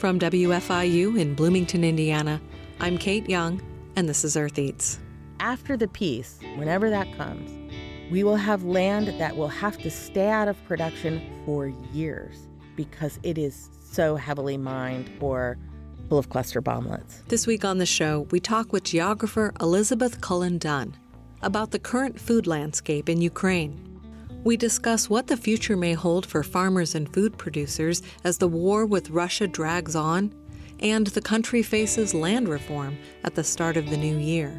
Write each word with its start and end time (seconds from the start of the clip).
From 0.00 0.18
WFIU 0.18 1.20
in 1.20 1.34
Bloomington, 1.34 1.84
Indiana, 1.84 2.40
I'm 2.80 2.96
Kate 2.96 3.28
Young, 3.28 3.60
and 3.96 4.08
this 4.08 4.24
is 4.24 4.34
Earth 4.34 4.58
Eats. 4.58 4.98
After 5.40 5.76
the 5.76 5.88
peace, 5.88 6.38
whenever 6.56 6.88
that 6.88 7.14
comes, 7.18 7.50
we 8.10 8.24
will 8.24 8.36
have 8.36 8.64
land 8.64 9.08
that 9.20 9.36
will 9.36 9.48
have 9.48 9.76
to 9.76 9.90
stay 9.90 10.30
out 10.30 10.48
of 10.48 10.56
production 10.64 11.20
for 11.44 11.66
years 11.92 12.48
because 12.76 13.20
it 13.22 13.36
is 13.36 13.68
so 13.92 14.16
heavily 14.16 14.56
mined 14.56 15.10
or 15.20 15.58
full 16.08 16.16
of 16.16 16.30
cluster 16.30 16.62
bomblets. 16.62 17.22
This 17.28 17.46
week 17.46 17.66
on 17.66 17.76
the 17.76 17.84
show, 17.84 18.26
we 18.30 18.40
talk 18.40 18.72
with 18.72 18.84
geographer 18.84 19.52
Elizabeth 19.60 20.22
Cullen 20.22 20.56
Dunn 20.56 20.96
about 21.42 21.72
the 21.72 21.78
current 21.78 22.18
food 22.18 22.46
landscape 22.46 23.10
in 23.10 23.20
Ukraine. 23.20 23.89
We 24.42 24.56
discuss 24.56 25.10
what 25.10 25.26
the 25.26 25.36
future 25.36 25.76
may 25.76 25.92
hold 25.92 26.24
for 26.24 26.42
farmers 26.42 26.94
and 26.94 27.12
food 27.12 27.36
producers 27.36 28.02
as 28.24 28.38
the 28.38 28.48
war 28.48 28.86
with 28.86 29.10
Russia 29.10 29.46
drags 29.46 29.94
on 29.94 30.34
and 30.80 31.06
the 31.08 31.20
country 31.20 31.62
faces 31.62 32.14
land 32.14 32.48
reform 32.48 32.96
at 33.22 33.34
the 33.34 33.44
start 33.44 33.76
of 33.76 33.90
the 33.90 33.98
new 33.98 34.16
year. 34.16 34.58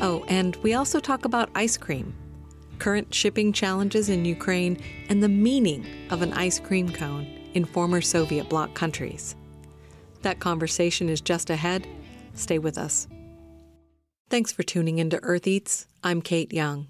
Oh, 0.00 0.24
and 0.28 0.54
we 0.56 0.74
also 0.74 1.00
talk 1.00 1.24
about 1.24 1.50
ice 1.56 1.76
cream, 1.76 2.14
current 2.78 3.12
shipping 3.12 3.52
challenges 3.52 4.08
in 4.08 4.24
Ukraine, 4.24 4.80
and 5.08 5.20
the 5.20 5.28
meaning 5.28 5.84
of 6.10 6.22
an 6.22 6.32
ice 6.32 6.60
cream 6.60 6.92
cone 6.92 7.26
in 7.54 7.64
former 7.64 8.00
Soviet 8.00 8.48
bloc 8.48 8.72
countries. 8.74 9.34
That 10.22 10.38
conversation 10.38 11.08
is 11.08 11.20
just 11.20 11.50
ahead. 11.50 11.88
Stay 12.34 12.60
with 12.60 12.78
us. 12.78 13.08
Thanks 14.30 14.52
for 14.52 14.62
tuning 14.62 14.98
into 14.98 15.18
Earth 15.24 15.48
Eats. 15.48 15.88
I'm 16.04 16.22
Kate 16.22 16.52
Young. 16.52 16.86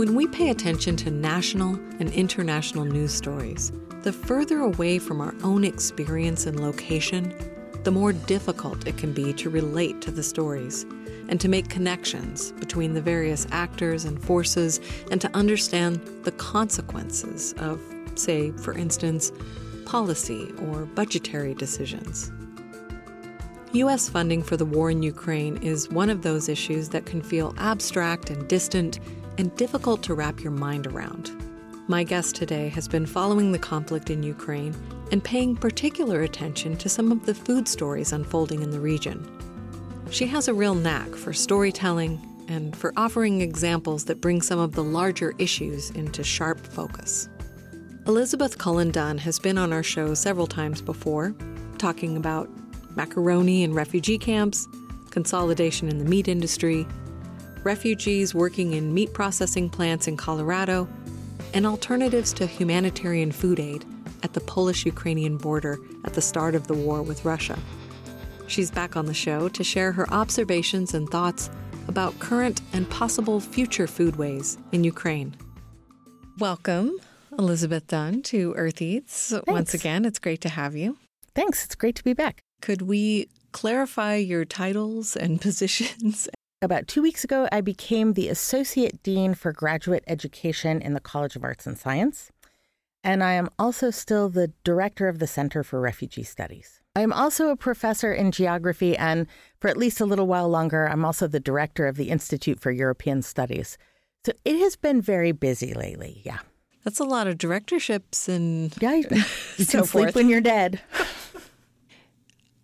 When 0.00 0.14
we 0.14 0.26
pay 0.26 0.48
attention 0.48 0.96
to 0.96 1.10
national 1.10 1.74
and 1.98 2.10
international 2.14 2.86
news 2.86 3.12
stories, 3.12 3.70
the 4.00 4.14
further 4.14 4.60
away 4.60 4.98
from 4.98 5.20
our 5.20 5.34
own 5.42 5.62
experience 5.62 6.46
and 6.46 6.58
location, 6.58 7.34
the 7.84 7.90
more 7.90 8.14
difficult 8.14 8.86
it 8.86 8.96
can 8.96 9.12
be 9.12 9.34
to 9.34 9.50
relate 9.50 10.00
to 10.00 10.10
the 10.10 10.22
stories 10.22 10.86
and 11.28 11.38
to 11.42 11.50
make 11.50 11.68
connections 11.68 12.52
between 12.52 12.94
the 12.94 13.02
various 13.02 13.46
actors 13.50 14.06
and 14.06 14.24
forces 14.24 14.80
and 15.10 15.20
to 15.20 15.30
understand 15.36 16.00
the 16.24 16.32
consequences 16.32 17.52
of, 17.58 17.78
say, 18.14 18.52
for 18.52 18.72
instance, 18.72 19.32
policy 19.84 20.50
or 20.62 20.86
budgetary 20.86 21.52
decisions. 21.52 22.32
U.S. 23.72 24.08
funding 24.08 24.42
for 24.42 24.56
the 24.56 24.64
war 24.64 24.90
in 24.90 25.02
Ukraine 25.02 25.58
is 25.58 25.90
one 25.90 26.08
of 26.08 26.22
those 26.22 26.48
issues 26.48 26.88
that 26.88 27.04
can 27.04 27.20
feel 27.20 27.54
abstract 27.58 28.30
and 28.30 28.48
distant 28.48 28.98
and 29.38 29.54
difficult 29.56 30.02
to 30.04 30.14
wrap 30.14 30.40
your 30.40 30.52
mind 30.52 30.86
around. 30.86 31.30
My 31.88 32.04
guest 32.04 32.36
today 32.36 32.68
has 32.68 32.86
been 32.86 33.06
following 33.06 33.52
the 33.52 33.58
conflict 33.58 34.10
in 34.10 34.22
Ukraine 34.22 34.74
and 35.10 35.24
paying 35.24 35.56
particular 35.56 36.22
attention 36.22 36.76
to 36.76 36.88
some 36.88 37.10
of 37.10 37.26
the 37.26 37.34
food 37.34 37.66
stories 37.66 38.12
unfolding 38.12 38.62
in 38.62 38.70
the 38.70 38.80
region. 38.80 39.28
She 40.10 40.26
has 40.26 40.48
a 40.48 40.54
real 40.54 40.74
knack 40.74 41.08
for 41.14 41.32
storytelling 41.32 42.20
and 42.48 42.76
for 42.76 42.92
offering 42.96 43.40
examples 43.40 44.04
that 44.04 44.20
bring 44.20 44.42
some 44.42 44.58
of 44.58 44.72
the 44.72 44.84
larger 44.84 45.34
issues 45.38 45.90
into 45.90 46.22
sharp 46.24 46.58
focus. 46.58 47.28
Elizabeth 48.06 48.58
Cullen 48.58 48.90
Dunn 48.90 49.18
has 49.18 49.38
been 49.38 49.58
on 49.58 49.72
our 49.72 49.82
show 49.82 50.14
several 50.14 50.46
times 50.46 50.82
before, 50.82 51.34
talking 51.78 52.16
about 52.16 52.48
macaroni 52.96 53.62
in 53.62 53.72
refugee 53.72 54.18
camps, 54.18 54.66
consolidation 55.10 55.88
in 55.88 55.98
the 55.98 56.04
meat 56.04 56.28
industry, 56.28 56.86
refugees 57.64 58.34
working 58.34 58.72
in 58.72 58.94
meat 58.94 59.12
processing 59.12 59.68
plants 59.68 60.08
in 60.08 60.16
Colorado, 60.16 60.88
and 61.54 61.66
alternatives 61.66 62.32
to 62.34 62.46
humanitarian 62.46 63.32
food 63.32 63.58
aid 63.58 63.84
at 64.22 64.32
the 64.32 64.40
Polish 64.40 64.86
Ukrainian 64.86 65.36
border 65.36 65.78
at 66.04 66.14
the 66.14 66.20
start 66.20 66.54
of 66.54 66.66
the 66.66 66.74
war 66.74 67.02
with 67.02 67.24
Russia. 67.24 67.58
She's 68.46 68.70
back 68.70 68.96
on 68.96 69.06
the 69.06 69.14
show 69.14 69.48
to 69.48 69.64
share 69.64 69.92
her 69.92 70.08
observations 70.12 70.94
and 70.94 71.08
thoughts 71.08 71.50
about 71.88 72.18
current 72.18 72.60
and 72.72 72.88
possible 72.90 73.40
future 73.40 73.86
foodways 73.86 74.58
in 74.72 74.84
Ukraine. 74.84 75.36
Welcome, 76.38 76.98
Elizabeth 77.38 77.86
Dunn, 77.86 78.22
to 78.22 78.54
Earth 78.54 78.80
Eats. 78.80 79.30
Thanks. 79.30 79.46
Once 79.46 79.74
again, 79.74 80.04
it's 80.04 80.18
great 80.18 80.40
to 80.42 80.48
have 80.48 80.76
you. 80.76 80.98
Thanks, 81.34 81.64
it's 81.64 81.74
great 81.74 81.96
to 81.96 82.04
be 82.04 82.12
back. 82.12 82.40
Could 82.60 82.82
we 82.82 83.28
clarify 83.52 84.16
your 84.16 84.44
titles 84.44 85.16
and 85.16 85.40
positions 85.48 86.28
About 86.62 86.86
two 86.86 87.00
weeks 87.00 87.24
ago, 87.24 87.48
I 87.50 87.62
became 87.62 88.12
the 88.12 88.28
Associate 88.28 89.02
Dean 89.02 89.32
for 89.34 89.50
Graduate 89.50 90.04
Education 90.06 90.82
in 90.82 90.92
the 90.92 91.00
College 91.00 91.34
of 91.34 91.42
Arts 91.42 91.66
and 91.66 91.78
Science. 91.78 92.30
And 93.02 93.24
I 93.24 93.32
am 93.32 93.48
also 93.58 93.90
still 93.90 94.28
the 94.28 94.52
Director 94.62 95.08
of 95.08 95.20
the 95.20 95.26
Center 95.26 95.62
for 95.64 95.80
Refugee 95.80 96.22
Studies. 96.22 96.82
I 96.94 97.00
am 97.00 97.14
also 97.14 97.48
a 97.48 97.56
professor 97.56 98.12
in 98.12 98.30
geography, 98.30 98.94
and 98.94 99.26
for 99.58 99.68
at 99.68 99.78
least 99.78 100.02
a 100.02 100.04
little 100.04 100.26
while 100.26 100.50
longer, 100.50 100.86
I'm 100.86 101.02
also 101.02 101.26
the 101.26 101.40
Director 101.40 101.86
of 101.86 101.96
the 101.96 102.10
Institute 102.10 102.60
for 102.60 102.70
European 102.70 103.22
Studies. 103.22 103.78
So 104.26 104.32
it 104.44 104.58
has 104.58 104.76
been 104.76 105.00
very 105.00 105.32
busy 105.32 105.72
lately, 105.72 106.20
yeah. 106.26 106.40
That's 106.84 107.00
a 107.00 107.04
lot 107.04 107.26
of 107.26 107.38
directorships 107.38 108.28
and 108.28 108.74
Yeah, 108.82 108.96
you, 108.96 109.06
you 109.56 109.64
So 109.64 109.78
can 109.78 109.84
sleep 109.86 110.04
forth. 110.04 110.14
when 110.14 110.28
you're 110.28 110.42
dead. 110.42 110.82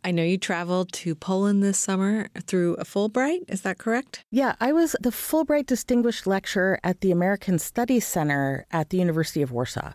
I 0.06 0.12
know 0.12 0.22
you 0.22 0.39
traveled 0.39 0.93
to 0.93 1.17
Poland 1.17 1.65
this 1.65 1.78
summer 1.78 2.28
through 2.47 2.75
a 2.75 2.84
Fulbright. 2.84 3.41
Is 3.49 3.62
that 3.62 3.78
correct? 3.78 4.25
Yeah, 4.31 4.55
I 4.61 4.71
was 4.72 4.94
the 5.00 5.11
Fulbright 5.11 5.67
Distinguished 5.67 6.28
Lecturer 6.28 6.78
at 6.84 7.00
the 7.00 7.11
American 7.11 7.59
Studies 7.59 8.06
Center 8.06 8.66
at 8.71 8.91
the 8.91 8.99
University 8.99 9.43
of 9.43 9.50
Warsaw. 9.50 9.95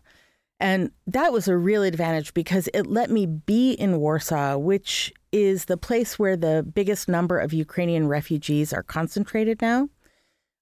And 0.59 0.91
that 1.07 1.31
was 1.31 1.47
a 1.47 1.55
real 1.55 1.81
advantage 1.81 2.33
because 2.33 2.67
it 2.73 2.87
let 2.87 3.09
me 3.09 3.25
be 3.25 3.71
in 3.71 4.01
Warsaw, 4.01 4.57
which 4.57 5.13
is 5.31 5.65
the 5.65 5.77
place 5.77 6.19
where 6.19 6.35
the 6.35 6.61
biggest 6.61 7.07
number 7.07 7.39
of 7.39 7.53
Ukrainian 7.53 8.09
refugees 8.09 8.73
are 8.73 8.83
concentrated 8.83 9.61
now. 9.61 9.87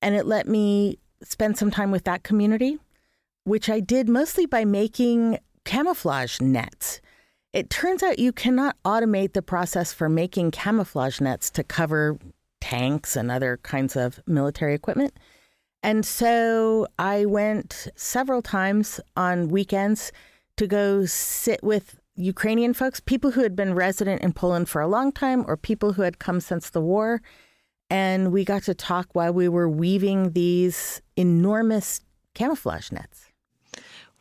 And 0.03 0.13
it 0.13 0.27
let 0.27 0.47
me 0.47 0.99
spend 1.23 1.57
some 1.57 1.71
time 1.71 1.89
with 1.89 2.03
that 2.03 2.21
community, 2.21 2.77
which 3.45 3.67
I 3.67 3.79
did 3.79 4.07
mostly 4.07 4.45
by 4.45 4.63
making 4.63 5.39
camouflage 5.65 6.39
nets. 6.39 7.01
It 7.51 7.69
turns 7.69 8.03
out 8.03 8.19
you 8.19 8.31
cannot 8.31 8.77
automate 8.85 9.33
the 9.33 9.41
process 9.41 9.91
for 9.91 10.07
making 10.07 10.51
camouflage 10.51 11.19
nets 11.19 11.49
to 11.51 11.63
cover 11.63 12.17
tanks 12.61 13.15
and 13.15 13.31
other 13.31 13.57
kinds 13.63 13.95
of 13.95 14.19
military 14.27 14.75
equipment. 14.75 15.13
And 15.81 16.05
so 16.05 16.87
I 16.99 17.25
went 17.25 17.87
several 17.95 18.41
times 18.41 18.99
on 19.15 19.49
weekends 19.49 20.11
to 20.57 20.67
go 20.67 21.05
sit 21.05 21.63
with 21.63 21.99
Ukrainian 22.15 22.73
folks, 22.73 22.99
people 22.99 23.31
who 23.31 23.41
had 23.41 23.55
been 23.55 23.73
resident 23.73 24.21
in 24.21 24.33
Poland 24.33 24.67
for 24.67 24.81
a 24.81 24.87
long 24.87 25.11
time 25.11 25.45
or 25.47 25.55
people 25.55 25.93
who 25.93 26.01
had 26.01 26.19
come 26.19 26.41
since 26.41 26.69
the 26.69 26.81
war. 26.81 27.21
And 27.89 28.31
we 28.31 28.45
got 28.45 28.63
to 28.63 28.75
talk 28.75 29.15
while 29.15 29.33
we 29.33 29.47
were 29.47 29.69
weaving 29.69 30.33
these 30.33 31.01
enormous 31.15 32.01
camouflage 32.35 32.91
nets. 32.91 33.29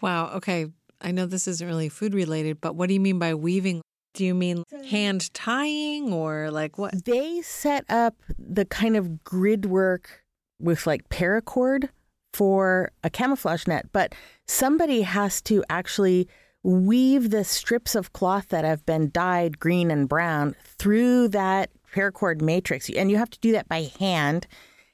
Wow. 0.01 0.31
Okay. 0.37 0.69
I 1.01 1.13
know 1.13 1.27
this 1.27 1.49
isn't 1.49 1.67
really 1.67 1.89
food 1.89 2.15
related, 2.15 2.61
but 2.61 2.75
what 2.75 2.89
do 2.89 2.95
you 2.95 3.01
mean 3.01 3.19
by 3.19 3.35
weaving? 3.35 3.83
Do 4.15 4.25
you 4.25 4.35
mean 4.35 4.65
hand 4.91 5.33
tying 5.33 6.13
or 6.13 6.51
like 6.51 6.79
what? 6.79 7.05
They 7.05 7.41
set 7.43 7.85
up 7.89 8.17
the 8.39 8.65
kind 8.65 8.97
of 8.97 9.23
grid 9.23 9.67
work 9.67 10.25
with 10.61 10.87
like 10.87 11.09
paracord 11.09 11.91
for 12.33 12.91
a 13.05 13.11
camouflage 13.11 13.67
net, 13.67 13.87
but 13.93 14.15
somebody 14.47 15.03
has 15.03 15.41
to 15.43 15.65
actually 15.71 16.29
weave 16.63 17.31
the 17.31 17.45
strips 17.45 17.95
of 17.95 18.13
cloth 18.13 18.49
that 18.49 18.65
have 18.65 18.85
been 18.85 19.11
dyed 19.13 19.61
green 19.61 19.91
and 19.91 20.09
brown 20.09 20.55
through 20.79 21.29
that 21.29 21.71
paracord 21.95 22.43
matrix. 22.43 22.91
And 22.91 23.11
you 23.11 23.17
have 23.17 23.31
to 23.31 23.39
do 23.39 23.53
that 23.53 23.69
by 23.69 23.91
hand 23.99 24.47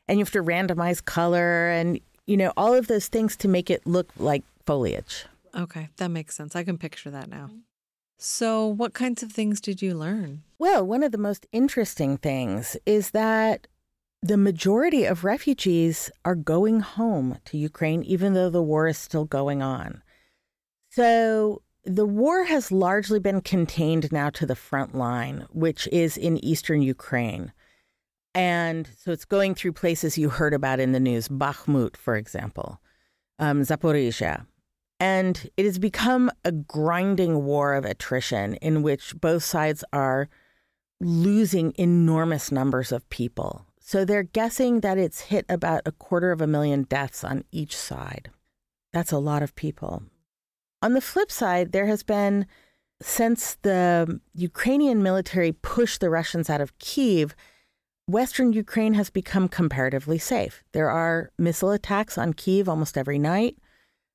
and 0.06 0.19
you 0.19 0.25
have 0.25 0.32
to 0.32 0.43
randomize 0.43 1.02
color 1.05 1.70
and, 1.70 1.99
you 2.26 2.37
know, 2.37 2.52
all 2.56 2.75
of 2.75 2.87
those 2.87 3.08
things 3.08 3.37
to 3.38 3.49
make 3.49 3.70
it 3.70 3.87
look 3.87 4.11
like 4.19 4.44
foliage. 4.67 5.25
Okay. 5.56 5.89
That 5.97 6.09
makes 6.09 6.37
sense. 6.37 6.56
I 6.56 6.65
can 6.65 6.79
picture 6.79 7.11
that 7.11 7.29
now. 7.29 7.51
So, 8.19 8.67
what 8.67 8.95
kinds 8.95 9.23
of 9.23 9.33
things 9.33 9.61
did 9.61 9.83
you 9.83 9.95
learn? 9.95 10.43
Well, 10.59 10.87
one 10.87 11.03
of 11.03 11.12
the 11.12 11.19
most 11.19 11.47
interesting 11.53 12.17
things 12.17 12.77
is 12.87 13.11
that 13.11 13.67
the 14.23 14.37
majority 14.37 15.05
of 15.05 15.25
refugees 15.25 16.11
are 16.25 16.35
going 16.35 16.81
home 16.81 17.39
to 17.45 17.59
Ukraine, 17.59 18.03
even 18.05 18.33
though 18.33 18.49
the 18.49 18.62
war 18.62 18.89
is 18.89 18.97
still 18.97 19.27
going 19.27 19.62
on. 19.62 20.03
So 20.91 21.62
the 21.85 22.06
war 22.06 22.45
has 22.45 22.73
largely 22.73 23.19
been 23.19 23.43
contained 23.43 24.11
now 24.11 24.31
to 24.31 24.47
the 24.47 24.56
front 24.56 24.95
line, 24.95 25.47
which 25.51 25.87
is 25.89 26.17
in 26.17 26.43
eastern 26.43 26.81
Ukraine. 26.81 27.53
And 28.35 28.89
so 28.99 29.12
it's 29.12 29.27
going 29.27 29.55
through 29.55 29.73
places 29.73 30.17
you 30.17 30.31
heard 30.31 30.55
about 30.55 30.81
in 30.81 30.93
the 30.93 31.01
news, 31.01 31.29
Bakhmut, 31.29 31.97
for 31.97 32.17
example, 32.17 32.81
um, 33.39 33.61
Zaporizhia. 33.61 34.47
And 35.00 35.50
it 35.56 35.64
has 35.64 35.79
become 35.79 36.31
a 36.44 36.52
grinding 36.52 37.44
war 37.44 37.75
of 37.75 37.85
attrition 37.85 38.55
in 38.55 38.82
which 38.82 39.14
both 39.20 39.43
sides 39.43 39.85
are 39.93 40.29
losing 41.00 41.75
enormous 41.76 42.52
numbers 42.52 42.93
of 42.93 43.08
people. 43.11 43.67
So 43.81 44.05
they're 44.05 44.23
guessing 44.23 44.81
that 44.81 44.96
it's 44.96 45.23
hit 45.23 45.44
about 45.49 45.82
a 45.85 45.93
quarter 45.93 46.32
of 46.32 46.41
a 46.41 46.46
million 46.46 46.85
deaths 46.85 47.23
on 47.23 47.44
each 47.52 47.76
side. 47.76 48.31
That's 48.93 49.12
a 49.12 49.19
lot 49.19 49.43
of 49.43 49.55
people. 49.56 50.05
On 50.81 50.94
the 50.94 51.00
flip 51.00 51.31
side, 51.31 51.73
there 51.73 51.87
has 51.87 52.02
been 52.02 52.46
since 53.02 53.56
the 53.62 54.20
Ukrainian 54.35 55.02
military 55.02 55.52
pushed 55.52 56.00
the 56.00 56.11
Russians 56.11 56.49
out 56.49 56.61
of 56.61 56.79
Kiev, 56.79 57.35
Western 58.06 58.52
Ukraine 58.52 58.94
has 58.94 59.11
become 59.11 59.49
comparatively 59.49 60.19
safe. 60.19 60.62
There 60.73 60.91
are 60.91 61.31
missile 61.38 61.70
attacks 61.70 62.19
on 62.19 62.35
Kiev 62.35 62.69
almost 62.69 62.96
every 62.96 63.19
night, 63.19 63.56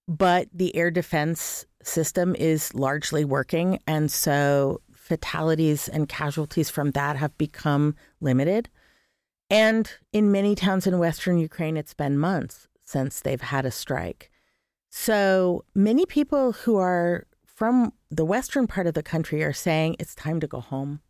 but 0.10 0.50
the 0.52 0.76
air 0.76 0.90
defense 0.90 1.68
system 1.84 2.36
is 2.36 2.74
largely 2.74 3.24
working. 3.24 3.80
And 3.86 4.12
so 4.12 4.82
fatalities 4.92 5.88
and 5.88 6.10
casualties 6.10 6.70
from 6.70 6.92
that 6.92 7.16
have 7.16 7.38
become 7.38 7.96
limited. 8.20 8.70
And 9.52 9.90
in 10.12 10.32
many 10.32 10.56
towns 10.56 10.88
in 10.88 10.98
Western 10.98 11.38
Ukraine, 11.38 11.78
it's 11.78 11.94
been 11.94 12.18
months 12.18 12.68
since 12.84 13.22
they've 13.22 13.40
had 13.40 13.66
a 13.66 13.72
strike. 13.72 14.32
So 14.90 15.64
many 15.76 16.08
people 16.08 16.54
who 16.54 16.78
are 16.78 17.28
from 17.46 17.94
the 18.10 18.26
western 18.26 18.66
part 18.66 18.88
of 18.88 18.96
the 18.96 19.04
country 19.04 19.44
are 19.44 19.54
saying 19.54 19.96
it's 20.00 20.16
time 20.16 20.40
to 20.40 20.48
go 20.48 20.60
home. 20.60 21.02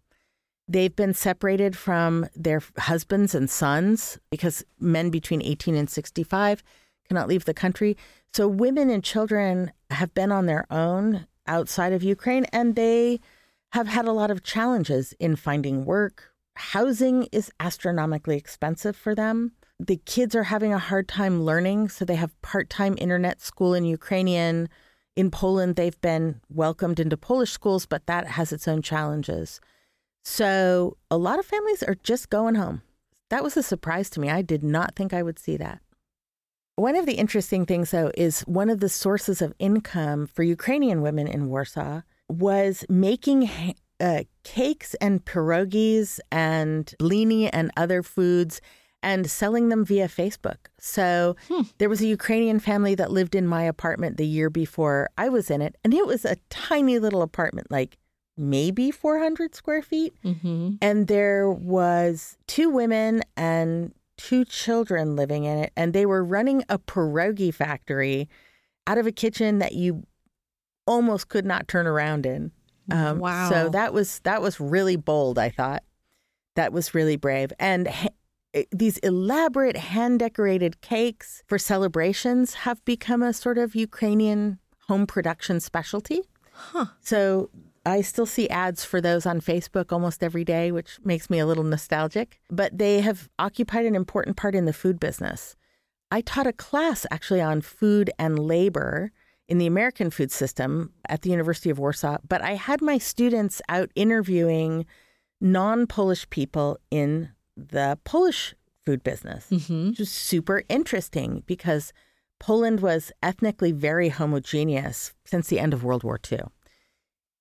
They've 0.68 0.96
been 0.96 1.14
separated 1.14 1.76
from 1.78 2.28
their 2.36 2.62
husbands 2.78 3.34
and 3.34 3.50
sons 3.50 4.20
because 4.30 4.64
men 4.80 5.10
between 5.10 5.42
18 5.42 5.76
and 5.76 5.90
65 5.90 6.64
cannot 7.08 7.28
leave 7.28 7.46
the 7.46 7.54
country. 7.54 7.98
So 8.34 8.48
women 8.48 8.90
and 8.90 9.04
children 9.04 9.72
have 9.90 10.14
been 10.14 10.32
on 10.32 10.46
their 10.46 10.66
own 10.72 11.28
outside 11.48 11.94
of 11.94 12.04
Ukraine 12.04 12.46
and 12.46 12.76
they 12.76 13.20
have 13.74 13.88
had 13.88 14.06
a 14.06 14.12
lot 14.12 14.32
of 14.32 14.44
challenges 14.44 15.14
in 15.20 15.36
finding 15.36 15.86
work. 15.86 16.32
Housing 16.56 17.28
is 17.32 17.52
astronomically 17.60 18.38
expensive 18.38 18.96
for 18.96 19.16
them. 19.16 19.54
The 19.80 19.98
kids 20.06 20.36
are 20.36 20.44
having 20.44 20.74
a 20.74 20.80
hard 20.80 21.08
time 21.08 21.44
learning, 21.44 21.90
so 21.90 22.04
they 22.04 22.16
have 22.16 22.40
part 22.42 22.70
time 22.70 22.96
internet 22.98 23.42
school 23.42 23.74
in 23.74 23.86
Ukrainian. 23.86 24.68
In 25.16 25.32
Poland, 25.32 25.76
they've 25.76 26.00
been 26.02 26.42
welcomed 26.50 27.00
into 27.00 27.16
Polish 27.16 27.52
schools, 27.52 27.86
but 27.86 28.06
that 28.08 28.28
has 28.28 28.52
its 28.52 28.68
own 28.68 28.82
challenges. 28.82 29.62
So 30.24 30.98
a 31.10 31.18
lot 31.18 31.40
of 31.40 31.46
families 31.46 31.82
are 31.82 31.96
just 31.96 32.30
going 32.30 32.56
home. 32.56 32.82
That 33.30 33.44
was 33.44 33.56
a 33.56 33.64
surprise 33.64 34.10
to 34.12 34.20
me. 34.20 34.30
I 34.30 34.42
did 34.42 34.64
not 34.64 34.96
think 34.96 35.14
I 35.14 35.24
would 35.24 35.40
see 35.40 35.56
that. 35.58 35.82
One 36.80 36.96
of 36.96 37.06
the 37.06 37.16
interesting 37.16 37.66
things, 37.66 37.92
though, 37.92 38.10
is 38.16 38.40
one 38.42 38.70
of 38.70 38.80
the 38.80 38.88
sources 38.88 39.42
of 39.42 39.54
income 39.60 40.28
for 40.28 40.44
Ukrainian 40.44 41.02
women 41.02 41.28
in 41.28 41.50
Warsaw 41.50 42.04
was 42.30 42.86
making 42.88 43.52
uh, 44.00 44.24
cakes 44.46 44.94
and 45.02 45.26
pierogies 45.26 46.22
and 46.32 46.86
blini 46.98 47.50
and 47.52 47.70
other 47.76 48.02
foods 48.02 48.62
and 49.04 49.30
selling 49.30 49.68
them 49.68 49.84
via 49.84 50.08
Facebook. 50.08 50.68
So 50.80 51.36
hmm. 51.50 51.64
there 51.80 51.90
was 51.90 52.00
a 52.02 52.08
Ukrainian 52.08 52.62
family 52.62 52.96
that 52.96 53.12
lived 53.12 53.36
in 53.36 53.46
my 53.46 53.64
apartment 53.64 54.16
the 54.16 54.26
year 54.26 54.50
before 54.50 55.10
I 55.18 55.28
was 55.28 55.52
in 55.52 55.62
it, 55.62 55.76
and 55.84 55.94
it 55.94 56.08
was 56.08 56.24
a 56.24 56.38
tiny 56.50 56.98
little 56.98 57.22
apartment, 57.22 57.70
like 57.70 57.98
maybe 58.38 58.90
400 58.90 59.54
square 59.54 59.82
feet. 59.82 60.14
Mm-hmm. 60.24 60.76
And 60.82 61.08
there 61.08 61.52
was 61.52 62.38
two 62.48 62.70
women 62.70 63.22
and 63.36 63.94
two 64.20 64.44
children 64.44 65.16
living 65.16 65.46
in 65.46 65.58
it, 65.58 65.72
and 65.78 65.94
they 65.94 66.06
were 66.06 66.24
running 66.24 66.62
a 66.68 66.78
pierogi 66.78 67.54
factory 67.54 68.28
out 68.86 68.98
of 68.98 69.08
a 69.08 69.14
kitchen 69.14 69.60
that 69.60 69.72
you 69.74 70.06
almost 70.86 71.30
could 71.30 71.46
not 71.46 71.70
turn 71.70 71.88
around 71.88 72.26
in. 72.26 72.52
Um, 72.92 73.20
wow! 73.20 73.50
So 73.50 73.70
that 73.70 73.94
was 73.94 74.20
that 74.22 74.42
was 74.42 74.60
really 74.60 74.98
bold. 74.98 75.40
I 75.40 75.50
thought 75.50 75.84
that 76.56 76.74
was 76.74 76.94
really 76.94 77.16
brave, 77.16 77.54
and 77.60 77.88
ha- 77.88 78.10
eh, 78.54 78.64
these 78.72 78.98
elaborate 78.98 79.78
hand 79.78 80.20
decorated 80.20 80.82
cakes 80.82 81.42
for 81.48 81.58
celebrations 81.58 82.56
have 82.56 82.84
become 82.84 83.24
a 83.24 83.32
sort 83.32 83.58
of 83.58 83.74
Ukrainian 83.74 84.60
home 84.88 85.08
production 85.08 85.62
specialty. 85.62 86.24
Huh. 86.52 86.88
So 87.00 87.52
I 87.86 88.02
still 88.02 88.26
see 88.26 88.50
ads 88.50 88.84
for 88.84 89.02
those 89.02 89.26
on 89.26 89.42
Facebook 89.42 89.92
almost 89.92 90.24
every 90.24 90.44
day, 90.44 90.72
which 90.72 91.00
makes 91.04 91.30
me 91.30 91.40
a 91.40 91.46
little 91.46 91.64
nostalgic. 91.64 92.40
But 92.50 92.78
they 92.78 93.02
have 93.02 93.30
occupied 93.40 93.86
an 93.86 93.96
important 93.96 94.38
part 94.38 94.56
in 94.56 94.66
the 94.66 94.74
food 94.74 95.00
business. 95.00 95.56
I 96.12 96.22
taught 96.22 96.48
a 96.48 96.54
class 96.54 97.06
actually 97.12 97.42
on 97.42 97.62
food 97.62 98.12
and 98.18 98.40
labor 98.40 99.12
in 99.48 99.58
the 99.58 99.68
American 99.68 100.10
food 100.10 100.32
system 100.32 100.94
at 101.08 101.22
the 101.22 101.30
University 101.32 101.70
of 101.70 101.80
Warsaw, 101.80 102.18
but 102.28 102.42
I 102.42 102.54
had 102.54 102.82
my 102.82 102.98
students 102.98 103.62
out 103.68 103.90
interviewing 103.96 104.86
non 105.42 105.88
Polish 105.88 106.30
people 106.30 106.78
in 106.92 107.30
the 107.58 107.98
Polish 108.04 108.56
food 108.86 109.04
business, 109.04 109.48
mm-hmm. 109.50 109.90
which 109.90 110.00
was 110.00 110.12
super 110.12 110.64
interesting 110.70 111.44
because 111.46 111.94
Poland 112.40 112.80
was 112.80 113.12
ethnically 113.22 113.72
very 113.72 114.10
homogeneous 114.10 115.14
since 115.26 115.48
the 115.48 115.60
end 115.60 115.74
of 115.74 115.84
World 115.84 116.04
War 116.04 116.20
II. 116.32 116.40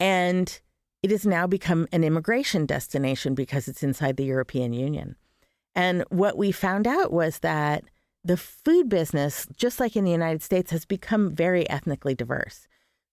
And 0.01 0.61
it 1.03 1.11
has 1.11 1.27
now 1.27 1.47
become 1.47 1.87
an 1.93 2.05
immigration 2.05 2.67
destination 2.67 3.35
because 3.35 3.69
it's 3.69 3.83
inside 3.83 4.17
the 4.17 4.25
European 4.25 4.73
Union. 4.73 5.17
And 5.75 6.05
what 6.11 6.37
we 6.37 6.51
found 6.51 6.87
out 6.87 7.13
was 7.13 7.39
that 7.41 7.85
the 8.25 8.37
food 8.37 8.89
business, 8.89 9.47
just 9.57 9.79
like 9.79 9.97
in 9.97 10.05
the 10.05 10.11
United 10.11 10.43
States, 10.43 10.71
has 10.71 10.85
become 10.85 11.35
very 11.35 11.69
ethnically 11.71 12.15
diverse. 12.15 12.67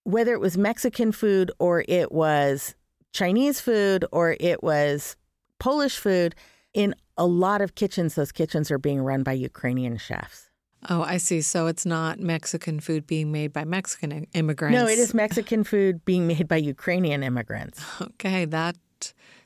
Whether 0.03 0.33
it 0.33 0.39
was 0.39 0.57
Mexican 0.57 1.11
food 1.11 1.51
or 1.59 1.85
it 1.87 2.11
was 2.11 2.75
Chinese 3.13 3.61
food 3.61 4.05
or 4.11 4.35
it 4.39 4.63
was 4.63 5.15
Polish 5.59 5.97
food, 5.97 6.35
in 6.73 6.93
a 7.17 7.25
lot 7.25 7.61
of 7.61 7.75
kitchens, 7.75 8.15
those 8.15 8.31
kitchens 8.31 8.69
are 8.69 8.77
being 8.77 9.01
run 9.01 9.23
by 9.23 9.31
Ukrainian 9.31 9.97
chefs. 9.97 10.49
Oh, 10.89 11.01
I 11.01 11.17
see. 11.17 11.41
So 11.41 11.67
it's 11.67 11.85
not 11.85 12.19
Mexican 12.19 12.79
food 12.79 13.07
being 13.07 13.31
made 13.31 13.51
by 13.51 13.63
Mexican 13.63 14.27
immigrants. 14.33 14.75
No, 14.77 14.87
it 14.87 14.99
is 14.99 15.13
Mexican 15.13 15.63
food 15.63 16.05
being 16.05 16.27
made 16.27 16.47
by 16.47 16.57
Ukrainian 16.57 17.23
immigrants. 17.23 17.81
Okay, 18.01 18.45
that 18.45 18.75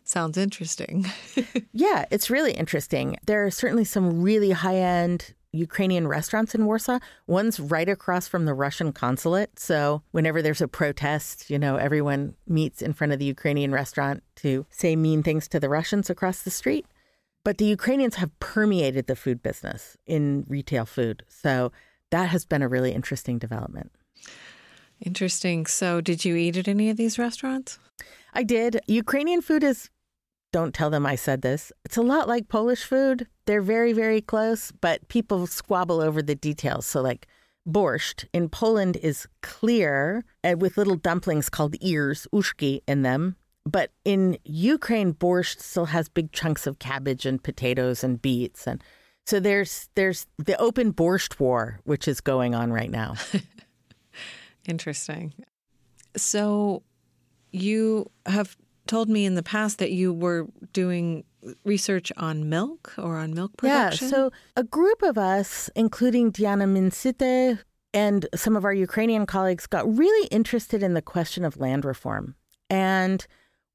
sounds 0.03 0.37
interesting. 0.37 1.05
yeah, 1.73 2.05
it's 2.11 2.29
really 2.29 2.53
interesting. 2.53 3.17
There 3.25 3.45
are 3.45 3.51
certainly 3.51 3.83
some 3.83 4.21
really 4.21 4.51
high 4.51 4.77
end 4.77 5.33
Ukrainian 5.51 6.07
restaurants 6.07 6.53
in 6.53 6.65
Warsaw. 6.65 6.99
One's 7.27 7.59
right 7.59 7.89
across 7.89 8.27
from 8.27 8.45
the 8.45 8.53
Russian 8.53 8.91
consulate. 8.91 9.59
So 9.59 10.03
whenever 10.11 10.41
there's 10.41 10.61
a 10.61 10.67
protest, 10.67 11.49
you 11.49 11.57
know, 11.57 11.77
everyone 11.77 12.35
meets 12.47 12.81
in 12.81 12.93
front 12.93 13.13
of 13.13 13.19
the 13.19 13.25
Ukrainian 13.25 13.71
restaurant 13.71 14.23
to 14.37 14.65
say 14.69 14.95
mean 14.95 15.23
things 15.23 15.47
to 15.49 15.59
the 15.59 15.69
Russians 15.69 16.09
across 16.09 16.41
the 16.41 16.51
street. 16.51 16.85
But 17.43 17.57
the 17.57 17.65
Ukrainians 17.65 18.15
have 18.15 18.37
permeated 18.39 19.07
the 19.07 19.15
food 19.15 19.41
business 19.41 19.97
in 20.05 20.45
retail 20.47 20.85
food. 20.85 21.23
So 21.27 21.71
that 22.11 22.29
has 22.29 22.45
been 22.45 22.61
a 22.61 22.67
really 22.67 22.91
interesting 22.91 23.37
development. 23.37 23.91
Interesting. 25.01 25.65
So, 25.65 26.01
did 26.01 26.25
you 26.25 26.35
eat 26.35 26.57
at 26.57 26.67
any 26.67 26.89
of 26.89 26.97
these 26.97 27.17
restaurants? 27.17 27.79
I 28.33 28.43
did. 28.43 28.81
Ukrainian 28.87 29.41
food 29.41 29.63
is 29.63 29.89
don't 30.51 30.73
tell 30.73 30.89
them 30.89 31.05
I 31.05 31.15
said 31.15 31.41
this. 31.41 31.71
It's 31.85 31.97
a 31.97 32.01
lot 32.01 32.27
like 32.27 32.49
Polish 32.49 32.83
food. 32.83 33.27
They're 33.45 33.61
very, 33.61 33.93
very 33.93 34.19
close, 34.19 34.71
but 34.71 35.07
people 35.07 35.45
squabble 35.45 36.01
over 36.01 36.21
the 36.21 36.35
details. 36.35 36.85
So, 36.85 37.01
like 37.01 37.27
borscht 37.67 38.25
in 38.33 38.49
Poland 38.49 38.97
is 38.97 39.27
clear 39.41 40.23
and 40.43 40.55
uh, 40.55 40.57
with 40.57 40.77
little 40.77 40.95
dumplings 40.95 41.49
called 41.49 41.75
ears, 41.81 42.27
uszki, 42.33 42.81
in 42.87 43.03
them. 43.03 43.35
But 43.65 43.91
in 44.05 44.37
Ukraine, 44.45 45.13
borscht 45.13 45.59
still 45.59 45.85
has 45.85 46.09
big 46.09 46.31
chunks 46.31 46.65
of 46.65 46.79
cabbage 46.79 47.25
and 47.25 47.41
potatoes 47.41 48.03
and 48.03 48.21
beets. 48.21 48.65
And 48.65 48.83
so 49.25 49.39
there's 49.39 49.89
there's 49.95 50.25
the 50.37 50.59
open 50.59 50.93
borscht 50.93 51.39
war, 51.39 51.79
which 51.83 52.07
is 52.07 52.21
going 52.21 52.55
on 52.55 52.71
right 52.71 52.89
now. 52.89 53.15
Interesting. 54.67 55.33
So 56.15 56.83
you 57.51 58.09
have 58.25 58.57
told 58.87 59.09
me 59.09 59.25
in 59.25 59.35
the 59.35 59.43
past 59.43 59.77
that 59.79 59.91
you 59.91 60.13
were 60.13 60.47
doing 60.73 61.23
research 61.63 62.11
on 62.17 62.49
milk 62.49 62.93
or 62.97 63.17
on 63.17 63.33
milk 63.33 63.55
production. 63.57 64.07
Yeah, 64.07 64.11
so 64.11 64.31
a 64.55 64.63
group 64.63 65.01
of 65.03 65.17
us, 65.17 65.69
including 65.75 66.31
Diana 66.31 66.65
Mincyte 66.65 67.59
and 67.93 68.27
some 68.35 68.55
of 68.55 68.65
our 68.65 68.73
Ukrainian 68.73 69.25
colleagues, 69.25 69.67
got 69.67 69.87
really 69.97 70.27
interested 70.27 70.83
in 70.83 70.95
the 70.95 71.01
question 71.01 71.45
of 71.45 71.57
land 71.57 71.85
reform. 71.85 72.35
And 72.69 73.25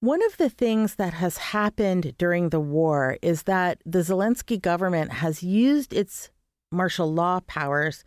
one 0.01 0.25
of 0.25 0.37
the 0.37 0.51
things 0.51 0.97
that 0.97 1.15
has 1.15 1.39
happened 1.39 2.15
during 2.19 2.51
the 2.51 2.61
war 2.61 3.17
is 3.23 3.45
that 3.45 3.81
the 3.87 4.01
Zelensky 4.01 4.61
government 4.61 5.13
has 5.13 5.43
used 5.43 5.93
its 5.93 6.31
martial 6.71 7.13
law 7.13 7.41
powers 7.47 8.05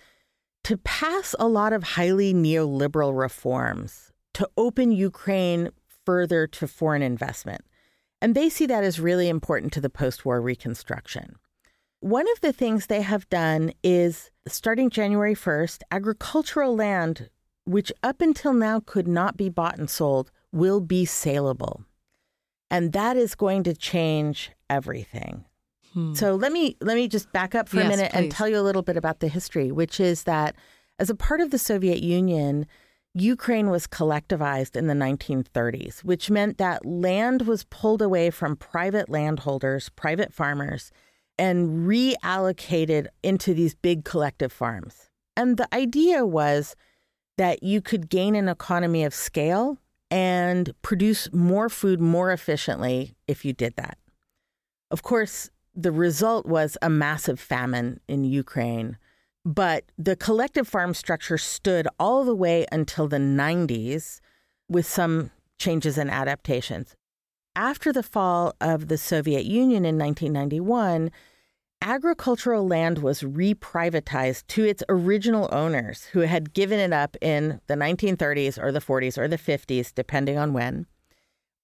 to 0.63 0.77
pass 0.77 1.33
a 1.39 1.47
lot 1.47 1.73
of 1.73 1.83
highly 1.83 2.33
neoliberal 2.33 3.17
reforms 3.17 4.11
to 4.33 4.47
open 4.57 4.91
Ukraine 4.91 5.69
further 6.05 6.45
to 6.45 6.67
foreign 6.67 7.01
investment. 7.01 7.61
And 8.21 8.35
they 8.35 8.49
see 8.49 8.65
that 8.65 8.83
as 8.83 8.99
really 8.99 9.29
important 9.29 9.73
to 9.73 9.81
the 9.81 9.89
post 9.89 10.25
war 10.25 10.41
reconstruction. 10.41 11.37
One 11.99 12.25
of 12.31 12.41
the 12.41 12.53
things 12.53 12.85
they 12.85 13.01
have 13.01 13.29
done 13.29 13.71
is 13.83 14.29
starting 14.47 14.89
January 14.89 15.33
1st, 15.33 15.81
agricultural 15.89 16.75
land, 16.75 17.29
which 17.65 17.91
up 18.03 18.21
until 18.21 18.53
now 18.53 18.81
could 18.85 19.07
not 19.07 19.37
be 19.37 19.49
bought 19.49 19.77
and 19.77 19.89
sold, 19.89 20.31
will 20.57 20.81
be 20.81 21.05
saleable. 21.05 21.83
And 22.69 22.93
that 22.93 23.15
is 23.15 23.35
going 23.35 23.63
to 23.63 23.73
change 23.73 24.51
everything. 24.69 25.45
Hmm. 25.93 26.13
So 26.13 26.35
let 26.35 26.51
me 26.51 26.75
let 26.81 26.95
me 26.95 27.07
just 27.07 27.31
back 27.31 27.55
up 27.55 27.69
for 27.69 27.77
yes, 27.77 27.85
a 27.85 27.89
minute 27.89 28.11
please. 28.11 28.17
and 28.17 28.31
tell 28.31 28.47
you 28.47 28.59
a 28.59 28.61
little 28.61 28.81
bit 28.81 28.97
about 28.97 29.19
the 29.19 29.29
history, 29.29 29.71
which 29.71 29.99
is 29.99 30.23
that 30.23 30.55
as 30.99 31.09
a 31.09 31.15
part 31.15 31.39
of 31.39 31.51
the 31.51 31.57
Soviet 31.57 32.01
Union, 32.01 32.65
Ukraine 33.13 33.69
was 33.69 33.87
collectivized 33.87 34.75
in 34.75 34.87
the 34.87 34.93
1930s, 34.93 36.03
which 36.03 36.29
meant 36.29 36.57
that 36.57 36.85
land 36.85 37.43
was 37.43 37.63
pulled 37.65 38.01
away 38.01 38.29
from 38.29 38.55
private 38.55 39.09
landholders, 39.09 39.89
private 39.89 40.33
farmers, 40.33 40.91
and 41.39 41.87
reallocated 41.87 43.07
into 43.23 43.53
these 43.53 43.75
big 43.75 44.03
collective 44.03 44.51
farms. 44.51 45.09
And 45.35 45.57
the 45.57 45.73
idea 45.73 46.25
was 46.25 46.75
that 47.37 47.63
you 47.63 47.81
could 47.81 48.09
gain 48.09 48.35
an 48.35 48.47
economy 48.47 49.03
of 49.03 49.13
scale 49.13 49.77
and 50.09 50.73
produce 50.81 51.31
more 51.33 51.69
food 51.69 51.99
more 51.99 52.31
efficiently 52.31 53.15
if 53.27 53.43
you 53.43 53.53
did 53.53 53.75
that. 53.75 53.97
Of 54.89 55.03
course, 55.03 55.49
the 55.75 55.91
result 55.91 56.45
was 56.45 56.77
a 56.81 56.89
massive 56.89 57.39
famine 57.39 57.99
in 58.07 58.23
Ukraine, 58.23 58.97
but 59.45 59.85
the 59.97 60.15
collective 60.15 60.67
farm 60.67 60.93
structure 60.93 61.37
stood 61.37 61.87
all 61.99 62.23
the 62.23 62.35
way 62.35 62.65
until 62.71 63.07
the 63.07 63.17
90s 63.17 64.19
with 64.69 64.85
some 64.85 65.31
changes 65.59 65.97
and 65.97 66.09
adaptations. 66.09 66.95
After 67.55 67.91
the 67.91 68.03
fall 68.03 68.53
of 68.61 68.87
the 68.87 68.97
Soviet 68.97 69.45
Union 69.45 69.85
in 69.85 69.97
1991, 69.97 71.11
agricultural 71.81 72.67
land 72.67 72.99
was 72.99 73.21
reprivatized 73.21 74.47
to 74.47 74.63
its 74.63 74.83
original 74.89 75.49
owners 75.51 76.05
who 76.05 76.21
had 76.21 76.53
given 76.53 76.79
it 76.79 76.93
up 76.93 77.15
in 77.21 77.61
the 77.67 77.75
1930s 77.75 78.61
or 78.61 78.71
the 78.71 78.81
40s 78.81 79.17
or 79.17 79.27
the 79.27 79.37
50s, 79.37 79.93
depending 79.93 80.37
on 80.37 80.53
when, 80.53 80.87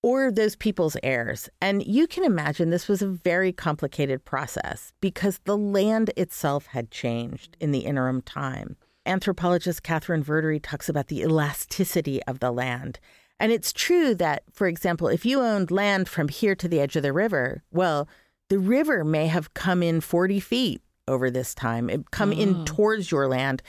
or 0.02 0.32
those 0.32 0.56
people's 0.56 0.98
heirs. 1.02 1.50
And 1.62 1.86
you 1.86 2.08
can 2.08 2.24
imagine 2.24 2.70
this 2.70 2.88
was 2.88 3.02
a 3.02 3.08
very 3.08 3.52
complicated 3.52 4.24
process 4.26 4.94
because 5.02 5.40
the 5.46 5.58
land 5.58 6.12
itself 6.16 6.68
had 6.68 6.92
changed 6.92 7.58
in 7.60 7.72
the 7.72 7.80
interim 7.80 8.22
time. 8.22 8.78
Anthropologist 9.06 9.84
Katherine 9.84 10.24
Verdery 10.24 10.60
talks 10.62 10.88
about 10.88 11.08
the 11.08 11.22
elasticity 11.22 12.24
of 12.24 12.40
the 12.40 12.52
land. 12.52 13.00
And 13.40 13.52
it's 13.52 13.74
true 13.74 14.16
that, 14.16 14.44
for 14.54 14.68
example, 14.68 15.08
if 15.08 15.26
you 15.26 15.42
owned 15.42 15.72
land 15.72 16.08
from 16.08 16.30
here 16.30 16.56
to 16.56 16.68
the 16.68 16.80
edge 16.80 16.96
of 16.96 17.04
the 17.04 17.12
river, 17.12 17.64
well, 17.72 18.08
the 18.50 18.60
river 18.60 19.04
may 19.04 19.28
have 19.28 19.54
come 19.54 19.82
in 19.82 20.02
40 20.02 20.40
feet 20.40 20.82
over 21.08 21.30
this 21.30 21.54
time, 21.54 21.90
it 21.90 22.12
come 22.12 22.30
oh. 22.30 22.34
in 22.34 22.56
mm. 22.56 22.66
towards 22.66 23.12
your 23.12 23.28
land, 23.28 23.62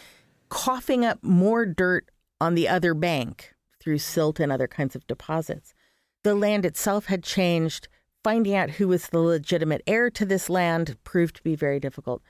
coughing 0.49 1.05
up 1.05 1.23
more 1.23 1.67
dirt 1.67 2.09
on 2.41 2.55
the 2.55 2.69
other 2.69 2.95
bank 2.95 3.55
through 3.81 3.99
silt 3.99 4.41
and 4.41 4.53
other 4.53 4.69
kinds 4.69 4.95
of 4.95 5.07
deposits. 5.07 5.75
The 6.23 6.35
land 6.35 6.65
itself 6.65 7.07
had 7.07 7.23
changed. 7.23 7.89
Finding 8.23 8.55
out 8.55 8.71
who 8.71 8.89
was 8.89 9.09
the 9.09 9.19
legitimate 9.19 9.83
heir 9.87 10.09
to 10.09 10.25
this 10.25 10.49
land 10.49 10.97
proved 11.05 11.37
to 11.37 11.43
be 11.43 11.55
very 11.55 11.79
difficult. 11.79 12.23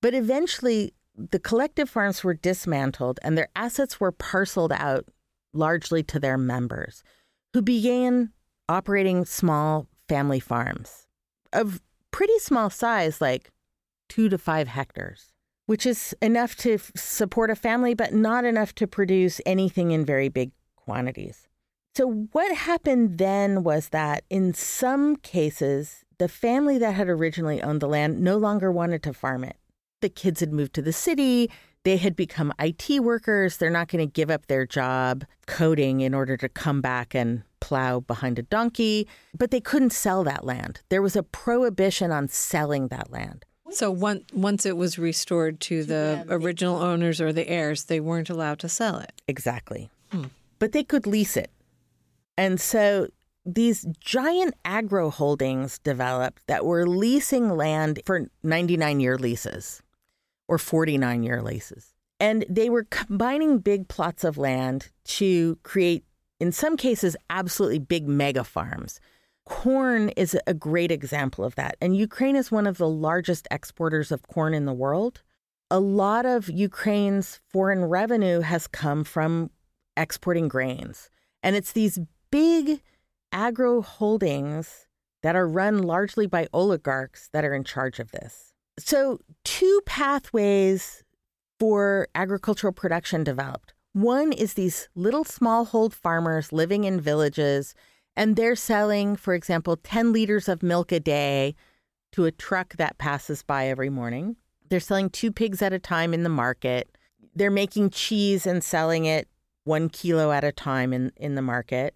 But 0.00 0.14
eventually, 0.14 0.94
the 1.14 1.38
collective 1.38 1.90
farms 1.90 2.24
were 2.24 2.32
dismantled 2.32 3.20
and 3.22 3.36
their 3.36 3.48
assets 3.54 4.00
were 4.00 4.12
parceled 4.12 4.72
out 4.72 5.04
largely 5.52 6.02
to 6.04 6.18
their 6.18 6.38
members, 6.38 7.02
who 7.52 7.60
began 7.60 8.32
operating 8.68 9.26
small 9.26 9.86
family 10.08 10.40
farms 10.40 11.06
of 11.52 11.82
pretty 12.12 12.38
small 12.38 12.70
size, 12.70 13.20
like 13.20 13.50
two 14.08 14.28
to 14.28 14.38
five 14.38 14.68
hectares, 14.68 15.32
which 15.66 15.84
is 15.84 16.14
enough 16.22 16.54
to 16.56 16.74
f- 16.74 16.92
support 16.94 17.50
a 17.50 17.56
family, 17.56 17.94
but 17.94 18.14
not 18.14 18.44
enough 18.44 18.74
to 18.76 18.86
produce 18.86 19.40
anything 19.44 19.90
in 19.90 20.04
very 20.04 20.28
big 20.28 20.52
quantities. 20.76 21.48
So, 21.96 22.28
what 22.32 22.54
happened 22.54 23.18
then 23.18 23.64
was 23.64 23.88
that 23.88 24.24
in 24.30 24.54
some 24.54 25.16
cases, 25.16 26.04
the 26.18 26.28
family 26.28 26.78
that 26.78 26.92
had 26.92 27.08
originally 27.08 27.60
owned 27.60 27.82
the 27.82 27.88
land 27.88 28.20
no 28.20 28.36
longer 28.36 28.70
wanted 28.70 29.02
to 29.02 29.12
farm 29.12 29.42
it. 29.44 29.56
The 30.00 30.08
kids 30.08 30.40
had 30.40 30.52
moved 30.52 30.74
to 30.74 30.82
the 30.82 30.92
city, 30.92 31.50
they 31.84 31.96
had 31.96 32.14
become 32.14 32.52
IT 32.58 33.02
workers. 33.02 33.56
They're 33.56 33.70
not 33.70 33.88
going 33.88 34.06
to 34.06 34.12
give 34.12 34.30
up 34.30 34.46
their 34.46 34.66
job 34.66 35.24
coding 35.46 36.00
in 36.00 36.14
order 36.14 36.36
to 36.36 36.48
come 36.48 36.80
back 36.80 37.14
and 37.14 37.42
plow 37.62 38.00
behind 38.00 38.40
a 38.40 38.42
donkey, 38.42 39.06
but 39.38 39.52
they 39.52 39.60
couldn't 39.60 39.92
sell 39.92 40.24
that 40.24 40.44
land. 40.44 40.80
There 40.88 41.00
was 41.00 41.14
a 41.14 41.22
prohibition 41.22 42.10
on 42.10 42.26
selling 42.28 42.88
that 42.88 43.12
land. 43.12 43.44
So 43.70 43.90
one, 43.90 44.24
once 44.34 44.66
it 44.66 44.76
was 44.76 44.98
restored 44.98 45.60
to 45.60 45.84
the 45.84 46.26
original 46.28 46.82
owners 46.82 47.20
or 47.20 47.32
the 47.32 47.48
heirs, 47.48 47.84
they 47.84 48.00
weren't 48.00 48.28
allowed 48.28 48.58
to 48.58 48.68
sell 48.68 48.98
it. 48.98 49.12
Exactly. 49.28 49.90
Hmm. 50.10 50.24
But 50.58 50.72
they 50.72 50.82
could 50.82 51.06
lease 51.06 51.36
it. 51.36 51.50
And 52.36 52.60
so 52.60 53.08
these 53.46 53.86
giant 54.00 54.54
agro 54.64 55.10
holdings 55.10 55.78
developed 55.78 56.42
that 56.48 56.64
were 56.64 56.86
leasing 56.86 57.56
land 57.56 58.00
for 58.04 58.26
99 58.42 59.00
year 59.00 59.16
leases 59.16 59.82
or 60.48 60.58
49 60.58 61.22
year 61.22 61.40
leases. 61.40 61.94
And 62.20 62.44
they 62.48 62.70
were 62.70 62.84
combining 62.84 63.58
big 63.58 63.88
plots 63.88 64.22
of 64.22 64.38
land 64.38 64.90
to 65.04 65.58
create, 65.62 66.04
in 66.42 66.50
some 66.50 66.76
cases, 66.76 67.16
absolutely 67.30 67.78
big 67.78 68.08
mega 68.08 68.42
farms. 68.42 68.98
Corn 69.46 70.08
is 70.16 70.36
a 70.48 70.52
great 70.52 70.90
example 70.90 71.44
of 71.44 71.54
that. 71.54 71.76
And 71.80 71.96
Ukraine 71.96 72.34
is 72.34 72.50
one 72.50 72.66
of 72.66 72.78
the 72.78 72.88
largest 72.88 73.46
exporters 73.52 74.10
of 74.10 74.26
corn 74.26 74.52
in 74.52 74.64
the 74.64 74.72
world. 74.72 75.22
A 75.70 75.78
lot 75.78 76.26
of 76.26 76.50
Ukraine's 76.50 77.38
foreign 77.48 77.84
revenue 77.84 78.40
has 78.40 78.66
come 78.66 79.04
from 79.04 79.52
exporting 79.96 80.48
grains. 80.48 81.10
And 81.44 81.54
it's 81.54 81.70
these 81.70 82.00
big 82.32 82.82
agro 83.30 83.80
holdings 83.80 84.88
that 85.22 85.36
are 85.36 85.46
run 85.46 85.78
largely 85.84 86.26
by 86.26 86.48
oligarchs 86.52 87.28
that 87.32 87.44
are 87.44 87.54
in 87.54 87.62
charge 87.62 88.00
of 88.00 88.10
this. 88.10 88.52
So, 88.80 89.20
two 89.44 89.80
pathways 89.86 91.04
for 91.60 92.08
agricultural 92.16 92.72
production 92.72 93.22
developed. 93.22 93.74
One 93.92 94.32
is 94.32 94.54
these 94.54 94.88
little 94.94 95.24
smallhold 95.24 95.92
farmers 95.92 96.52
living 96.52 96.84
in 96.84 97.00
villages, 97.00 97.74
and 98.16 98.36
they're 98.36 98.56
selling, 98.56 99.16
for 99.16 99.34
example, 99.34 99.76
10 99.76 100.12
liters 100.12 100.48
of 100.48 100.62
milk 100.62 100.92
a 100.92 101.00
day 101.00 101.54
to 102.12 102.24
a 102.24 102.32
truck 102.32 102.76
that 102.76 102.98
passes 102.98 103.42
by 103.42 103.68
every 103.68 103.90
morning. 103.90 104.36
They're 104.68 104.80
selling 104.80 105.10
two 105.10 105.30
pigs 105.30 105.60
at 105.60 105.74
a 105.74 105.78
time 105.78 106.14
in 106.14 106.22
the 106.22 106.30
market. 106.30 106.96
They're 107.34 107.50
making 107.50 107.90
cheese 107.90 108.46
and 108.46 108.64
selling 108.64 109.04
it 109.04 109.28
one 109.64 109.90
kilo 109.90 110.32
at 110.32 110.44
a 110.44 110.52
time 110.52 110.92
in, 110.94 111.12
in 111.16 111.34
the 111.34 111.42
market, 111.42 111.94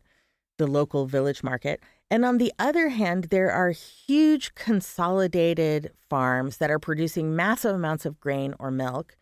the 0.58 0.66
local 0.66 1.06
village 1.06 1.42
market. 1.42 1.82
And 2.10 2.24
on 2.24 2.38
the 2.38 2.52
other 2.58 2.90
hand, 2.90 3.24
there 3.24 3.50
are 3.50 3.70
huge 3.70 4.54
consolidated 4.54 5.92
farms 6.08 6.58
that 6.58 6.70
are 6.70 6.78
producing 6.78 7.34
massive 7.34 7.74
amounts 7.74 8.04
of 8.06 8.20
grain 8.20 8.54
or 8.58 8.70
milk, 8.70 9.16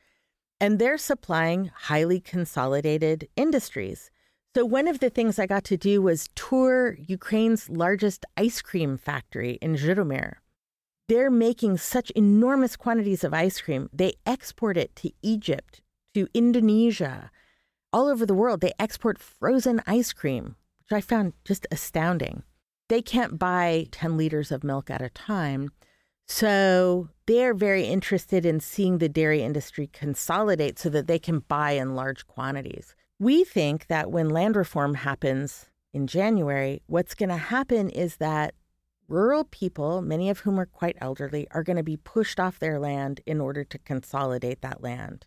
and 0.65 0.79
they're 0.79 0.97
supplying 0.97 1.71
highly 1.75 2.19
consolidated 2.19 3.29
industries. 3.37 4.11
So, 4.55 4.65
one 4.65 4.89
of 4.89 5.01
the 5.01 5.11
things 5.11 5.39
I 5.39 5.47
got 5.47 5.65
to 5.65 5.77
do 5.77 6.01
was 6.01 6.31
tour 6.35 6.97
Ukraine's 7.07 7.69
largest 7.69 8.25
ice 8.39 8.63
cream 8.63 8.97
factory 8.97 9.59
in 9.61 9.75
Zhytomyr. 9.75 10.37
They're 11.07 11.31
making 11.31 11.77
such 11.77 12.09
enormous 12.13 12.77
quantities 12.77 13.25
of 13.25 13.35
ice 13.35 13.61
cream, 13.61 13.91
they 13.93 14.15
export 14.25 14.79
it 14.79 14.97
to 14.97 15.11
Egypt, 15.21 15.83
to 16.15 16.29
Indonesia, 16.33 17.31
all 17.93 18.09
over 18.09 18.25
the 18.25 18.33
world. 18.33 18.63
They 18.63 18.73
export 18.79 19.19
frozen 19.19 19.83
ice 19.87 20.15
cream, 20.15 20.57
which 20.79 20.97
I 20.97 21.03
found 21.03 21.35
just 21.45 21.67
astounding 21.71 22.43
they 22.89 23.03
can't 23.03 23.39
buy 23.39 23.87
10 23.93 24.17
liters 24.17 24.53
of 24.53 24.63
milk 24.63 24.91
at 24.91 25.03
a 25.03 25.09
time. 25.11 25.71
So 26.27 27.09
they're 27.27 27.55
very 27.55 27.85
interested 27.85 28.47
in 28.47 28.61
seeing 28.61 28.99
the 28.99 29.09
dairy 29.09 29.43
industry 29.43 29.89
consolidate 29.93 30.79
so 30.79 30.89
that 30.91 31.07
they 31.07 31.19
can 31.19 31.41
buy 31.41 31.73
in 31.73 31.95
large 31.95 32.27
quantities. 32.27 32.95
We 33.19 33.45
think 33.45 33.87
that 33.89 34.11
when 34.11 34.29
land 34.31 34.57
reform 34.57 34.95
happens 34.95 35.67
in 35.93 36.07
January, 36.07 36.83
what's 36.87 37.15
going 37.15 37.29
to 37.29 37.37
happen 37.37 37.89
is 37.89 38.17
that 38.17 38.55
rural 39.09 39.45
people, 39.45 40.03
many 40.03 40.31
of 40.31 40.41
whom 40.41 40.59
are 40.59 40.67
quite 40.67 40.97
elderly, 41.01 41.47
are 41.51 41.63
going 41.63 41.77
to 41.77 41.83
be 41.83 41.97
pushed 41.97 42.41
off 42.41 42.59
their 42.59 42.79
land 42.79 43.21
in 43.27 43.41
order 43.41 43.63
to 43.65 43.79
consolidate 43.79 44.63
that 44.63 44.83
land. 44.83 45.27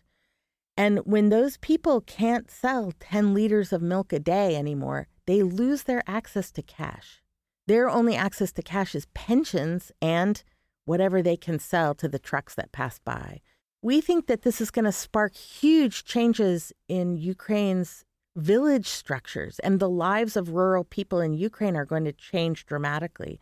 And 0.76 0.98
when 1.00 1.28
those 1.28 1.56
people 1.56 2.00
can't 2.02 2.50
sell 2.50 2.92
10 3.00 3.34
liters 3.34 3.72
of 3.72 3.82
milk 3.82 4.12
a 4.12 4.20
day 4.20 4.56
anymore, 4.56 5.08
they 5.26 5.42
lose 5.42 5.84
their 5.84 6.02
access 6.06 6.52
to 6.52 6.62
cash. 6.62 7.22
Their 7.66 7.88
only 7.88 8.14
access 8.14 8.52
to 8.52 8.62
cash 8.62 8.94
is 8.94 9.06
pensions 9.12 9.92
and 10.00 10.42
whatever 10.88 11.22
they 11.22 11.36
can 11.36 11.58
sell 11.58 11.94
to 11.94 12.08
the 12.08 12.18
trucks 12.18 12.54
that 12.54 12.72
pass 12.72 12.98
by. 12.98 13.40
We 13.82 14.00
think 14.00 14.26
that 14.26 14.42
this 14.42 14.60
is 14.60 14.70
going 14.70 14.86
to 14.86 14.92
spark 14.92 15.36
huge 15.36 16.04
changes 16.04 16.72
in 16.88 17.16
Ukraine's 17.16 18.04
village 18.34 18.88
structures, 18.88 19.58
and 19.60 19.78
the 19.78 19.88
lives 19.88 20.36
of 20.36 20.50
rural 20.50 20.84
people 20.84 21.20
in 21.20 21.32
Ukraine 21.34 21.76
are 21.76 21.84
going 21.84 22.04
to 22.04 22.12
change 22.12 22.66
dramatically. 22.66 23.38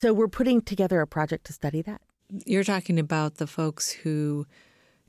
So, 0.00 0.12
we're 0.12 0.28
putting 0.28 0.60
together 0.60 1.00
a 1.00 1.06
project 1.06 1.46
to 1.46 1.52
study 1.52 1.80
that. 1.82 2.00
You're 2.44 2.64
talking 2.64 2.98
about 2.98 3.36
the 3.36 3.46
folks 3.46 3.90
who 3.90 4.46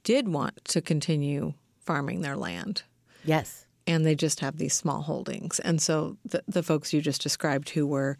did 0.04 0.28
want 0.28 0.63
to 0.66 0.82
continue 0.82 1.54
farming 1.80 2.22
their 2.22 2.38
land. 2.38 2.84
Yes. 3.24 3.66
And 3.86 4.06
they 4.06 4.16
just 4.16 4.40
have 4.40 4.58
these 4.58 4.74
small 4.74 5.02
holdings. 5.02 5.60
And 5.60 5.82
so 5.82 6.18
the, 6.25 6.44
the 6.48 6.63
folks 6.63 6.94
you 6.94 7.02
just 7.02 7.22
described 7.22 7.70
who 7.70 7.86
were 7.86 8.18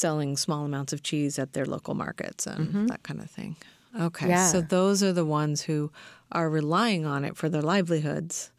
selling 0.00 0.36
small 0.36 0.64
amounts 0.64 0.92
of 0.92 1.02
cheese 1.02 1.38
at 1.38 1.52
their 1.52 1.66
local 1.66 1.94
markets 1.94 2.46
and 2.46 2.68
mm-hmm. 2.68 2.86
that 2.86 3.02
kind 3.02 3.20
of 3.20 3.30
thing. 3.30 3.56
Okay. 3.98 4.28
Yeah. 4.28 4.46
So 4.46 4.60
those 4.60 5.02
are 5.02 5.12
the 5.12 5.24
ones 5.24 5.62
who 5.62 5.90
are 6.32 6.48
relying 6.48 7.06
on 7.06 7.24
it 7.24 7.36
for 7.36 7.48
their 7.48 7.62
livelihoods 7.62 8.52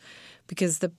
because 0.48 0.79
the 0.79 0.91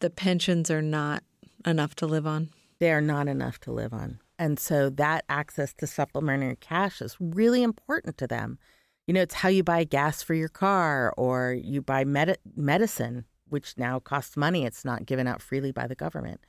the 0.00 0.10
pensions 0.10 0.70
are 0.70 0.82
not 0.82 1.22
enough 1.64 1.94
to 1.96 2.06
live 2.06 2.26
on. 2.26 2.50
They 2.80 2.90
are 2.90 3.00
not 3.00 3.28
enough 3.28 3.60
to 3.60 3.72
live 3.72 3.92
on. 3.92 4.18
And 4.38 4.58
so 4.58 4.90
that 4.90 5.24
access 5.28 5.72
to 5.74 5.86
supplementary 5.86 6.56
cash 6.56 7.00
is 7.00 7.16
really 7.20 7.62
important 7.62 8.18
to 8.18 8.26
them. 8.26 8.58
You 9.06 9.14
know, 9.14 9.22
it's 9.22 9.34
how 9.34 9.48
you 9.48 9.62
buy 9.62 9.84
gas 9.84 10.22
for 10.22 10.34
your 10.34 10.48
car 10.48 11.14
or 11.16 11.52
you 11.52 11.80
buy 11.82 12.04
med- 12.04 12.38
medicine, 12.56 13.24
which 13.48 13.74
now 13.76 14.00
costs 14.00 14.36
money. 14.36 14.64
It's 14.64 14.84
not 14.84 15.06
given 15.06 15.28
out 15.28 15.40
freely 15.40 15.70
by 15.70 15.86
the 15.86 15.94
government. 15.94 16.40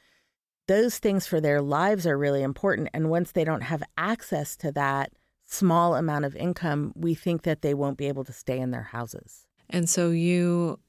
Those 0.68 0.98
things 0.98 1.28
for 1.28 1.42
their 1.42 1.62
lives 1.62 2.08
are 2.08 2.18
really 2.18 2.42
important. 2.42 2.90
And 2.94 3.10
once 3.10 3.32
they 3.32 3.44
don't 3.44 3.62
have 3.62 3.84
access 3.98 4.56
to 4.58 4.72
that 4.74 5.12
small 5.46 5.96
amount 5.96 6.26
of 6.26 6.36
income, 6.36 6.94
we 6.96 7.16
think 7.16 7.44
that 7.44 7.62
they 7.62 7.74
won't 7.74 7.98
be 7.98 8.08
able 8.08 8.24
to 8.24 8.34
stay 8.34 8.60
in 8.60 8.72
their 8.72 8.84
houses. 8.84 9.46
And 9.70 9.90
so 9.90 10.10
you 10.10 10.80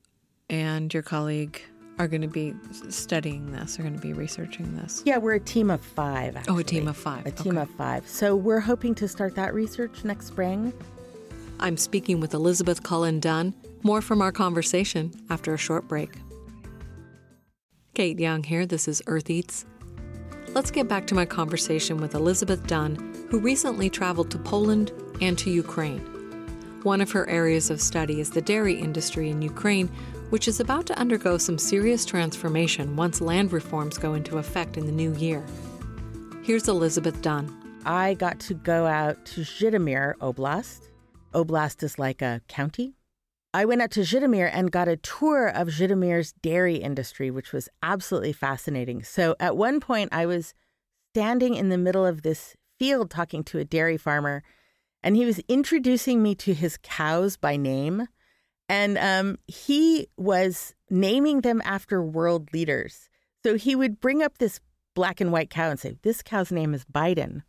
and 0.49 0.93
your 0.95 1.03
colleague 1.03 1.61
are 1.99 2.09
going 2.09 2.23
to 2.23 2.29
be 2.29 2.55
studying 2.89 3.53
this, 3.53 3.79
are 3.79 3.83
going 3.83 3.95
to 3.95 4.01
be 4.01 4.13
researching 4.13 4.77
this. 4.77 5.03
Yeah, 5.05 5.19
we're 5.19 5.35
a 5.35 5.41
team 5.41 5.71
of 5.71 5.81
five. 5.81 6.37
Actually. 6.37 6.55
Oh, 6.55 6.59
a 6.59 6.65
team 6.65 6.89
of 6.89 6.97
five. 6.97 7.27
A 7.27 7.31
team 7.31 7.59
okay. 7.59 7.63
of 7.63 7.71
five. 7.77 8.09
So 8.09 8.37
we're 8.37 8.61
hoping 8.61 8.95
to 8.97 9.09
start 9.09 9.35
that 9.37 9.55
research 9.55 10.05
next 10.05 10.27
spring. 10.27 10.73
I'm 11.61 11.77
speaking 11.77 12.21
with 12.21 12.35
Elizabeth 12.35 12.83
Cullen 12.83 13.21
Dunn. 13.21 13.55
More 13.83 14.01
from 14.01 14.23
our 14.23 14.33
conversation 14.33 15.13
after 15.31 15.55
a 15.55 15.59
short 15.59 15.87
break. 15.87 16.11
Kate 17.95 18.19
Young 18.19 18.43
here. 18.43 18.67
This 18.67 18.89
is 18.89 19.01
Earth 19.07 19.31
Eats. 19.31 19.67
Let's 20.49 20.73
get 20.73 20.89
back 20.89 21.07
to 21.07 21.15
my 21.15 21.25
conversation 21.25 21.99
with 21.99 22.17
Elizabeth 22.17 22.67
Dunn, 22.67 22.97
who 23.31 23.39
recently 23.39 23.89
traveled 23.89 24.33
to 24.33 24.39
Poland 24.39 24.91
and 25.21 25.39
to 25.39 25.49
Ukraine. 25.51 26.01
One 26.83 27.01
of 27.01 27.13
her 27.13 27.29
areas 27.29 27.71
of 27.71 27.81
study 27.81 28.19
is 28.21 28.31
the 28.31 28.43
dairy 28.43 28.75
industry 28.75 29.31
in 29.31 29.41
Ukraine, 29.43 29.87
which 30.31 30.49
is 30.49 30.59
about 30.59 30.87
to 30.87 30.99
undergo 30.99 31.39
some 31.39 31.57
serious 31.57 32.05
transformation 32.05 32.97
once 32.97 33.21
land 33.21 33.53
reforms 33.53 33.97
go 33.97 34.15
into 34.15 34.39
effect 34.39 34.77
in 34.77 34.87
the 34.87 34.93
new 34.93 35.15
year. 35.15 35.45
Here's 36.43 36.69
Elizabeth 36.69 37.23
Dunn. 37.23 37.49
I 37.87 38.15
got 38.15 38.41
to 38.41 38.55
go 38.55 38.87
out 38.87 39.25
to 39.27 39.43
Zhytomyr 39.43 40.15
Oblast. 40.17 40.89
Oblast 41.33 41.85
is 41.85 41.97
like 41.97 42.23
a 42.23 42.41
county. 42.49 42.95
I 43.55 43.67
went 43.67 43.83
out 43.83 43.93
to 43.93 44.01
Zhytomyr 44.01 44.51
and 44.53 44.73
got 44.73 44.89
a 44.89 44.97
tour 44.97 45.47
of 45.47 45.69
Zhytomyr's 45.69 46.33
dairy 46.43 46.75
industry, 46.75 47.31
which 47.31 47.53
was 47.53 47.69
absolutely 47.85 48.33
fascinating. 48.33 49.05
So 49.05 49.37
at 49.39 49.57
one 49.57 49.79
point, 49.79 50.13
I 50.13 50.27
was 50.27 50.55
standing 51.13 51.55
in 51.55 51.69
the 51.69 51.79
middle 51.79 52.05
of 52.05 52.23
this 52.23 52.57
field 52.81 53.13
talking 53.13 53.45
to 53.45 53.61
a 53.61 53.65
dairy 53.65 53.97
farmer, 53.97 54.43
and 55.05 55.15
he 55.15 55.25
was 55.25 55.39
introducing 55.47 56.21
me 56.21 56.35
to 56.35 56.53
his 56.53 56.77
cows 56.83 57.37
by 57.37 57.57
name. 57.57 58.09
And 58.69 58.99
um, 58.99 59.39
he 59.47 60.09
was 60.17 60.75
naming 60.91 61.43
them 61.43 61.63
after 61.65 62.03
world 62.03 62.53
leaders. 62.53 63.09
So 63.45 63.57
he 63.57 63.77
would 63.77 64.01
bring 64.01 64.21
up 64.21 64.39
this 64.39 64.59
black 64.97 65.21
and 65.21 65.31
white 65.31 65.51
cow 65.51 65.71
and 65.71 65.79
say, 65.79 65.95
This 66.03 66.23
cow's 66.23 66.51
name 66.51 66.75
is 66.75 66.85
Biden. 66.87 67.43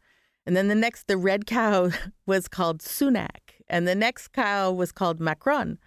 And 0.46 0.56
then 0.56 0.68
the 0.68 0.76
next, 0.76 1.08
the 1.08 1.18
red 1.18 1.48
cow 1.48 1.90
was 2.28 2.48
called 2.48 2.82
Sunak. 2.82 3.56
And 3.68 3.88
the 3.88 3.96
next 3.96 4.28
cow 4.34 4.72
was 4.72 4.92
called 4.92 5.20
Macron. 5.20 5.80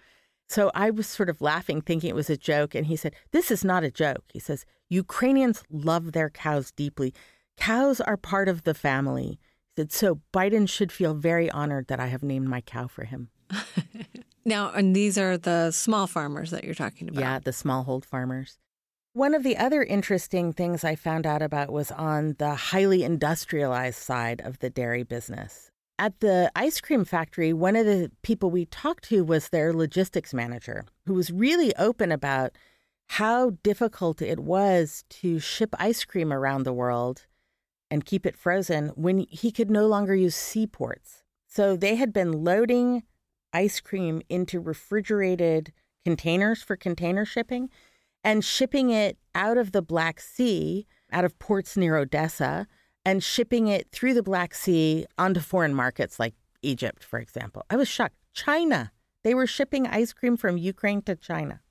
So 0.49 0.71
I 0.73 0.89
was 0.89 1.05
sort 1.05 1.29
of 1.29 1.41
laughing, 1.41 1.81
thinking 1.81 2.09
it 2.09 2.15
was 2.15 2.29
a 2.29 2.37
joke. 2.37 2.73
And 2.73 2.87
he 2.87 2.95
said, 2.95 3.15
This 3.31 3.51
is 3.51 3.63
not 3.63 3.83
a 3.83 3.91
joke. 3.91 4.23
He 4.33 4.39
says, 4.39 4.65
Ukrainians 4.89 5.63
love 5.69 6.11
their 6.11 6.29
cows 6.29 6.71
deeply. 6.71 7.13
Cows 7.55 8.01
are 8.01 8.17
part 8.17 8.49
of 8.49 8.63
the 8.63 8.73
family. 8.73 9.39
He 9.75 9.81
said, 9.81 9.91
So 9.91 10.21
Biden 10.33 10.67
should 10.67 10.91
feel 10.91 11.13
very 11.13 11.51
honored 11.51 11.87
that 11.87 11.99
I 11.99 12.07
have 12.07 12.23
named 12.23 12.47
my 12.47 12.61
cow 12.61 12.87
for 12.87 13.05
him. 13.05 13.29
now, 14.45 14.71
and 14.71 14.95
these 14.95 15.17
are 15.19 15.37
the 15.37 15.69
small 15.71 16.07
farmers 16.07 16.49
that 16.49 16.63
you're 16.63 16.73
talking 16.73 17.09
about. 17.09 17.21
Yeah, 17.21 17.39
the 17.39 17.51
smallhold 17.51 18.05
farmers. 18.05 18.57
One 19.13 19.35
of 19.35 19.43
the 19.43 19.57
other 19.57 19.83
interesting 19.83 20.53
things 20.53 20.83
I 20.83 20.95
found 20.95 21.27
out 21.27 21.41
about 21.41 21.71
was 21.71 21.91
on 21.91 22.35
the 22.39 22.55
highly 22.55 23.03
industrialized 23.03 23.99
side 23.99 24.41
of 24.41 24.59
the 24.59 24.69
dairy 24.69 25.03
business. 25.03 25.71
At 25.99 26.21
the 26.21 26.49
ice 26.55 26.79
cream 26.79 27.03
factory, 27.03 27.51
one 27.51 27.75
of 27.75 27.85
the 27.85 28.09
people 28.21 28.49
we 28.49 28.63
talked 28.63 29.03
to 29.09 29.21
was 29.25 29.49
their 29.49 29.73
logistics 29.73 30.33
manager, 30.33 30.85
who 31.05 31.13
was 31.13 31.29
really 31.29 31.75
open 31.75 32.09
about 32.09 32.53
how 33.09 33.57
difficult 33.63 34.21
it 34.21 34.39
was 34.39 35.03
to 35.09 35.39
ship 35.39 35.75
ice 35.77 36.05
cream 36.05 36.31
around 36.31 36.63
the 36.63 36.71
world 36.71 37.25
and 37.91 38.05
keep 38.05 38.25
it 38.25 38.37
frozen 38.37 38.89
when 38.95 39.25
he 39.29 39.51
could 39.51 39.69
no 39.69 39.87
longer 39.87 40.15
use 40.15 40.37
seaports. 40.37 41.23
So 41.47 41.75
they 41.75 41.95
had 41.95 42.13
been 42.13 42.45
loading 42.45 43.03
ice 43.51 43.81
cream 43.81 44.21
into 44.29 44.61
refrigerated 44.61 45.73
containers 46.05 46.63
for 46.63 46.77
container 46.77 47.25
shipping 47.25 47.69
and 48.23 48.45
shipping 48.45 48.89
it 48.89 49.17
out 49.35 49.57
of 49.57 49.73
the 49.73 49.81
Black 49.81 50.21
Sea, 50.21 50.87
out 51.11 51.25
of 51.25 51.37
ports 51.39 51.75
near 51.75 51.97
Odessa, 51.97 52.67
and 53.09 53.23
shipping 53.23 53.67
it 53.67 53.89
through 53.91 54.13
the 54.13 54.21
Black 54.21 54.53
Sea 54.53 55.07
onto 55.17 55.39
foreign 55.39 55.73
markets 55.73 56.19
like 56.19 56.35
Egypt, 56.61 57.03
for 57.03 57.17
example. 57.17 57.65
I 57.67 57.75
was 57.75 57.87
shocked. 57.87 58.13
China, 58.33 58.91
they 59.23 59.33
were 59.33 59.47
shipping 59.47 59.87
ice 59.87 60.13
cream 60.13 60.37
from 60.37 60.59
Ukraine 60.59 61.01
to 61.01 61.15
China. 61.15 61.61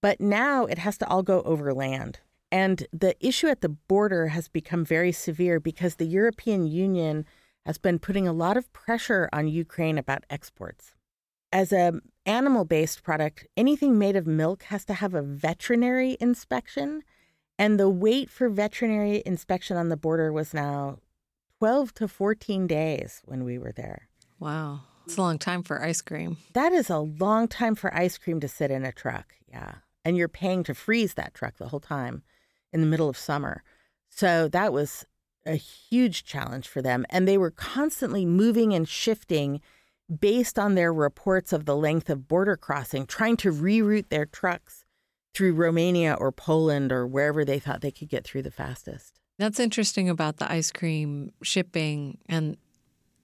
But 0.00 0.20
now 0.20 0.64
it 0.66 0.78
has 0.78 0.96
to 0.98 1.08
all 1.08 1.24
go 1.24 1.42
over 1.42 1.74
land. 1.74 2.20
And 2.52 2.86
the 2.92 3.16
issue 3.18 3.48
at 3.48 3.62
the 3.62 3.68
border 3.68 4.28
has 4.28 4.46
become 4.46 4.84
very 4.84 5.10
severe 5.10 5.58
because 5.58 5.96
the 5.96 6.06
European 6.06 6.68
Union 6.68 7.26
has 7.66 7.76
been 7.76 7.98
putting 7.98 8.28
a 8.28 8.32
lot 8.32 8.56
of 8.56 8.72
pressure 8.72 9.28
on 9.32 9.48
Ukraine 9.48 9.98
about 9.98 10.22
exports. 10.30 10.94
As 11.50 11.72
a 11.72 12.00
animal 12.26 12.64
based 12.64 13.02
product, 13.02 13.44
anything 13.56 13.98
made 13.98 14.14
of 14.14 14.28
milk 14.28 14.62
has 14.64 14.84
to 14.84 14.94
have 14.94 15.14
a 15.14 15.22
veterinary 15.22 16.16
inspection. 16.20 17.02
And 17.58 17.78
the 17.78 17.88
wait 17.88 18.30
for 18.30 18.48
veterinary 18.48 19.22
inspection 19.24 19.76
on 19.76 19.88
the 19.88 19.96
border 19.96 20.32
was 20.32 20.52
now 20.52 20.98
12 21.60 21.94
to 21.94 22.08
14 22.08 22.66
days 22.66 23.22
when 23.24 23.44
we 23.44 23.58
were 23.58 23.72
there. 23.72 24.08
Wow. 24.40 24.80
It's 25.06 25.16
a 25.16 25.22
long 25.22 25.38
time 25.38 25.62
for 25.62 25.82
ice 25.82 26.00
cream. 26.00 26.38
That 26.54 26.72
is 26.72 26.90
a 26.90 26.98
long 26.98 27.46
time 27.46 27.74
for 27.74 27.94
ice 27.94 28.18
cream 28.18 28.40
to 28.40 28.48
sit 28.48 28.70
in 28.70 28.84
a 28.84 28.92
truck. 28.92 29.34
Yeah. 29.48 29.76
And 30.04 30.16
you're 30.16 30.28
paying 30.28 30.64
to 30.64 30.74
freeze 30.74 31.14
that 31.14 31.34
truck 31.34 31.58
the 31.58 31.68
whole 31.68 31.80
time 31.80 32.22
in 32.72 32.80
the 32.80 32.86
middle 32.86 33.08
of 33.08 33.16
summer. 33.16 33.62
So 34.10 34.48
that 34.48 34.72
was 34.72 35.06
a 35.46 35.54
huge 35.54 36.24
challenge 36.24 36.68
for 36.68 36.82
them. 36.82 37.06
And 37.10 37.28
they 37.28 37.38
were 37.38 37.50
constantly 37.50 38.24
moving 38.24 38.72
and 38.72 38.88
shifting 38.88 39.60
based 40.20 40.58
on 40.58 40.74
their 40.74 40.92
reports 40.92 41.52
of 41.52 41.64
the 41.64 41.76
length 41.76 42.10
of 42.10 42.28
border 42.28 42.56
crossing, 42.56 43.06
trying 43.06 43.36
to 43.38 43.52
reroute 43.52 44.08
their 44.08 44.26
trucks 44.26 44.83
through 45.34 45.54
Romania 45.54 46.14
or 46.14 46.32
Poland 46.32 46.92
or 46.92 47.06
wherever 47.06 47.44
they 47.44 47.58
thought 47.58 47.80
they 47.80 47.90
could 47.90 48.08
get 48.08 48.24
through 48.24 48.42
the 48.42 48.50
fastest. 48.50 49.20
That's 49.38 49.58
interesting 49.58 50.08
about 50.08 50.36
the 50.36 50.50
ice 50.50 50.70
cream 50.70 51.32
shipping 51.42 52.18
and 52.28 52.56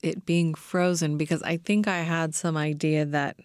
it 0.03 0.27
being 0.27 0.55
frozen 0.55 1.17
because 1.17 1.43
I 1.43 1.57
think 1.57 1.87
I 1.87 1.99
had 1.99 2.35
some 2.35 2.57
idea 2.57 3.05
that, 3.05 3.37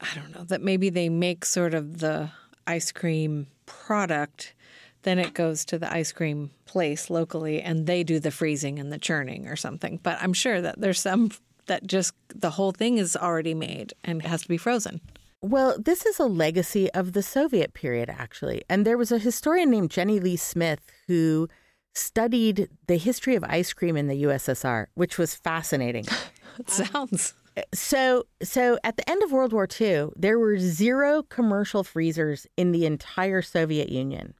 I 0.00 0.08
don't 0.14 0.34
know, 0.34 0.44
that 0.44 0.62
maybe 0.62 0.88
they 0.88 1.08
make 1.08 1.44
sort 1.44 1.74
of 1.74 1.98
the 1.98 2.30
ice 2.66 2.92
cream 2.92 3.48
product, 3.66 4.54
then 5.02 5.18
it 5.18 5.34
goes 5.34 5.64
to 5.66 5.78
the 5.78 5.92
ice 5.92 6.12
cream 6.12 6.50
place 6.64 7.10
locally 7.10 7.60
and 7.60 7.86
they 7.86 8.02
do 8.02 8.18
the 8.18 8.30
freezing 8.30 8.78
and 8.78 8.90
the 8.90 8.98
churning 8.98 9.46
or 9.46 9.56
something. 9.56 10.00
But 10.02 10.18
I'm 10.22 10.32
sure 10.32 10.60
that 10.62 10.80
there's 10.80 11.00
some 11.00 11.30
that 11.66 11.86
just 11.86 12.14
the 12.28 12.50
whole 12.50 12.72
thing 12.72 12.98
is 12.98 13.16
already 13.16 13.54
made 13.54 13.94
and 14.02 14.22
has 14.22 14.42
to 14.42 14.48
be 14.48 14.56
frozen. 14.56 15.00
Well, 15.44 15.76
this 15.78 16.06
is 16.06 16.18
a 16.18 16.24
legacy 16.24 16.90
of 16.92 17.12
the 17.12 17.22
Soviet 17.22 17.74
period, 17.74 18.08
actually. 18.08 18.62
And 18.70 18.86
there 18.86 18.96
was 18.96 19.12
a 19.12 19.18
historian 19.18 19.70
named 19.70 19.90
Jenny 19.90 20.18
Leigh 20.18 20.36
Smith 20.36 20.90
who 21.06 21.50
studied 21.94 22.70
the 22.86 22.96
history 22.96 23.34
of 23.34 23.44
ice 23.44 23.74
cream 23.74 23.94
in 23.94 24.06
the 24.06 24.22
USSR, 24.22 24.86
which 24.94 25.18
was 25.18 25.34
fascinating. 25.34 26.06
it 26.58 26.80
um, 26.80 26.86
sounds. 26.86 27.34
So, 27.74 28.24
so 28.42 28.78
at 28.84 28.96
the 28.96 29.08
end 29.08 29.22
of 29.22 29.32
World 29.32 29.52
War 29.52 29.68
II, 29.70 30.08
there 30.16 30.38
were 30.38 30.58
zero 30.58 31.22
commercial 31.24 31.84
freezers 31.84 32.46
in 32.56 32.72
the 32.72 32.86
entire 32.86 33.42
Soviet 33.42 33.90
Union. 33.90 34.32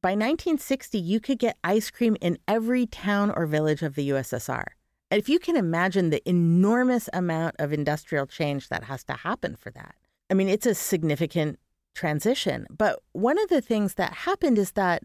By 0.00 0.10
1960, 0.10 0.96
you 0.96 1.18
could 1.18 1.40
get 1.40 1.58
ice 1.64 1.90
cream 1.90 2.16
in 2.20 2.38
every 2.46 2.86
town 2.86 3.32
or 3.34 3.46
village 3.46 3.82
of 3.82 3.96
the 3.96 4.10
USSR. 4.10 4.66
And 5.10 5.18
if 5.18 5.28
you 5.28 5.40
can 5.40 5.56
imagine 5.56 6.10
the 6.10 6.22
enormous 6.28 7.08
amount 7.12 7.56
of 7.58 7.72
industrial 7.72 8.26
change 8.26 8.68
that 8.68 8.84
has 8.84 9.02
to 9.04 9.14
happen 9.14 9.56
for 9.56 9.70
that, 9.72 9.96
I 10.30 10.34
mean, 10.34 10.48
it's 10.48 10.66
a 10.66 10.74
significant 10.74 11.58
transition. 11.94 12.66
But 12.70 13.00
one 13.12 13.38
of 13.38 13.48
the 13.48 13.60
things 13.60 13.94
that 13.94 14.12
happened 14.12 14.58
is 14.58 14.72
that 14.72 15.02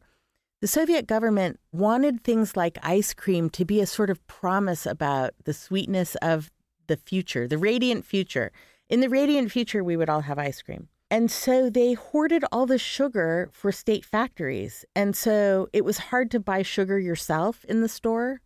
the 0.62 0.67
Soviet 0.67 1.07
government 1.07 1.60
wanted 1.71 2.23
things 2.23 2.55
like 2.55 2.77
ice 2.84 3.13
cream 3.13 3.49
to 3.51 3.65
be 3.65 3.81
a 3.81 3.88
sort 3.88 4.10
of 4.10 4.25
promise 4.27 4.86
about 4.86 5.31
the 5.45 5.53
sweetness 5.53 6.15
of 6.15 6.51
the 6.88 6.97
future, 6.97 7.47
the 7.47 7.57
radiant 7.57 8.05
future. 8.05 8.51
In 8.89 8.99
the 8.99 9.10
radiant 9.10 9.51
future, 9.51 9.84
we 9.84 9.97
would 9.97 10.10
all 10.10 10.21
have 10.21 10.38
ice 10.38 10.62
cream. 10.62 10.89
And 11.10 11.31
so 11.31 11.69
they 11.69 11.93
hoarded 11.93 12.45
all 12.51 12.65
the 12.65 12.77
sugar 12.77 13.49
for 13.51 13.71
state 13.71 14.05
factories. 14.05 14.86
And 14.95 15.15
so 15.15 15.67
it 15.73 15.84
was 15.84 15.97
hard 15.97 16.31
to 16.31 16.39
buy 16.39 16.62
sugar 16.62 16.99
yourself 16.99 17.65
in 17.65 17.81
the 17.81 17.89
store. 17.89 18.39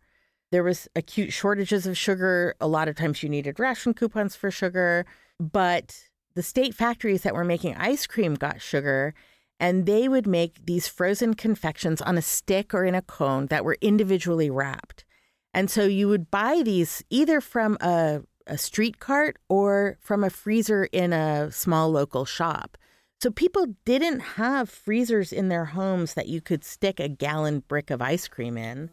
There 0.50 0.64
was 0.64 0.88
acute 0.96 1.32
shortages 1.32 1.86
of 1.86 1.98
sugar. 1.98 2.54
A 2.60 2.66
lot 2.66 2.88
of 2.88 2.96
times 2.96 3.22
you 3.22 3.28
needed 3.28 3.60
ration 3.60 3.94
coupons 3.94 4.34
for 4.34 4.50
sugar, 4.50 5.04
but 5.38 6.05
the 6.36 6.42
state 6.42 6.74
factories 6.74 7.22
that 7.22 7.34
were 7.34 7.44
making 7.44 7.74
ice 7.76 8.06
cream 8.06 8.34
got 8.34 8.60
sugar 8.60 9.14
and 9.58 9.86
they 9.86 10.06
would 10.06 10.26
make 10.26 10.66
these 10.66 10.86
frozen 10.86 11.32
confections 11.32 12.02
on 12.02 12.18
a 12.18 12.22
stick 12.22 12.74
or 12.74 12.84
in 12.84 12.94
a 12.94 13.00
cone 13.00 13.46
that 13.46 13.64
were 13.64 13.78
individually 13.80 14.50
wrapped. 14.50 15.06
And 15.54 15.70
so 15.70 15.84
you 15.84 16.08
would 16.08 16.30
buy 16.30 16.60
these 16.62 17.02
either 17.08 17.40
from 17.40 17.78
a, 17.80 18.20
a 18.46 18.58
street 18.58 19.00
cart 19.00 19.38
or 19.48 19.96
from 19.98 20.22
a 20.22 20.28
freezer 20.28 20.84
in 20.92 21.14
a 21.14 21.50
small 21.50 21.90
local 21.90 22.26
shop. 22.26 22.76
So 23.22 23.30
people 23.30 23.74
didn't 23.86 24.20
have 24.20 24.68
freezers 24.68 25.32
in 25.32 25.48
their 25.48 25.64
homes 25.64 26.12
that 26.12 26.28
you 26.28 26.42
could 26.42 26.64
stick 26.64 27.00
a 27.00 27.08
gallon 27.08 27.60
brick 27.60 27.90
of 27.90 28.02
ice 28.02 28.28
cream 28.28 28.58
in. 28.58 28.90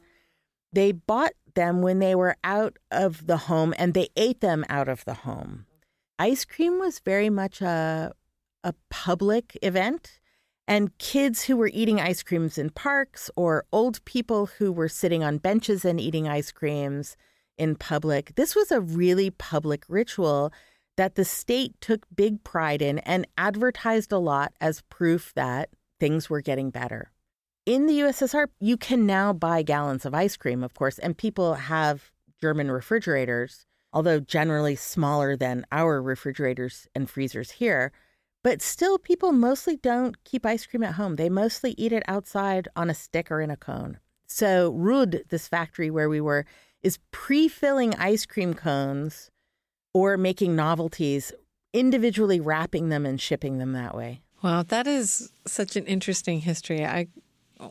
They 0.71 0.93
bought 0.93 1.33
them 1.55 1.81
when 1.81 1.99
they 1.99 2.15
were 2.15 2.37
out 2.41 2.79
of 2.89 3.27
the 3.27 3.37
home 3.37 3.73
and 3.77 3.93
they 3.93 4.07
ate 4.15 4.39
them 4.39 4.63
out 4.69 4.87
of 4.87 5.03
the 5.03 5.13
home. 5.13 5.65
Ice 6.19 6.45
cream 6.45 6.79
was 6.79 6.99
very 6.99 7.29
much 7.29 7.61
a 7.61 8.13
a 8.63 8.73
public 8.89 9.57
event 9.61 10.19
and 10.67 10.97
kids 10.97 11.43
who 11.43 11.57
were 11.57 11.69
eating 11.73 11.99
ice 11.99 12.23
creams 12.23 12.57
in 12.57 12.69
parks 12.69 13.29
or 13.35 13.65
old 13.73 14.03
people 14.05 14.45
who 14.45 14.71
were 14.71 14.87
sitting 14.87 15.23
on 15.23 15.37
benches 15.37 15.83
and 15.83 15.99
eating 15.99 16.27
ice 16.27 16.51
creams 16.51 17.17
in 17.57 17.75
public. 17.75 18.33
This 18.35 18.55
was 18.55 18.71
a 18.71 18.79
really 18.79 19.29
public 19.29 19.83
ritual 19.89 20.53
that 20.95 21.15
the 21.15 21.25
state 21.25 21.73
took 21.81 22.05
big 22.15 22.43
pride 22.43 22.81
in 22.81 22.99
and 22.99 23.27
advertised 23.37 24.11
a 24.11 24.17
lot 24.17 24.53
as 24.61 24.83
proof 24.89 25.33
that 25.35 25.69
things 25.99 26.29
were 26.29 26.41
getting 26.41 26.69
better. 26.69 27.11
In 27.65 27.87
the 27.87 27.99
USSR, 27.99 28.47
you 28.59 28.77
can 28.77 29.05
now 29.05 29.33
buy 29.33 29.63
gallons 29.63 30.05
of 30.05 30.13
ice 30.13 30.37
cream, 30.37 30.63
of 30.63 30.73
course, 30.73 30.99
and 30.99 31.17
people 31.17 31.55
have 31.55 32.11
German 32.41 32.71
refrigerators, 32.71 33.65
although 33.93 34.19
generally 34.19 34.75
smaller 34.75 35.35
than 35.37 35.65
our 35.71 36.01
refrigerators 36.01 36.87
and 36.95 37.09
freezers 37.09 37.51
here. 37.51 37.91
But 38.43 38.61
still, 38.61 38.97
people 38.97 39.31
mostly 39.31 39.77
don't 39.77 40.21
keep 40.25 40.45
ice 40.45 40.65
cream 40.65 40.83
at 40.83 40.95
home. 40.95 41.15
They 41.15 41.29
mostly 41.29 41.75
eat 41.77 41.93
it 41.93 42.03
outside 42.07 42.67
on 42.75 42.89
a 42.89 42.93
stick 42.93 43.31
or 43.31 43.39
in 43.39 43.49
a 43.49 43.55
cone. 43.55 43.99
So, 44.27 44.73
Rud, 44.73 45.23
this 45.29 45.47
factory 45.47 45.89
where 45.89 46.09
we 46.09 46.19
were, 46.19 46.45
is 46.81 46.99
pre 47.11 47.47
filling 47.47 47.95
ice 47.95 48.25
cream 48.25 48.53
cones 48.53 49.31
or 49.93 50.17
making 50.17 50.55
novelties, 50.55 51.31
individually 51.71 52.39
wrapping 52.39 52.89
them 52.89 53.05
and 53.05 53.21
shipping 53.21 53.59
them 53.59 53.73
that 53.73 53.95
way. 53.95 54.21
Wow, 54.41 54.63
that 54.63 54.87
is 54.87 55.31
such 55.47 55.77
an 55.77 55.85
interesting 55.85 56.41
history. 56.41 56.85
I 56.85 57.07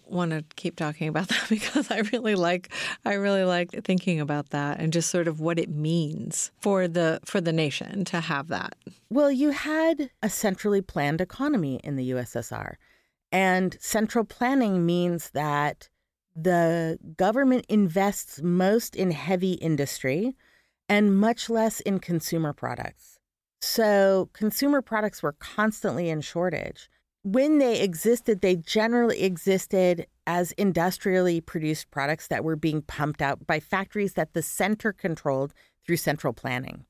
want 0.07 0.31
to 0.33 0.45
keep 0.57 0.77
talking 0.77 1.09
about 1.09 1.29
that 1.29 1.47
because 1.49 1.91
I 1.91 1.99
really 2.13 2.35
like 2.35 2.73
I 3.05 3.15
really 3.15 3.45
like 3.45 3.71
thinking 3.85 4.21
about 4.21 4.51
that 4.51 4.81
and 4.81 4.93
just 4.93 5.11
sort 5.11 5.29
of 5.29 5.41
what 5.41 5.59
it 5.59 5.71
means 5.71 6.51
for 6.61 6.89
the 6.89 7.21
for 7.25 7.41
the 7.41 7.53
nation 7.53 8.05
to 8.07 8.21
have 8.21 8.49
that. 8.49 8.77
Well, 9.11 9.31
you 9.31 9.51
had 9.51 10.11
a 10.23 10.31
centrally 10.31 10.83
planned 10.83 11.21
economy 11.21 11.81
in 11.85 11.97
the 11.97 12.11
USSR. 12.11 12.75
And 13.31 13.79
central 13.81 14.25
planning 14.25 14.85
means 14.85 15.31
that 15.31 15.89
the 16.37 16.99
government 17.17 17.65
invests 17.69 18.43
most 18.43 18.95
in 18.95 19.11
heavy 19.11 19.53
industry 19.53 20.37
and 20.89 21.17
much 21.17 21.49
less 21.49 21.81
in 21.81 21.99
consumer 21.99 22.53
products. 22.53 23.19
So 23.61 24.29
consumer 24.33 24.83
products 24.83 25.23
were 25.23 25.33
constantly 25.33 26.11
in 26.11 26.21
shortage 26.21 26.91
when 27.23 27.59
they 27.59 27.81
existed, 27.81 28.41
they 28.41 28.57
generally 28.57 29.23
existed 29.23 30.07
as 30.27 30.53
industrially 30.53 31.41
produced 31.41 31.91
products 31.91 32.29
that 32.29 32.45
were 32.45 32.57
being 32.57 32.83
pumped 32.83 33.23
out 33.23 33.47
by 33.47 33.61
factories 33.61 34.15
that 34.15 34.35
the 34.35 34.43
center 34.43 34.93
controlled 34.93 35.55
through 35.87 35.97
central 35.97 36.33
planning. 36.33 36.85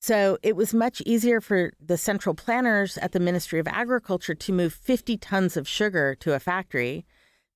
So 0.00 0.38
it 0.42 0.56
was 0.56 0.72
much 0.72 1.02
easier 1.04 1.40
for 1.40 1.72
the 1.78 1.98
central 1.98 2.34
planners 2.34 2.96
at 2.98 3.12
the 3.12 3.20
Ministry 3.20 3.58
of 3.58 3.68
Agriculture 3.68 4.34
to 4.34 4.52
move 4.52 4.72
50 4.72 5.18
tons 5.18 5.56
of 5.56 5.68
sugar 5.68 6.14
to 6.20 6.34
a 6.34 6.40
factory 6.40 7.04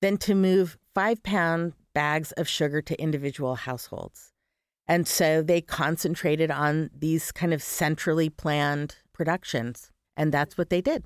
than 0.03 0.19
to 0.19 0.35
move 0.35 0.77
five 0.95 1.23
pound 1.23 1.73
bags 1.95 2.33
of 2.33 2.47
sugar 2.49 2.83
to 2.83 3.01
individual 3.01 3.55
households. 3.55 4.33
And 4.87 5.09
so 5.09 5.43
they 5.43 5.63
concentrated 5.63 6.51
on 6.51 6.91
these 6.95 7.33
kind 7.33 7.55
of 7.55 7.63
centrally 7.63 8.29
planned 8.29 8.97
productions. 9.15 9.91
And 10.17 10.31
that's 10.31 10.59
what 10.59 10.69
they 10.69 10.83
did. 10.83 11.05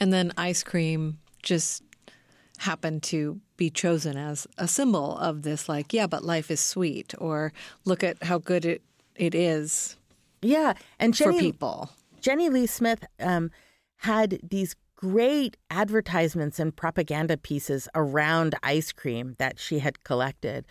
And 0.00 0.12
then 0.12 0.32
ice 0.36 0.62
cream 0.62 1.18
just 1.42 1.82
happened 2.58 3.02
to 3.04 3.40
be 3.56 3.70
chosen 3.70 4.16
as 4.16 4.46
a 4.58 4.68
symbol 4.68 5.16
of 5.18 5.42
this, 5.42 5.68
like, 5.68 5.92
yeah, 5.92 6.06
but 6.06 6.24
life 6.24 6.50
is 6.50 6.60
sweet, 6.60 7.14
or 7.18 7.52
look 7.84 8.02
at 8.02 8.22
how 8.22 8.38
good 8.38 8.64
it, 8.64 8.82
it 9.14 9.34
is. 9.34 9.96
Yeah. 10.42 10.74
And 10.98 11.14
Jenny, 11.14 11.38
for 11.38 11.42
people. 11.42 11.90
Jenny 12.20 12.48
Leigh 12.48 12.66
Smith 12.66 13.04
um, 13.20 13.50
had 13.98 14.38
these 14.42 14.76
great 14.96 15.56
advertisements 15.70 16.58
and 16.58 16.74
propaganda 16.74 17.36
pieces 17.36 17.88
around 17.94 18.54
ice 18.62 18.92
cream 18.92 19.36
that 19.38 19.58
she 19.58 19.78
had 19.78 20.02
collected 20.04 20.66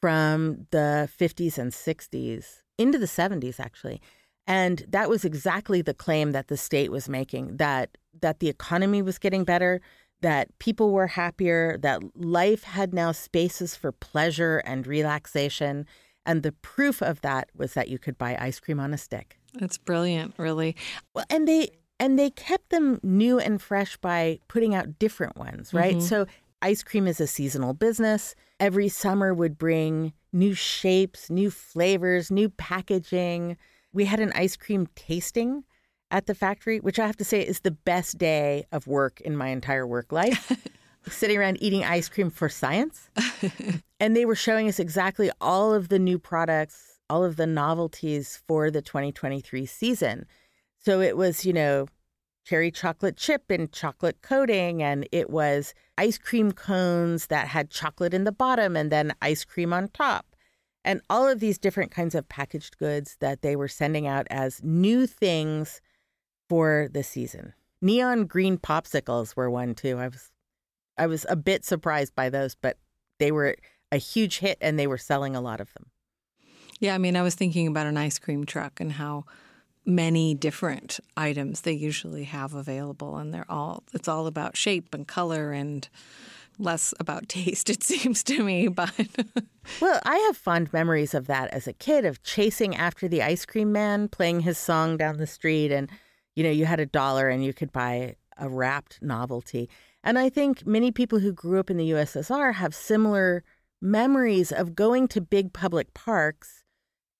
from 0.00 0.66
the 0.70 1.08
50s 1.18 1.58
and 1.58 1.72
60s 1.72 2.62
into 2.76 2.98
the 2.98 3.06
70s, 3.06 3.58
actually. 3.58 4.00
And 4.48 4.84
that 4.88 5.10
was 5.10 5.26
exactly 5.26 5.82
the 5.82 5.94
claim 5.94 6.32
that 6.32 6.48
the 6.48 6.56
state 6.56 6.90
was 6.90 7.08
making 7.08 7.58
that 7.58 7.98
that 8.20 8.40
the 8.40 8.48
economy 8.48 9.02
was 9.02 9.18
getting 9.18 9.44
better, 9.44 9.80
that 10.22 10.58
people 10.58 10.90
were 10.90 11.06
happier, 11.06 11.78
that 11.82 12.00
life 12.16 12.64
had 12.64 12.92
now 12.92 13.12
spaces 13.12 13.76
for 13.76 13.92
pleasure 13.92 14.58
and 14.64 14.86
relaxation. 14.86 15.86
And 16.26 16.42
the 16.42 16.52
proof 16.52 17.00
of 17.00 17.20
that 17.20 17.50
was 17.54 17.74
that 17.74 17.88
you 17.88 17.98
could 17.98 18.18
buy 18.18 18.36
ice 18.40 18.58
cream 18.58 18.80
on 18.80 18.92
a 18.92 18.98
stick. 18.98 19.38
That's 19.54 19.78
brilliant, 19.78 20.34
really. 20.36 20.74
Well, 21.14 21.24
and 21.30 21.46
they 21.46 21.70
and 22.00 22.18
they 22.18 22.30
kept 22.30 22.70
them 22.70 23.00
new 23.02 23.38
and 23.38 23.60
fresh 23.60 23.96
by 23.98 24.38
putting 24.48 24.74
out 24.74 24.98
different 24.98 25.36
ones, 25.36 25.74
right? 25.74 25.96
Mm-hmm. 25.96 26.06
So 26.06 26.26
ice 26.62 26.82
cream 26.82 27.06
is 27.06 27.20
a 27.20 27.26
seasonal 27.26 27.74
business. 27.74 28.34
Every 28.58 28.88
summer 28.88 29.34
would 29.34 29.58
bring 29.58 30.12
new 30.32 30.54
shapes, 30.54 31.28
new 31.28 31.50
flavors, 31.50 32.30
new 32.30 32.48
packaging. 32.48 33.56
We 33.92 34.04
had 34.04 34.20
an 34.20 34.32
ice 34.34 34.56
cream 34.56 34.88
tasting 34.94 35.64
at 36.10 36.26
the 36.26 36.34
factory, 36.34 36.80
which 36.80 36.98
I 36.98 37.06
have 37.06 37.16
to 37.18 37.24
say 37.24 37.40
is 37.42 37.60
the 37.60 37.70
best 37.70 38.18
day 38.18 38.64
of 38.72 38.86
work 38.86 39.20
in 39.20 39.36
my 39.36 39.48
entire 39.48 39.86
work 39.86 40.12
life. 40.12 40.52
Sitting 41.08 41.38
around 41.38 41.58
eating 41.62 41.84
ice 41.84 42.08
cream 42.08 42.30
for 42.30 42.48
science. 42.48 43.08
and 44.00 44.14
they 44.16 44.26
were 44.26 44.34
showing 44.34 44.68
us 44.68 44.78
exactly 44.78 45.30
all 45.40 45.72
of 45.72 45.88
the 45.88 45.98
new 45.98 46.18
products, 46.18 46.98
all 47.08 47.24
of 47.24 47.36
the 47.36 47.46
novelties 47.46 48.42
for 48.46 48.70
the 48.70 48.82
2023 48.82 49.64
season. 49.64 50.26
So 50.78 51.00
it 51.00 51.16
was, 51.16 51.46
you 51.46 51.52
know, 51.52 51.86
cherry 52.44 52.70
chocolate 52.70 53.16
chip 53.16 53.44
and 53.50 53.70
chocolate 53.72 54.20
coating, 54.22 54.82
and 54.82 55.08
it 55.12 55.30
was 55.30 55.72
ice 55.96 56.18
cream 56.18 56.52
cones 56.52 57.26
that 57.28 57.48
had 57.48 57.70
chocolate 57.70 58.12
in 58.12 58.24
the 58.24 58.32
bottom 58.32 58.76
and 58.76 58.92
then 58.92 59.14
ice 59.22 59.44
cream 59.44 59.72
on 59.72 59.88
top 59.88 60.26
and 60.84 61.00
all 61.10 61.28
of 61.28 61.40
these 61.40 61.58
different 61.58 61.90
kinds 61.90 62.14
of 62.14 62.28
packaged 62.28 62.78
goods 62.78 63.16
that 63.20 63.42
they 63.42 63.56
were 63.56 63.68
sending 63.68 64.06
out 64.06 64.26
as 64.30 64.62
new 64.62 65.06
things 65.06 65.80
for 66.48 66.88
the 66.92 67.02
season. 67.02 67.52
Neon 67.80 68.26
green 68.26 68.58
popsicles 68.58 69.36
were 69.36 69.50
one 69.50 69.74
too. 69.74 69.98
I 69.98 70.08
was 70.08 70.30
I 70.96 71.06
was 71.06 71.24
a 71.28 71.36
bit 71.36 71.64
surprised 71.64 72.14
by 72.14 72.28
those, 72.28 72.54
but 72.56 72.76
they 73.18 73.30
were 73.30 73.56
a 73.92 73.98
huge 73.98 74.38
hit 74.38 74.58
and 74.60 74.78
they 74.78 74.86
were 74.86 74.98
selling 74.98 75.36
a 75.36 75.40
lot 75.40 75.60
of 75.60 75.72
them. 75.74 75.86
Yeah, 76.80 76.94
I 76.94 76.98
mean, 76.98 77.16
I 77.16 77.22
was 77.22 77.34
thinking 77.34 77.66
about 77.66 77.86
an 77.86 77.96
ice 77.96 78.18
cream 78.18 78.44
truck 78.44 78.80
and 78.80 78.92
how 78.92 79.24
many 79.88 80.34
different 80.34 81.00
items 81.16 81.62
they 81.62 81.72
usually 81.72 82.24
have 82.24 82.52
available 82.52 83.16
and 83.16 83.32
they're 83.32 83.50
all 83.50 83.84
it's 83.94 84.06
all 84.06 84.26
about 84.26 84.54
shape 84.54 84.92
and 84.92 85.08
color 85.08 85.50
and 85.52 85.88
less 86.58 86.92
about 87.00 87.28
taste, 87.28 87.70
it 87.70 87.82
seems 87.82 88.22
to 88.24 88.42
me. 88.42 88.68
But 88.68 88.92
well, 89.80 90.00
I 90.04 90.16
have 90.18 90.36
fond 90.36 90.72
memories 90.72 91.14
of 91.14 91.26
that 91.26 91.52
as 91.52 91.66
a 91.66 91.72
kid 91.72 92.04
of 92.04 92.22
chasing 92.22 92.76
after 92.76 93.08
the 93.08 93.22
ice 93.22 93.44
cream 93.44 93.72
man, 93.72 94.08
playing 94.08 94.40
his 94.40 94.58
song 94.58 94.96
down 94.96 95.16
the 95.16 95.26
street, 95.26 95.72
and 95.72 95.90
you 96.34 96.44
know, 96.44 96.50
you 96.50 96.66
had 96.66 96.80
a 96.80 96.86
dollar 96.86 97.28
and 97.28 97.44
you 97.44 97.52
could 97.52 97.72
buy 97.72 98.16
a 98.36 98.48
wrapped 98.48 99.02
novelty. 99.02 99.68
And 100.04 100.18
I 100.18 100.28
think 100.28 100.66
many 100.66 100.92
people 100.92 101.18
who 101.18 101.32
grew 101.32 101.58
up 101.58 101.70
in 101.70 101.76
the 101.76 101.90
USSR 101.90 102.54
have 102.54 102.74
similar 102.74 103.42
memories 103.82 104.52
of 104.52 104.74
going 104.74 105.08
to 105.08 105.20
big 105.20 105.52
public 105.52 105.92
parks 105.94 106.64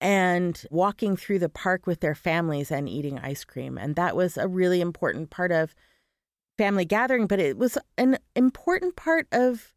and 0.00 0.64
walking 0.70 1.16
through 1.16 1.40
the 1.40 1.48
park 1.48 1.86
with 1.86 2.00
their 2.00 2.14
families 2.14 2.70
and 2.70 2.88
eating 2.88 3.18
ice 3.18 3.44
cream. 3.44 3.76
And 3.76 3.96
that 3.96 4.14
was 4.14 4.36
a 4.36 4.46
really 4.46 4.80
important 4.80 5.30
part 5.30 5.50
of 5.50 5.74
family 6.58 6.84
gathering, 6.84 7.26
but 7.26 7.40
it 7.40 7.56
was 7.56 7.78
an 7.96 8.18
important 8.36 8.96
part 8.96 9.26
of 9.32 9.72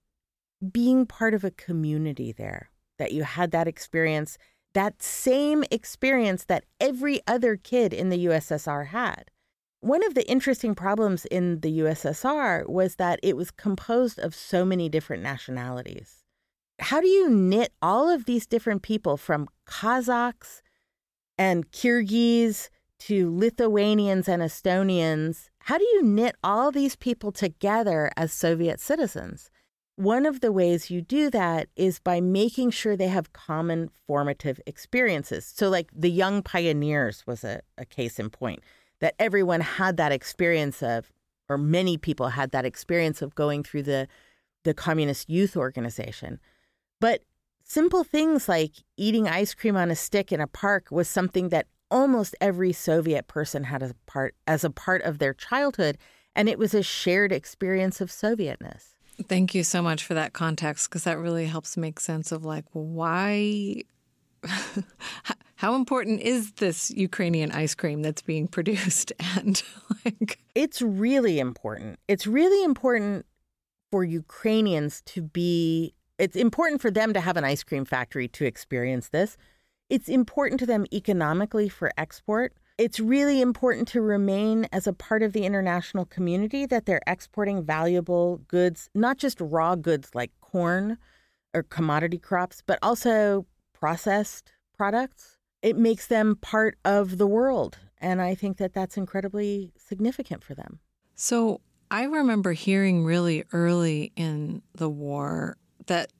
being 0.71 1.05
part 1.05 1.33
of 1.33 1.43
a 1.43 1.51
community 1.51 2.31
there, 2.31 2.69
that 2.99 3.13
you 3.13 3.23
had 3.23 3.51
that 3.51 3.67
experience, 3.67 4.37
that 4.73 5.01
same 5.01 5.63
experience 5.71 6.45
that 6.45 6.65
every 6.79 7.21
other 7.27 7.55
kid 7.55 7.93
in 7.93 8.09
the 8.09 8.25
USSR 8.25 8.87
had. 8.87 9.31
One 9.79 10.05
of 10.05 10.13
the 10.13 10.29
interesting 10.29 10.75
problems 10.75 11.25
in 11.25 11.61
the 11.61 11.79
USSR 11.79 12.67
was 12.67 12.97
that 12.97 13.19
it 13.23 13.37
was 13.37 13.49
composed 13.49 14.19
of 14.19 14.35
so 14.35 14.65
many 14.65 14.89
different 14.89 15.23
nationalities. 15.23 16.17
How 16.79 16.99
do 16.99 17.07
you 17.07 17.29
knit 17.29 17.71
all 17.81 18.09
of 18.09 18.25
these 18.25 18.45
different 18.45 18.81
people 18.81 19.17
from 19.17 19.47
Kazakhs 19.67 20.61
and 21.37 21.71
Kyrgyz 21.71 22.69
to 23.01 23.35
Lithuanians 23.35 24.29
and 24.29 24.43
Estonians. 24.43 25.49
How 25.65 25.77
do 25.77 25.83
you 25.83 26.01
knit 26.03 26.35
all 26.43 26.71
these 26.71 26.95
people 26.95 27.31
together 27.31 28.11
as 28.17 28.33
Soviet 28.33 28.79
citizens? 28.79 29.51
One 29.95 30.25
of 30.25 30.41
the 30.41 30.51
ways 30.51 30.89
you 30.89 31.01
do 31.01 31.29
that 31.29 31.67
is 31.75 31.99
by 31.99 32.19
making 32.19 32.71
sure 32.71 32.97
they 32.97 33.09
have 33.09 33.33
common 33.33 33.91
formative 34.07 34.59
experiences. 34.65 35.45
So, 35.45 35.69
like 35.69 35.89
the 35.95 36.09
Young 36.09 36.41
Pioneers 36.41 37.23
was 37.27 37.43
a, 37.43 37.61
a 37.77 37.85
case 37.85 38.17
in 38.17 38.31
point, 38.31 38.63
that 39.01 39.13
everyone 39.19 39.61
had 39.61 39.97
that 39.97 40.11
experience 40.11 40.81
of, 40.81 41.11
or 41.47 41.57
many 41.59 41.97
people 41.97 42.29
had 42.29 42.51
that 42.51 42.65
experience 42.65 43.21
of 43.21 43.35
going 43.35 43.63
through 43.63 43.83
the, 43.83 44.07
the 44.63 44.73
Communist 44.73 45.29
Youth 45.29 45.55
Organization. 45.55 46.39
But 46.99 47.21
simple 47.63 48.03
things 48.03 48.49
like 48.49 48.71
eating 48.97 49.27
ice 49.27 49.53
cream 49.53 49.75
on 49.75 49.91
a 49.91 49.95
stick 49.95 50.31
in 50.31 50.41
a 50.41 50.47
park 50.47 50.87
was 50.89 51.07
something 51.07 51.49
that 51.49 51.67
almost 51.91 52.35
every 52.41 52.73
Soviet 52.73 53.27
person 53.27 53.65
had 53.65 53.83
a 53.83 53.93
part 54.07 54.33
as 54.47 54.63
a 54.63 54.71
part 54.71 55.03
of 55.03 55.19
their 55.19 55.33
childhood, 55.33 55.97
and 56.35 56.49
it 56.49 56.57
was 56.57 56.73
a 56.73 56.81
shared 56.81 57.31
experience 57.31 58.01
of 58.01 58.09
Sovietness. 58.09 58.95
Thank 59.27 59.53
you 59.53 59.63
so 59.63 59.83
much 59.83 60.03
for 60.03 60.15
that 60.15 60.33
context 60.33 60.89
because 60.89 61.03
that 61.03 61.19
really 61.19 61.45
helps 61.45 61.77
make 61.77 61.99
sense 61.99 62.31
of 62.31 62.43
like 62.43 62.65
why 62.71 63.83
how 65.55 65.75
important 65.75 66.21
is 66.21 66.53
this 66.53 66.89
Ukrainian 66.91 67.51
ice 67.51 67.75
cream 67.75 68.01
that's 68.01 68.23
being 68.23 68.47
produced 68.47 69.11
and 69.37 69.61
like 70.03 70.39
it's 70.55 70.81
really 70.81 71.39
important. 71.39 71.99
It's 72.07 72.25
really 72.25 72.63
important 72.63 73.25
for 73.91 74.03
Ukrainians 74.03 75.01
to 75.07 75.21
be 75.21 75.93
it's 76.17 76.35
important 76.35 76.81
for 76.81 76.91
them 76.91 77.13
to 77.13 77.19
have 77.19 77.35
an 77.35 77.43
ice 77.43 77.63
cream 77.63 77.83
factory 77.83 78.27
to 78.29 78.45
experience 78.45 79.09
this. 79.09 79.37
It's 79.91 80.09
important 80.09 80.59
to 80.61 80.65
them 80.65 80.85
economically 80.91 81.69
for 81.69 81.91
export 81.97 82.53
it's 82.81 82.99
really 82.99 83.41
important 83.41 83.87
to 83.89 84.01
remain 84.01 84.67
as 84.71 84.87
a 84.87 84.93
part 84.93 85.21
of 85.21 85.33
the 85.33 85.45
international 85.45 86.03
community 86.05 86.65
that 86.65 86.87
they're 86.87 87.03
exporting 87.05 87.63
valuable 87.63 88.37
goods, 88.47 88.89
not 88.95 89.19
just 89.19 89.39
raw 89.39 89.75
goods 89.75 90.09
like 90.15 90.31
corn 90.41 90.97
or 91.53 91.61
commodity 91.61 92.17
crops, 92.17 92.63
but 92.65 92.79
also 92.81 93.45
processed 93.73 94.53
products. 94.75 95.37
It 95.61 95.77
makes 95.77 96.07
them 96.07 96.37
part 96.37 96.79
of 96.83 97.19
the 97.19 97.27
world. 97.27 97.77
And 97.99 98.19
I 98.19 98.33
think 98.33 98.57
that 98.57 98.73
that's 98.73 98.97
incredibly 98.97 99.73
significant 99.77 100.43
for 100.43 100.55
them. 100.55 100.79
So 101.13 101.61
I 101.91 102.05
remember 102.05 102.53
hearing 102.53 103.05
really 103.05 103.43
early 103.53 104.11
in 104.15 104.63
the 104.73 104.89
war 104.89 105.57
that 105.85 106.11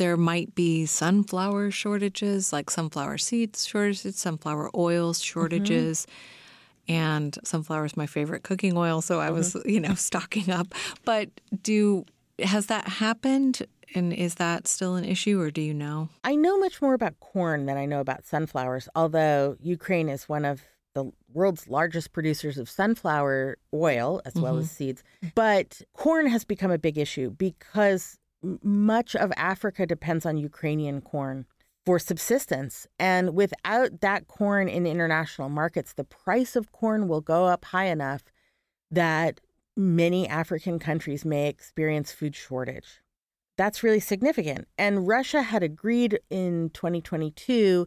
there 0.00 0.16
might 0.16 0.54
be 0.54 0.86
sunflower 0.86 1.70
shortages, 1.70 2.54
like 2.54 2.70
sunflower 2.70 3.18
seeds 3.18 3.66
shortages, 3.66 4.16
sunflower 4.16 4.70
oil 4.74 5.12
shortages. 5.12 6.06
Mm-hmm. 6.88 6.92
And 6.94 7.38
sunflower 7.44 7.84
is 7.84 7.98
my 7.98 8.06
favorite 8.06 8.42
cooking 8.42 8.78
oil, 8.78 9.02
so 9.02 9.20
I 9.20 9.26
mm-hmm. 9.26 9.34
was, 9.34 9.56
you 9.66 9.78
know, 9.78 9.94
stocking 9.94 10.50
up. 10.50 10.74
But 11.04 11.28
do 11.62 12.06
has 12.42 12.66
that 12.66 12.88
happened? 12.88 13.66
And 13.94 14.14
is 14.14 14.36
that 14.36 14.66
still 14.66 14.94
an 14.94 15.04
issue, 15.04 15.38
or 15.38 15.50
do 15.50 15.60
you 15.60 15.74
know? 15.74 16.08
I 16.24 16.34
know 16.34 16.58
much 16.58 16.80
more 16.80 16.94
about 16.94 17.20
corn 17.20 17.66
than 17.66 17.76
I 17.76 17.84
know 17.84 18.00
about 18.00 18.24
sunflowers, 18.24 18.88
although 18.94 19.56
Ukraine 19.60 20.08
is 20.08 20.30
one 20.30 20.46
of 20.46 20.62
the 20.94 21.12
world's 21.34 21.68
largest 21.68 22.12
producers 22.12 22.56
of 22.56 22.70
sunflower 22.70 23.58
oil 23.74 24.22
as 24.24 24.32
mm-hmm. 24.32 24.42
well 24.42 24.56
as 24.56 24.70
seeds. 24.70 25.04
But 25.34 25.82
corn 25.92 26.26
has 26.28 26.44
become 26.44 26.70
a 26.70 26.78
big 26.78 26.96
issue 26.96 27.30
because 27.30 28.18
much 28.62 29.14
of 29.14 29.32
Africa 29.36 29.86
depends 29.86 30.24
on 30.24 30.36
Ukrainian 30.36 31.00
corn 31.00 31.46
for 31.86 31.98
subsistence. 31.98 32.86
And 32.98 33.34
without 33.34 34.00
that 34.00 34.28
corn 34.28 34.68
in 34.68 34.86
international 34.86 35.48
markets, 35.48 35.94
the 35.94 36.04
price 36.04 36.56
of 36.56 36.72
corn 36.72 37.08
will 37.08 37.20
go 37.20 37.46
up 37.46 37.64
high 37.66 37.86
enough 37.86 38.22
that 38.90 39.40
many 39.76 40.28
African 40.28 40.78
countries 40.78 41.24
may 41.24 41.48
experience 41.48 42.12
food 42.12 42.34
shortage. 42.34 43.00
That's 43.56 43.82
really 43.82 44.00
significant. 44.00 44.68
And 44.78 45.06
Russia 45.06 45.42
had 45.42 45.62
agreed 45.62 46.18
in 46.30 46.70
2022 46.70 47.86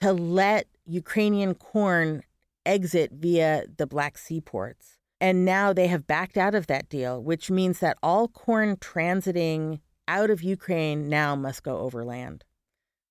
to 0.00 0.12
let 0.12 0.66
Ukrainian 0.84 1.54
corn 1.54 2.22
exit 2.66 3.12
via 3.12 3.64
the 3.76 3.86
Black 3.86 4.18
Sea 4.18 4.40
ports. 4.40 4.98
And 5.20 5.44
now 5.44 5.72
they 5.72 5.86
have 5.86 6.06
backed 6.06 6.36
out 6.36 6.54
of 6.54 6.66
that 6.66 6.88
deal, 6.88 7.22
which 7.22 7.50
means 7.50 7.78
that 7.78 7.98
all 8.02 8.26
corn 8.26 8.76
transiting 8.76 9.78
out 10.12 10.30
of 10.30 10.42
Ukraine 10.42 11.08
now 11.08 11.34
must 11.34 11.62
go 11.62 11.78
overland 11.78 12.44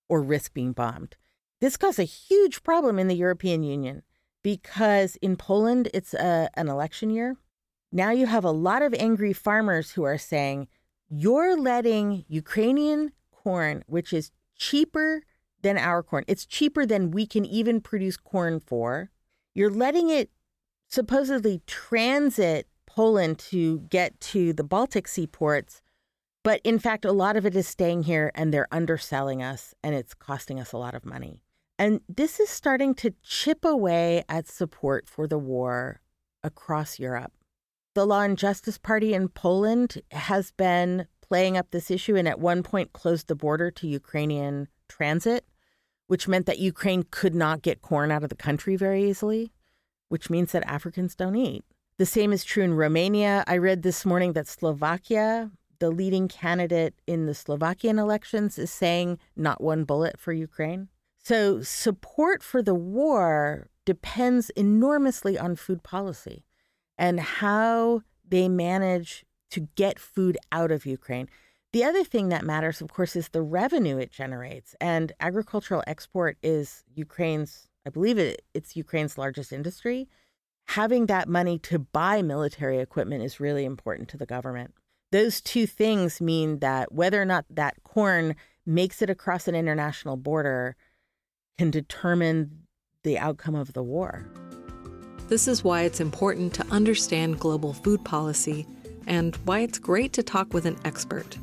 or 0.07 0.21
risk 0.21 0.53
being 0.53 0.71
bombed. 0.71 1.15
This 1.59 1.75
caused 1.75 1.99
a 1.99 2.03
huge 2.03 2.61
problem 2.61 2.99
in 2.99 3.07
the 3.07 3.15
European 3.15 3.63
Union 3.63 4.03
because 4.43 5.15
in 5.17 5.35
Poland, 5.35 5.89
it's 5.95 6.13
a, 6.13 6.49
an 6.53 6.67
election 6.69 7.09
year. 7.09 7.37
Now 7.91 8.11
you 8.11 8.27
have 8.27 8.45
a 8.45 8.51
lot 8.51 8.83
of 8.83 8.93
angry 8.93 9.33
farmers 9.33 9.91
who 9.91 10.03
are 10.03 10.17
saying, 10.17 10.67
You're 11.09 11.57
letting 11.57 12.23
Ukrainian 12.27 13.11
corn, 13.31 13.83
which 13.87 14.13
is 14.13 14.31
cheaper 14.55 15.23
than 15.63 15.77
our 15.77 16.03
corn, 16.03 16.23
it's 16.27 16.45
cheaper 16.45 16.85
than 16.85 17.11
we 17.11 17.25
can 17.25 17.45
even 17.45 17.81
produce 17.81 18.17
corn 18.17 18.59
for. 18.59 19.09
You're 19.55 19.71
letting 19.71 20.09
it 20.09 20.29
supposedly 20.87 21.61
transit 21.65 22.67
Poland 22.85 23.39
to 23.39 23.79
get 23.89 24.19
to 24.31 24.53
the 24.53 24.63
Baltic 24.63 25.07
seaports 25.07 25.81
but 26.43 26.61
in 26.63 26.79
fact, 26.79 27.05
a 27.05 27.11
lot 27.11 27.37
of 27.37 27.45
it 27.45 27.55
is 27.55 27.67
staying 27.67 28.03
here 28.03 28.31
and 28.33 28.53
they're 28.53 28.67
underselling 28.71 29.43
us 29.43 29.73
and 29.83 29.93
it's 29.93 30.13
costing 30.13 30.59
us 30.59 30.73
a 30.73 30.77
lot 30.77 30.95
of 30.95 31.05
money. 31.05 31.43
And 31.77 32.01
this 32.07 32.39
is 32.39 32.49
starting 32.49 32.93
to 32.95 33.13
chip 33.23 33.65
away 33.65 34.23
at 34.29 34.47
support 34.47 35.07
for 35.07 35.27
the 35.27 35.39
war 35.39 36.01
across 36.43 36.99
Europe. 36.99 37.33
The 37.93 38.05
Law 38.05 38.21
and 38.21 38.37
Justice 38.37 38.77
Party 38.77 39.13
in 39.13 39.27
Poland 39.29 40.01
has 40.11 40.51
been 40.51 41.07
playing 41.21 41.57
up 41.57 41.71
this 41.71 41.91
issue 41.91 42.15
and 42.15 42.27
at 42.27 42.39
one 42.39 42.63
point 42.63 42.93
closed 42.93 43.27
the 43.27 43.35
border 43.35 43.71
to 43.71 43.87
Ukrainian 43.87 44.67
transit, 44.87 45.45
which 46.07 46.27
meant 46.27 46.45
that 46.45 46.59
Ukraine 46.59 47.03
could 47.09 47.35
not 47.35 47.61
get 47.61 47.81
corn 47.81 48.11
out 48.11 48.23
of 48.23 48.29
the 48.29 48.35
country 48.35 48.75
very 48.75 49.09
easily, 49.09 49.51
which 50.09 50.29
means 50.29 50.51
that 50.51 50.67
Africans 50.67 51.15
don't 51.15 51.35
eat. 51.35 51.63
The 51.97 52.05
same 52.05 52.33
is 52.33 52.43
true 52.43 52.63
in 52.63 52.73
Romania. 52.73 53.43
I 53.47 53.57
read 53.57 53.83
this 53.83 54.05
morning 54.05 54.33
that 54.33 54.47
Slovakia 54.47 55.51
the 55.81 55.89
leading 55.89 56.27
candidate 56.27 56.93
in 57.07 57.25
the 57.25 57.33
Slovakian 57.33 57.97
elections 57.97 58.59
is 58.59 58.69
saying 58.69 59.17
not 59.35 59.61
one 59.61 59.83
bullet 59.83 60.19
for 60.19 60.31
Ukraine. 60.31 60.89
So 61.17 61.63
support 61.63 62.43
for 62.43 62.61
the 62.61 62.75
war 62.75 63.67
depends 63.83 64.51
enormously 64.51 65.39
on 65.39 65.55
food 65.55 65.81
policy 65.81 66.45
and 66.99 67.19
how 67.19 68.03
they 68.27 68.47
manage 68.47 69.25
to 69.49 69.67
get 69.75 69.97
food 69.97 70.37
out 70.51 70.71
of 70.71 70.85
Ukraine. 70.85 71.27
The 71.73 71.83
other 71.83 72.03
thing 72.03 72.29
that 72.29 72.45
matters, 72.45 72.79
of 72.79 72.93
course, 72.93 73.15
is 73.15 73.29
the 73.29 73.41
revenue 73.41 73.97
it 73.97 74.11
generates. 74.11 74.75
And 74.79 75.11
agricultural 75.19 75.83
export 75.87 76.37
is 76.43 76.83
Ukraine's, 76.93 77.67
I 77.87 77.89
believe 77.89 78.19
it, 78.19 78.43
it's 78.53 78.75
Ukraine's 78.75 79.17
largest 79.17 79.51
industry. 79.51 80.07
Having 80.67 81.07
that 81.07 81.27
money 81.27 81.57
to 81.59 81.79
buy 81.79 82.21
military 82.21 82.77
equipment 82.77 83.23
is 83.23 83.39
really 83.39 83.65
important 83.65 84.09
to 84.09 84.17
the 84.17 84.27
government 84.27 84.75
those 85.11 85.41
two 85.41 85.67
things 85.67 86.21
mean 86.21 86.59
that 86.59 86.91
whether 86.93 87.21
or 87.21 87.25
not 87.25 87.45
that 87.49 87.75
corn 87.83 88.35
makes 88.65 89.01
it 89.01 89.09
across 89.09 89.47
an 89.47 89.55
international 89.55 90.17
border 90.17 90.75
can 91.57 91.71
determine 91.71 92.63
the 93.03 93.17
outcome 93.17 93.55
of 93.55 93.73
the 93.73 93.83
war. 93.83 94.25
This 95.27 95.47
is 95.47 95.63
why 95.63 95.83
it's 95.83 95.99
important 95.99 96.53
to 96.55 96.67
understand 96.67 97.39
global 97.39 97.73
food 97.73 98.03
policy 98.03 98.67
and 99.07 99.35
why 99.45 99.59
it's 99.59 99.79
great 99.79 100.13
to 100.13 100.23
talk 100.23 100.53
with 100.53 100.65
an 100.65 100.77
expert. 100.85 101.37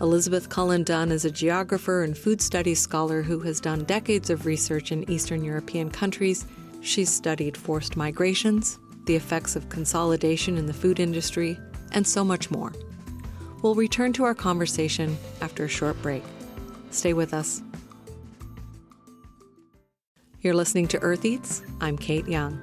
Elizabeth 0.00 0.48
Cullen 0.48 0.82
Dunn 0.82 1.12
is 1.12 1.24
a 1.24 1.30
geographer 1.30 2.02
and 2.02 2.16
food 2.16 2.40
studies 2.40 2.80
scholar 2.80 3.22
who 3.22 3.38
has 3.40 3.60
done 3.60 3.84
decades 3.84 4.30
of 4.30 4.46
research 4.46 4.92
in 4.92 5.08
Eastern 5.10 5.44
European 5.44 5.90
countries. 5.90 6.46
She's 6.80 7.12
studied 7.12 7.56
forced 7.56 7.96
migrations, 7.96 8.78
the 9.04 9.16
effects 9.16 9.56
of 9.56 9.68
consolidation 9.68 10.56
in 10.56 10.66
the 10.66 10.72
food 10.72 10.98
industry, 10.98 11.58
and 11.92 12.06
so 12.06 12.24
much 12.24 12.50
more. 12.50 12.72
We'll 13.62 13.74
return 13.74 14.12
to 14.14 14.24
our 14.24 14.34
conversation 14.34 15.18
after 15.40 15.64
a 15.64 15.68
short 15.68 16.00
break. 16.00 16.22
Stay 16.90 17.12
with 17.12 17.34
us. 17.34 17.62
You're 20.40 20.54
listening 20.54 20.88
to 20.88 20.98
Earth 21.00 21.26
Eats. 21.26 21.62
I'm 21.82 21.98
Kate 21.98 22.26
Young. 22.26 22.58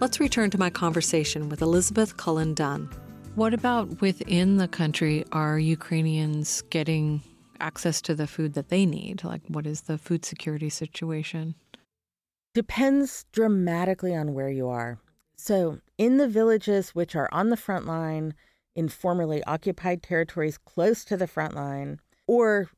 Let's 0.00 0.18
return 0.18 0.50
to 0.50 0.58
my 0.58 0.70
conversation 0.70 1.48
with 1.48 1.62
Elizabeth 1.62 2.16
Cullen 2.16 2.54
Dunn. 2.54 2.90
What 3.36 3.54
about 3.54 4.00
within 4.00 4.56
the 4.56 4.66
country? 4.66 5.24
Are 5.30 5.58
Ukrainians 5.58 6.62
getting 6.62 7.22
access 7.60 8.02
to 8.02 8.14
the 8.14 8.26
food 8.26 8.54
that 8.54 8.68
they 8.68 8.84
need? 8.84 9.22
Like, 9.22 9.42
what 9.46 9.66
is 9.66 9.82
the 9.82 9.98
food 9.98 10.24
security 10.24 10.68
situation? 10.68 11.54
Depends 12.54 13.26
dramatically 13.32 14.14
on 14.14 14.34
where 14.34 14.50
you 14.50 14.68
are. 14.68 14.98
So, 15.36 15.78
in 15.98 16.16
the 16.16 16.28
villages 16.28 16.90
which 16.90 17.14
are 17.14 17.28
on 17.32 17.50
the 17.50 17.56
front 17.56 17.86
line, 17.86 18.34
in 18.74 18.88
formerly 18.88 19.42
occupied 19.44 20.02
territories 20.02 20.58
close 20.58 21.04
to 21.04 21.16
the 21.16 21.26
front 21.26 21.54
line, 21.54 22.00
or, 22.26 22.68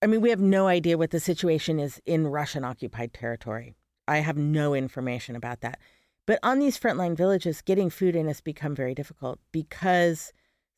I 0.00 0.06
mean, 0.06 0.20
we 0.20 0.30
have 0.30 0.40
no 0.40 0.66
idea 0.66 0.98
what 0.98 1.10
the 1.10 1.20
situation 1.20 1.78
is 1.78 2.00
in 2.06 2.26
Russian 2.26 2.64
occupied 2.64 3.12
territory. 3.12 3.74
I 4.08 4.18
have 4.18 4.36
no 4.36 4.74
information 4.74 5.36
about 5.36 5.60
that. 5.60 5.78
But 6.26 6.38
on 6.42 6.58
these 6.58 6.78
frontline 6.78 7.16
villages, 7.16 7.62
getting 7.62 7.90
food 7.90 8.14
in 8.14 8.28
has 8.28 8.40
become 8.40 8.74
very 8.74 8.94
difficult 8.94 9.40
because 9.50 10.32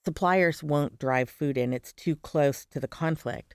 suppliers 0.05 0.63
won't 0.63 0.99
drive 0.99 1.29
food 1.29 1.57
in. 1.57 1.73
It's 1.73 1.93
too 1.93 2.17
close 2.17 2.65
to 2.67 2.81
the 2.81 2.89
conflict. 2.89 3.55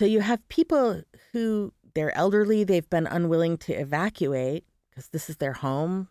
So 0.00 0.06
you 0.06 0.20
have 0.20 0.48
people 0.48 1.02
who 1.32 1.72
they're 1.94 2.16
elderly, 2.16 2.64
they've 2.64 2.88
been 2.88 3.06
unwilling 3.06 3.56
to 3.58 3.72
evacuate 3.72 4.64
because 4.90 5.08
this 5.08 5.28
is 5.30 5.36
their 5.36 5.54
home, 5.54 6.08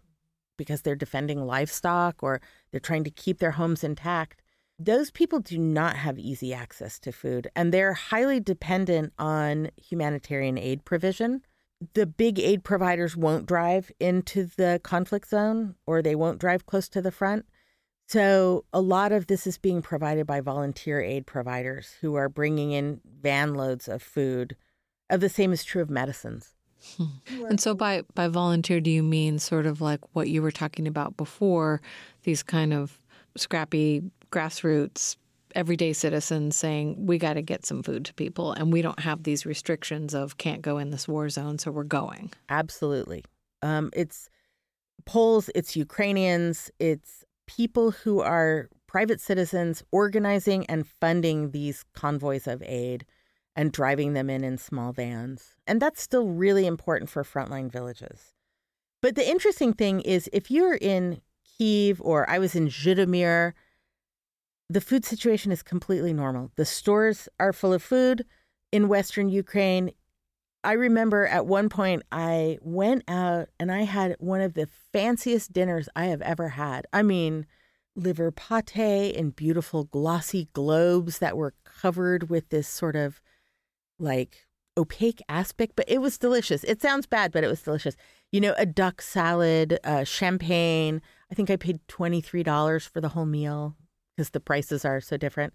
because 0.58 0.82
they're 0.82 0.96
defending 0.96 1.46
livestock 1.46 2.24
or 2.24 2.42
they're 2.72 2.80
trying 2.80 3.04
to 3.04 3.12
keep 3.12 3.40
their 3.40 3.52
homes 3.52 3.84
intact. 3.84 4.42
Those 4.80 5.10
people 5.10 5.40
do 5.40 5.58
not 5.58 5.96
have 5.96 6.20
easy 6.20 6.54
access 6.54 7.00
to 7.00 7.12
food 7.12 7.50
and 7.56 7.74
they're 7.74 7.94
highly 7.94 8.40
dependent 8.40 9.14
on 9.18 9.72
humanitarian 9.78 10.58
aid 10.58 10.86
provision. 10.86 11.42
The 11.94 12.06
big 12.06 12.40
aid 12.40 12.64
providers 12.64 13.16
won't 13.16 13.48
drive 13.48 13.92
into 14.00 14.46
the 14.46 14.80
conflict 14.84 15.30
zone 15.30 15.76
or 15.86 16.02
they 16.02 16.16
won't 16.16 16.40
drive 16.40 16.66
close 16.66 16.90
to 16.90 17.02
the 17.02 17.12
front. 17.12 17.46
So, 18.08 18.64
a 18.72 18.80
lot 18.80 19.12
of 19.12 19.28
this 19.28 19.46
is 19.46 19.58
being 19.58 19.82
provided 19.82 20.26
by 20.26 20.40
volunteer 20.40 21.02
aid 21.02 21.26
providers 21.28 21.96
who 22.00 22.16
are 22.16 22.30
bringing 22.30 22.72
in 22.72 23.02
van 23.22 23.54
loads 23.54 23.90
of 23.90 24.02
food. 24.02 24.56
Uh, 25.10 25.18
the 25.18 25.28
same 25.28 25.52
is 25.52 25.66
true 25.66 25.82
of 25.82 25.90
medicines. 25.90 26.56
Hmm. 26.96 27.46
And 27.50 27.60
so, 27.60 27.76
by, 27.76 28.04
by 28.16 28.30
volunteer, 28.30 28.80
do 28.80 28.90
you 28.90 29.04
mean 29.04 29.40
sort 29.40 29.66
of 29.66 29.82
like 29.82 30.00
what 30.14 30.30
you 30.30 30.42
were 30.42 30.52
talking 30.52 30.88
about 30.88 31.18
before, 31.18 31.82
these 32.24 32.44
kind 32.44 32.74
of 32.74 32.98
scrappy 33.36 34.04
grassroots 34.32 35.16
everyday 35.56 35.94
citizens 35.94 36.56
saying 36.56 36.96
we 37.06 37.18
got 37.18 37.34
to 37.34 37.42
get 37.42 37.66
some 37.66 37.82
food 37.82 38.06
to 38.06 38.14
people 38.14 38.52
and 38.52 38.72
we 38.72 38.82
don't 38.82 39.00
have 39.00 39.24
these 39.24 39.46
restrictions 39.46 40.14
of 40.14 40.38
can't 40.38 40.62
go 40.62 40.78
in 40.78 40.90
this 40.92 41.08
war 41.08 41.30
zone 41.30 41.58
so 41.58 41.72
we're 41.72 41.84
going 41.84 42.32
absolutely 42.50 43.24
um, 43.62 43.90
it's 43.94 44.30
poles 45.06 45.50
it's 45.56 45.76
ukrainians 45.76 46.70
it's 46.80 47.24
people 47.48 47.92
who 47.92 48.20
are 48.20 48.70
private 48.88 49.22
citizens 49.22 49.84
organizing 49.92 50.66
and 50.68 50.88
funding 50.88 51.52
these 51.52 51.84
convoys 51.94 52.48
of 52.48 52.62
aid 52.64 53.06
and 53.56 53.72
driving 53.72 54.14
them 54.14 54.30
in 54.30 54.44
in 54.44 54.58
small 54.58 54.94
vans. 54.94 55.56
And 55.66 55.82
that's 55.82 56.02
still 56.02 56.28
really 56.28 56.66
important 56.66 57.10
for 57.10 57.24
frontline 57.24 57.72
villages. 57.72 58.34
But 59.02 59.16
the 59.16 59.28
interesting 59.28 59.74
thing 59.74 60.02
is 60.02 60.30
if 60.32 60.50
you're 60.52 60.76
in 60.76 61.22
Kiev 61.58 62.00
or 62.02 62.30
I 62.30 62.40
was 62.40 62.56
in 62.56 62.68
Zhytomyr, 62.68 63.54
the 64.70 64.82
food 64.82 65.06
situation 65.06 65.52
is 65.52 65.64
completely 65.64 66.14
normal. 66.14 66.52
The 66.56 66.66
stores 66.66 67.30
are 67.40 67.54
full 67.54 67.74
of 67.74 67.82
food 67.82 68.26
in 68.72 68.88
Western 68.88 69.30
Ukraine. 69.30 69.92
I 70.64 70.74
remember 70.74 71.26
at 71.26 71.46
one 71.46 71.70
point 71.70 72.04
I 72.12 72.58
went 72.62 73.04
out 73.08 73.48
and 73.60 73.72
I 73.72 73.84
had 73.84 74.18
one 74.20 74.42
of 74.42 74.54
the 74.54 74.68
fanciest 74.92 75.54
dinners 75.54 75.88
I 75.96 76.06
have 76.06 76.22
ever 76.22 76.50
had. 76.50 76.86
I 76.92 77.04
mean, 77.04 77.46
liver 77.96 78.32
pate 78.32 79.16
in 79.16 79.30
beautiful 79.32 79.86
glossy 79.86 80.50
globes 80.54 81.20
that 81.20 81.38
were 81.38 81.54
covered 81.64 82.30
with 82.30 82.50
this 82.50 82.68
sort 82.68 82.96
of 82.96 83.22
like 83.98 84.48
opaque 84.78 85.22
aspect, 85.30 85.74
but 85.76 85.90
it 85.90 86.02
was 86.02 86.18
delicious. 86.18 86.64
It 86.66 86.82
sounds 86.82 87.06
bad, 87.08 87.32
but 87.32 87.44
it 87.44 87.48
was 87.48 87.64
delicious. 87.64 87.96
You 88.32 88.42
know, 88.42 88.54
a 88.58 88.66
duck 88.66 89.02
salad, 89.02 89.80
uh, 89.84 90.04
champagne. 90.04 91.02
I 91.32 91.36
think 91.36 91.50
I 91.50 91.56
paid 91.56 91.80
$23 91.88 92.90
for 92.90 93.00
the 93.00 93.10
whole 93.10 93.26
meal 93.26 93.76
because 94.18 94.32
the 94.32 94.40
prices 94.40 94.84
are 94.84 95.00
so 95.00 95.16
different. 95.16 95.54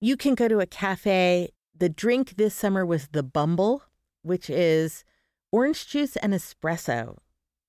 You 0.00 0.16
can 0.16 0.34
go 0.34 0.46
to 0.48 0.60
a 0.60 0.66
cafe. 0.66 1.50
The 1.76 1.88
drink 1.88 2.36
this 2.36 2.54
summer 2.54 2.86
was 2.86 3.08
the 3.08 3.24
Bumble, 3.24 3.82
which 4.22 4.48
is 4.48 5.04
orange 5.50 5.88
juice 5.88 6.16
and 6.16 6.32
espresso 6.32 7.16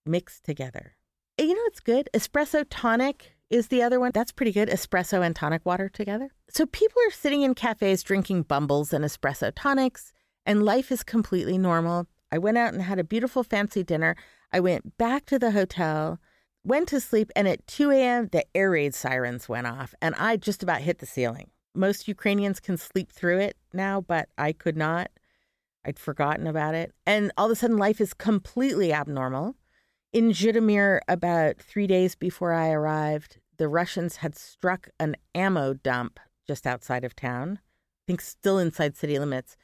mixed 0.05 0.43
together. 0.43 0.93
And 1.37 1.49
you 1.49 1.55
know 1.55 1.63
it's 1.65 1.79
good? 1.79 2.09
Espresso 2.13 2.65
tonic 2.69 3.35
is 3.49 3.67
the 3.67 3.81
other 3.81 3.99
one. 3.99 4.11
That's 4.13 4.31
pretty 4.31 4.51
good. 4.51 4.69
Espresso 4.69 5.25
and 5.25 5.35
tonic 5.35 5.65
water 5.65 5.89
together. 5.89 6.29
So 6.49 6.65
people 6.67 7.01
are 7.07 7.11
sitting 7.11 7.41
in 7.41 7.55
cafes 7.55 8.03
drinking 8.03 8.43
bumbles 8.43 8.93
and 8.93 9.03
espresso 9.03 9.51
tonics, 9.55 10.13
and 10.45 10.63
life 10.63 10.91
is 10.91 11.03
completely 11.03 11.57
normal. 11.57 12.07
I 12.31 12.37
went 12.37 12.57
out 12.57 12.73
and 12.73 12.83
had 12.83 12.99
a 12.99 13.03
beautiful 13.03 13.43
fancy 13.43 13.83
dinner. 13.83 14.15
I 14.53 14.59
went 14.59 14.97
back 14.97 15.25
to 15.27 15.39
the 15.39 15.51
hotel, 15.51 16.19
went 16.63 16.87
to 16.89 16.99
sleep, 16.99 17.31
and 17.35 17.47
at 17.47 17.65
2 17.67 17.91
a.m., 17.91 18.29
the 18.31 18.45
air 18.55 18.71
raid 18.71 18.93
sirens 18.93 19.49
went 19.49 19.67
off, 19.67 19.95
and 20.01 20.15
I 20.15 20.37
just 20.37 20.63
about 20.63 20.81
hit 20.81 20.99
the 20.99 21.05
ceiling. 21.05 21.49
Most 21.73 22.07
Ukrainians 22.07 22.59
can 22.59 22.77
sleep 22.77 23.11
through 23.11 23.39
it 23.39 23.57
now, 23.73 24.01
but 24.01 24.29
I 24.37 24.51
could 24.51 24.75
not. 24.75 25.09
I'd 25.85 25.97
forgotten 25.97 26.45
about 26.45 26.75
it. 26.75 26.93
And 27.05 27.31
all 27.37 27.45
of 27.45 27.51
a 27.51 27.55
sudden, 27.55 27.77
life 27.77 28.01
is 28.01 28.13
completely 28.13 28.93
abnormal. 28.93 29.55
In 30.13 30.31
Zhytomyr, 30.31 30.99
about 31.07 31.57
three 31.57 31.87
days 31.87 32.15
before 32.15 32.51
I 32.51 32.69
arrived, 32.71 33.39
the 33.57 33.69
Russians 33.69 34.17
had 34.17 34.37
struck 34.37 34.89
an 34.99 35.15
ammo 35.33 35.73
dump 35.73 36.19
just 36.45 36.67
outside 36.67 37.05
of 37.05 37.15
town, 37.15 37.59
I 37.61 38.03
think 38.07 38.21
still 38.21 38.59
inside 38.59 38.97
city 38.97 39.17
limits. 39.17 39.55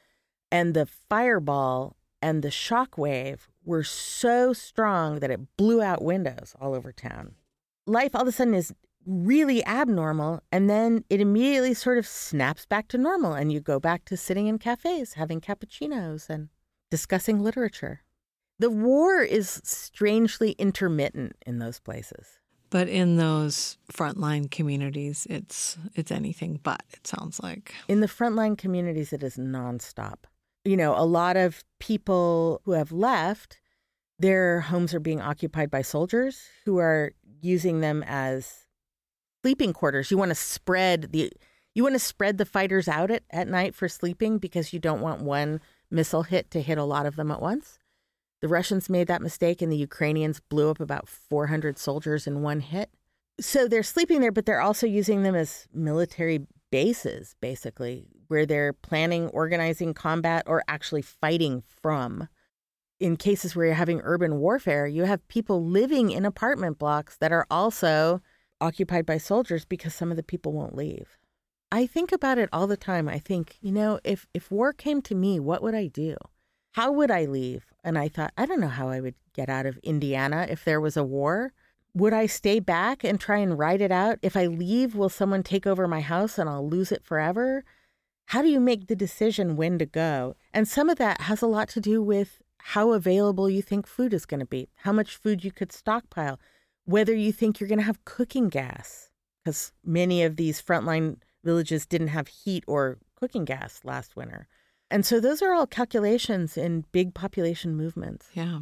And 0.50 0.74
the 0.74 0.86
fireball 0.86 1.97
and 2.22 2.44
the 2.44 2.52
shock 2.52 2.98
wave 2.98 3.48
were 3.64 3.84
so 3.84 4.54
strong 4.54 5.20
that 5.20 5.32
it 5.32 5.58
blew 5.58 5.82
out 5.82 6.04
windows 6.04 6.56
all 6.60 6.74
over 6.74 6.92
town. 6.92 7.36
Life 7.86 8.16
all 8.16 8.24
of 8.24 8.28
a 8.28 8.32
sudden 8.32 8.54
is 8.54 8.74
really 9.06 9.66
abnormal, 9.66 10.42
and 10.52 10.70
then 10.70 11.04
it 11.10 11.22
immediately 11.22 11.74
sort 11.74 11.98
of 11.98 12.06
snaps 12.06 12.66
back 12.66 12.88
to 12.90 12.98
normal, 12.98 13.34
and 13.34 13.52
you 13.52 13.60
go 13.60 13.80
back 13.80 14.04
to 14.06 14.18
sitting 14.18 14.48
in 14.48 14.60
cafes, 14.60 15.14
having 15.14 15.40
cappuccinos, 15.40 16.30
and 16.30 16.50
discussing 16.92 17.40
literature. 17.40 18.02
The 18.60 18.70
war 18.70 19.22
is 19.22 19.62
strangely 19.64 20.52
intermittent 20.54 21.36
in 21.46 21.60
those 21.60 21.80
places. 21.80 22.40
But 22.70 22.90
in 22.90 23.16
those 23.16 23.78
frontline 23.92 24.52
communities, 24.52 25.26
it's 25.30 25.78
it's 25.96 26.12
anything 26.12 26.60
but. 26.62 26.84
It 26.92 27.08
sounds 27.08 27.40
like 27.42 27.74
in 27.88 28.02
the 28.02 28.08
frontline 28.08 28.58
communities, 28.58 29.14
it 29.14 29.24
is 29.24 29.38
nonstop. 29.38 30.26
You 30.68 30.76
know, 30.76 30.96
a 30.98 31.06
lot 31.06 31.38
of 31.38 31.64
people 31.80 32.62
who 32.66 32.74
have 32.74 32.92
left, 32.92 33.62
their 34.20 34.60
homes 34.60 34.94
are 34.94 35.00
being 35.00 35.22
occupied 35.22 35.72
by 35.72 35.82
soldiers 35.82 36.42
who 36.66 36.78
are 36.78 37.14
using 37.42 37.80
them 37.80 38.04
as 38.06 38.66
sleeping 39.44 39.72
quarters. 39.72 40.12
You 40.12 40.18
want 40.18 40.32
to 40.32 40.36
spread 40.36 41.14
the 41.14 41.32
you 41.74 41.84
want 41.84 41.96
to 41.96 42.00
spread 42.00 42.38
the 42.38 42.46
fighters 42.46 42.90
out 42.90 43.12
at, 43.12 43.24
at 43.30 43.48
night 43.48 43.76
for 43.76 43.88
sleeping 43.88 44.40
because 44.40 44.74
you 44.74 44.80
don't 44.80 45.00
want 45.00 45.22
one 45.22 45.62
missile 45.90 46.24
hit 46.24 46.52
to 46.52 46.62
hit 46.62 46.78
a 46.78 46.84
lot 46.84 47.06
of 47.06 47.16
them 47.16 47.32
at 47.32 47.42
once. 47.42 47.80
The 48.42 48.50
Russians 48.50 48.90
made 48.90 49.08
that 49.08 49.22
mistake 49.22 49.62
and 49.62 49.72
the 49.72 49.78
Ukrainians 49.78 50.42
blew 50.42 50.70
up 50.70 50.82
about 50.82 51.08
400 51.08 51.78
soldiers 51.78 52.28
in 52.28 52.42
one 52.42 52.60
hit. 52.60 52.90
So 53.40 53.70
they're 53.70 53.84
sleeping 53.84 54.20
there, 54.20 54.34
but 54.34 54.46
they're 54.46 54.60
also 54.60 54.86
using 54.86 55.24
them 55.24 55.36
as 55.36 55.68
military 55.72 56.46
bases, 56.72 57.36
basically, 57.40 58.08
where 58.28 58.46
they're 58.46 58.74
planning, 58.74 59.28
organizing 59.30 59.94
combat, 59.94 60.44
or 60.48 60.64
actually 60.68 61.02
fighting 61.02 61.64
from. 61.68 62.28
In 63.00 63.18
cases 63.18 63.56
where 63.56 63.68
you're 63.68 63.76
having 63.76 64.02
urban 64.04 64.40
warfare, 64.40 64.88
you 64.88 65.04
have 65.04 65.28
people 65.28 65.64
living 65.64 66.12
in 66.12 66.26
apartment 66.26 66.80
blocks 66.80 67.18
that 67.18 67.32
are 67.32 67.46
also 67.52 68.22
occupied 68.60 69.06
by 69.06 69.18
soldiers 69.18 69.66
because 69.66 69.94
some 69.94 70.10
of 70.10 70.18
the 70.18 70.24
people 70.24 70.52
won't 70.52 70.76
leave. 70.76 71.18
I 71.72 71.86
think 71.86 72.12
about 72.12 72.38
it 72.38 72.50
all 72.54 72.66
the 72.66 72.78
time. 72.78 73.08
I 73.10 73.20
think, 73.20 73.58
you 73.62 73.72
know, 73.72 74.00
if 74.04 74.26
if 74.34 74.50
war 74.50 74.74
came 74.74 75.02
to 75.04 75.16
me, 75.16 75.40
what 75.40 75.62
would 75.62 75.76
I 75.76 75.88
do? 75.88 76.16
How 76.74 76.92
would 76.92 77.12
I 77.12 77.26
leave? 77.26 77.66
And 77.84 77.98
I 77.98 78.08
thought, 78.08 78.34
I 78.38 78.46
don't 78.46 78.62
know 78.62 78.68
how 78.68 78.90
I 78.90 79.00
would 79.00 79.16
get 79.34 79.50
out 79.50 79.66
of 79.66 79.78
Indiana 79.80 80.48
if 80.50 80.64
there 80.64 80.80
was 80.80 80.96
a 80.96 81.04
war. 81.04 81.54
Would 81.94 82.14
I 82.14 82.28
stay 82.28 82.60
back 82.60 83.04
and 83.04 83.20
try 83.20 83.40
and 83.40 83.58
ride 83.58 83.82
it 83.82 83.92
out? 83.92 84.20
If 84.22 84.38
I 84.38 84.46
leave, 84.46 84.96
will 84.96 85.10
someone 85.10 85.44
take 85.44 85.66
over 85.66 85.88
my 85.88 86.02
house 86.02 86.38
and 86.38 86.50
I'll 86.50 86.68
lose 86.68 86.92
it 86.92 87.04
forever? 87.04 87.64
How 88.32 88.42
do 88.42 88.50
you 88.50 88.60
make 88.60 88.88
the 88.88 88.96
decision 88.96 89.56
when 89.56 89.80
to 89.80 89.86
go? 89.86 90.36
And 90.54 90.68
some 90.68 90.90
of 90.90 90.98
that 90.98 91.22
has 91.22 91.42
a 91.42 91.48
lot 91.48 91.70
to 91.70 91.80
do 91.80 92.04
with 92.04 92.42
how 92.58 92.92
available 92.92 93.50
you 93.50 93.62
think 93.62 93.88
food 93.88 94.14
is 94.14 94.26
going 94.26 94.42
to 94.42 94.46
be, 94.46 94.68
how 94.76 94.92
much 94.92 95.16
food 95.16 95.46
you 95.46 95.52
could 95.52 95.72
stockpile, 95.72 96.38
whether 96.84 97.16
you 97.16 97.32
think 97.32 97.62
you're 97.62 97.70
going 97.70 97.80
to 97.80 97.86
have 97.86 98.04
cooking 98.04 98.50
gas, 98.50 99.10
because 99.42 99.72
many 99.86 100.24
of 100.24 100.36
these 100.36 100.62
frontline 100.62 101.16
villages 101.46 101.86
didn't 101.86 102.10
have 102.10 102.28
heat 102.28 102.66
or 102.68 102.98
cooking 103.16 103.46
gas 103.46 103.80
last 103.86 104.18
winter. 104.18 104.46
And 104.92 105.06
so 105.06 105.22
those 105.22 105.42
are 105.42 105.54
all 105.54 105.66
calculations 105.66 106.58
in 106.58 106.84
big 106.92 107.14
population 107.14 107.78
movements. 107.78 108.28
Yeah. 108.34 108.60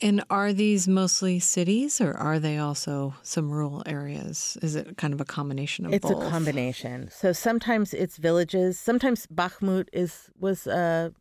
And 0.00 0.24
are 0.30 0.52
these 0.52 0.88
mostly 0.88 1.38
cities 1.38 2.00
or 2.00 2.14
are 2.14 2.38
they 2.38 2.58
also 2.58 3.14
some 3.22 3.50
rural 3.50 3.82
areas? 3.86 4.58
Is 4.62 4.74
it 4.74 4.96
kind 4.96 5.14
of 5.14 5.20
a 5.20 5.24
combination 5.24 5.86
of 5.86 5.92
it's 5.92 6.10
both? 6.10 6.22
a 6.24 6.30
combination. 6.30 7.10
So 7.10 7.32
sometimes 7.32 7.94
it's 7.94 8.16
villages. 8.16 8.78
Sometimes 8.78 9.26
Bakhmut 9.26 9.88
is 9.92 10.30
was 10.38 10.66
a 10.66 11.12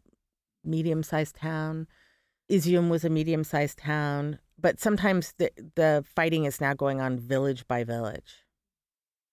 medium-sized 0.63 1.35
town. 1.35 1.87
Izium 2.51 2.89
was 2.89 3.05
a 3.05 3.09
medium-sized 3.09 3.77
town, 3.77 4.39
but 4.59 4.79
sometimes 4.79 5.33
the 5.37 5.51
the 5.75 6.03
fighting 6.15 6.45
is 6.45 6.59
now 6.59 6.73
going 6.73 6.99
on 6.99 7.19
village 7.19 7.67
by 7.67 7.83
village. 7.83 8.43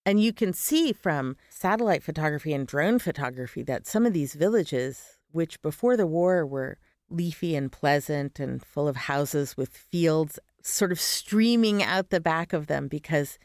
And 0.07 0.23
you 0.23 0.33
can 0.33 0.53
see 0.53 0.93
from 0.93 1.37
satellite 1.51 2.03
photography 2.03 2.53
and 2.53 2.67
drone 2.67 2.99
photography 2.99 3.63
that 3.65 3.87
some 3.87 4.07
of 4.07 4.13
these 4.13 4.35
villages, 4.35 5.19
which 5.31 5.61
before 5.63 5.97
the 5.97 6.07
war 6.07 6.47
were 6.47 6.79
leafy 7.11 7.57
and 7.57 7.73
pleasant 7.73 8.39
and 8.41 8.65
full 8.65 8.89
of 8.89 8.97
houses 8.97 9.57
with 9.57 9.77
fields 9.77 10.39
sort 10.63 10.93
of 10.93 11.01
streaming 11.01 11.83
out 11.83 12.11
the 12.11 12.21
back 12.21 12.53
of 12.53 12.67
them 12.67 12.89
because 12.89 13.39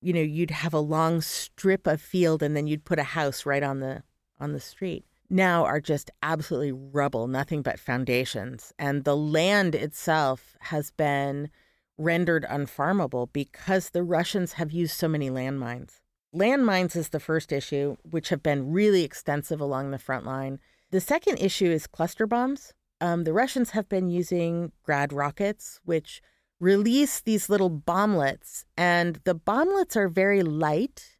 you 0.00 0.12
know 0.12 0.20
you'd 0.20 0.50
have 0.50 0.74
a 0.74 0.78
long 0.78 1.20
strip 1.20 1.86
of 1.86 2.00
field 2.00 2.42
and 2.42 2.56
then 2.56 2.66
you'd 2.66 2.84
put 2.84 2.98
a 2.98 3.04
house 3.04 3.46
right 3.46 3.62
on 3.62 3.80
the 3.80 4.02
on 4.40 4.52
the 4.52 4.60
street 4.60 5.04
now 5.30 5.64
are 5.64 5.80
just 5.80 6.10
absolutely 6.22 6.72
rubble 6.72 7.26
nothing 7.26 7.62
but 7.62 7.78
foundations. 7.78 8.72
And 8.78 9.04
the 9.04 9.16
land 9.16 9.74
itself 9.74 10.56
has 10.60 10.90
been 10.90 11.50
rendered 11.96 12.46
unfarmable 12.48 13.32
because 13.32 13.90
the 13.90 14.02
Russians 14.02 14.54
have 14.54 14.72
used 14.72 14.94
so 14.94 15.08
many 15.08 15.30
landmines. 15.30 16.00
Landmines 16.34 16.94
is 16.94 17.08
the 17.08 17.20
first 17.20 17.52
issue 17.52 17.96
which 18.02 18.28
have 18.28 18.42
been 18.42 18.70
really 18.70 19.02
extensive 19.02 19.60
along 19.60 19.90
the 19.90 19.98
front 19.98 20.24
line. 20.24 20.60
The 20.90 21.00
second 21.00 21.38
issue 21.38 21.70
is 21.70 21.86
cluster 21.86 22.26
bombs 22.26 22.72
um, 23.00 23.24
the 23.24 23.32
Russians 23.32 23.70
have 23.70 23.88
been 23.88 24.08
using 24.08 24.72
grad 24.82 25.12
rockets 25.12 25.80
which 25.84 26.20
release 26.60 27.20
these 27.20 27.48
little 27.48 27.70
bomblets, 27.70 28.64
and 28.76 29.20
the 29.24 29.34
bomblets 29.34 29.96
are 29.96 30.08
very 30.08 30.42
light. 30.42 31.16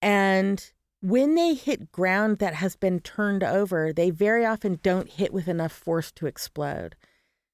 And 0.00 0.72
when 1.02 1.34
they 1.34 1.54
hit 1.54 1.92
ground 1.92 2.38
that 2.38 2.54
has 2.54 2.76
been 2.76 3.00
turned 3.00 3.44
over, 3.44 3.92
they 3.92 4.10
very 4.10 4.46
often 4.46 4.80
don't 4.82 5.10
hit 5.10 5.32
with 5.32 5.48
enough 5.48 5.72
force 5.72 6.10
to 6.12 6.26
explode. 6.26 6.96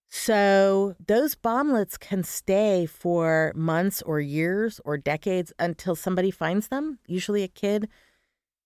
So 0.09 0.95
those 1.05 1.35
bomblets 1.35 1.99
can 1.99 2.23
stay 2.23 2.87
for 2.87 3.53
months 3.57 4.03
or 4.03 4.21
years 4.21 4.81
or 4.85 4.99
decades 4.99 5.53
until 5.59 5.97
somebody 5.97 6.31
finds 6.31 6.69
them, 6.69 6.99
usually 7.07 7.43
a 7.43 7.49
kid, 7.49 7.89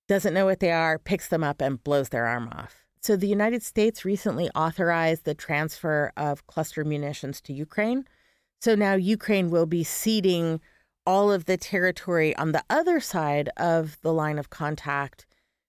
doesn't 0.09 0.35
know 0.35 0.45
what 0.45 0.61
they 0.61 0.73
are, 0.73 0.99
picks 0.99 1.29
them 1.29 1.45
up, 1.45 1.61
and 1.61 1.83
blows 1.83 2.09
their 2.11 2.27
arm 2.27 2.49
off. 2.53 2.86
So 3.07 3.15
the 3.15 3.29
United 3.29 3.63
States 3.63 4.05
recently 4.05 4.51
authorized 4.51 5.27
the 5.27 5.35
transfer 5.37 6.13
of 6.17 6.49
cluster 6.49 6.85
munitions 6.85 7.41
to 7.43 7.53
Ukraine. 7.53 8.05
So 8.61 8.75
now 8.75 8.95
Ukraine 8.95 9.49
will 9.49 9.65
be 9.65 9.85
seeding 9.85 10.61
all 11.07 11.31
of 11.31 11.45
the 11.45 11.57
territory 11.57 12.35
on 12.35 12.51
the 12.51 12.65
other 12.69 12.99
side 12.99 13.49
of 13.57 13.97
the 14.03 14.13
line 14.13 14.41
of 14.41 14.51
contact 14.51 15.25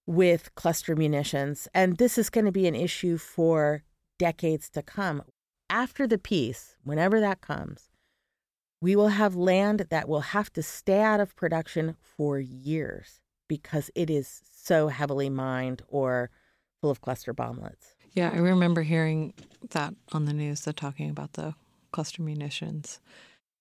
with 0.07 0.55
cluster 0.55 0.95
munitions. 0.95 1.67
And 1.75 1.97
this 1.97 2.17
is 2.17 2.31
going 2.31 2.45
to 2.45 2.51
be 2.51 2.65
an 2.65 2.73
issue 2.73 3.19
for 3.19 3.83
decades 4.17 4.67
to 4.71 4.81
come. 4.81 5.21
After 5.69 6.07
the 6.07 6.17
peace, 6.17 6.75
whenever 6.83 7.19
that 7.19 7.41
comes, 7.41 7.91
we 8.81 8.95
will 8.95 9.09
have 9.09 9.35
land 9.35 9.85
that 9.91 10.09
will 10.09 10.33
have 10.33 10.51
to 10.53 10.63
stay 10.63 11.01
out 11.01 11.19
of 11.19 11.35
production 11.35 11.97
for 12.01 12.39
years 12.39 13.19
because 13.47 13.91
it 13.93 14.09
is 14.09 14.41
so 14.51 14.87
heavily 14.87 15.29
mined 15.29 15.83
or 15.87 16.31
full 16.81 16.89
of 16.89 17.01
cluster 17.01 17.33
bomblets. 17.33 17.95
Yeah, 18.13 18.31
I 18.33 18.37
remember 18.37 18.81
hearing 18.81 19.33
that 19.71 19.93
on 20.11 20.25
the 20.25 20.33
news, 20.33 20.61
the 20.61 20.73
talking 20.73 21.09
about 21.09 21.33
the 21.33 21.53
cluster 21.91 22.21
munitions. 22.21 22.99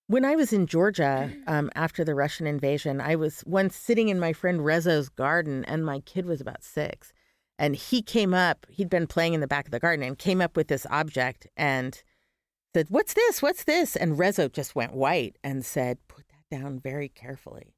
When 0.08 0.24
I 0.24 0.36
was 0.36 0.52
in 0.52 0.66
Georgia 0.66 1.32
um, 1.46 1.70
after 1.74 2.04
the 2.04 2.14
Russian 2.14 2.46
invasion, 2.46 3.00
I 3.00 3.16
was 3.16 3.42
once 3.44 3.74
sitting 3.74 4.08
in 4.08 4.20
my 4.20 4.32
friend 4.32 4.60
Rezo's 4.60 5.08
garden, 5.08 5.64
and 5.64 5.84
my 5.84 6.00
kid 6.00 6.26
was 6.26 6.40
about 6.40 6.62
six. 6.62 7.12
And 7.58 7.74
he 7.74 8.02
came 8.02 8.34
up, 8.34 8.66
he'd 8.70 8.90
been 8.90 9.06
playing 9.06 9.34
in 9.34 9.40
the 9.40 9.46
back 9.46 9.64
of 9.66 9.72
the 9.72 9.80
garden 9.80 10.06
and 10.06 10.18
came 10.18 10.40
up 10.40 10.56
with 10.56 10.68
this 10.68 10.86
object 10.90 11.46
and 11.56 12.02
said, 12.74 12.86
What's 12.90 13.14
this? 13.14 13.42
What's 13.42 13.64
this? 13.64 13.96
And 13.96 14.16
Rezo 14.18 14.52
just 14.52 14.74
went 14.74 14.94
white 14.94 15.38
and 15.42 15.64
said, 15.64 15.98
Put 16.06 16.24
that 16.28 16.56
down 16.56 16.78
very 16.78 17.08
carefully. 17.08 17.75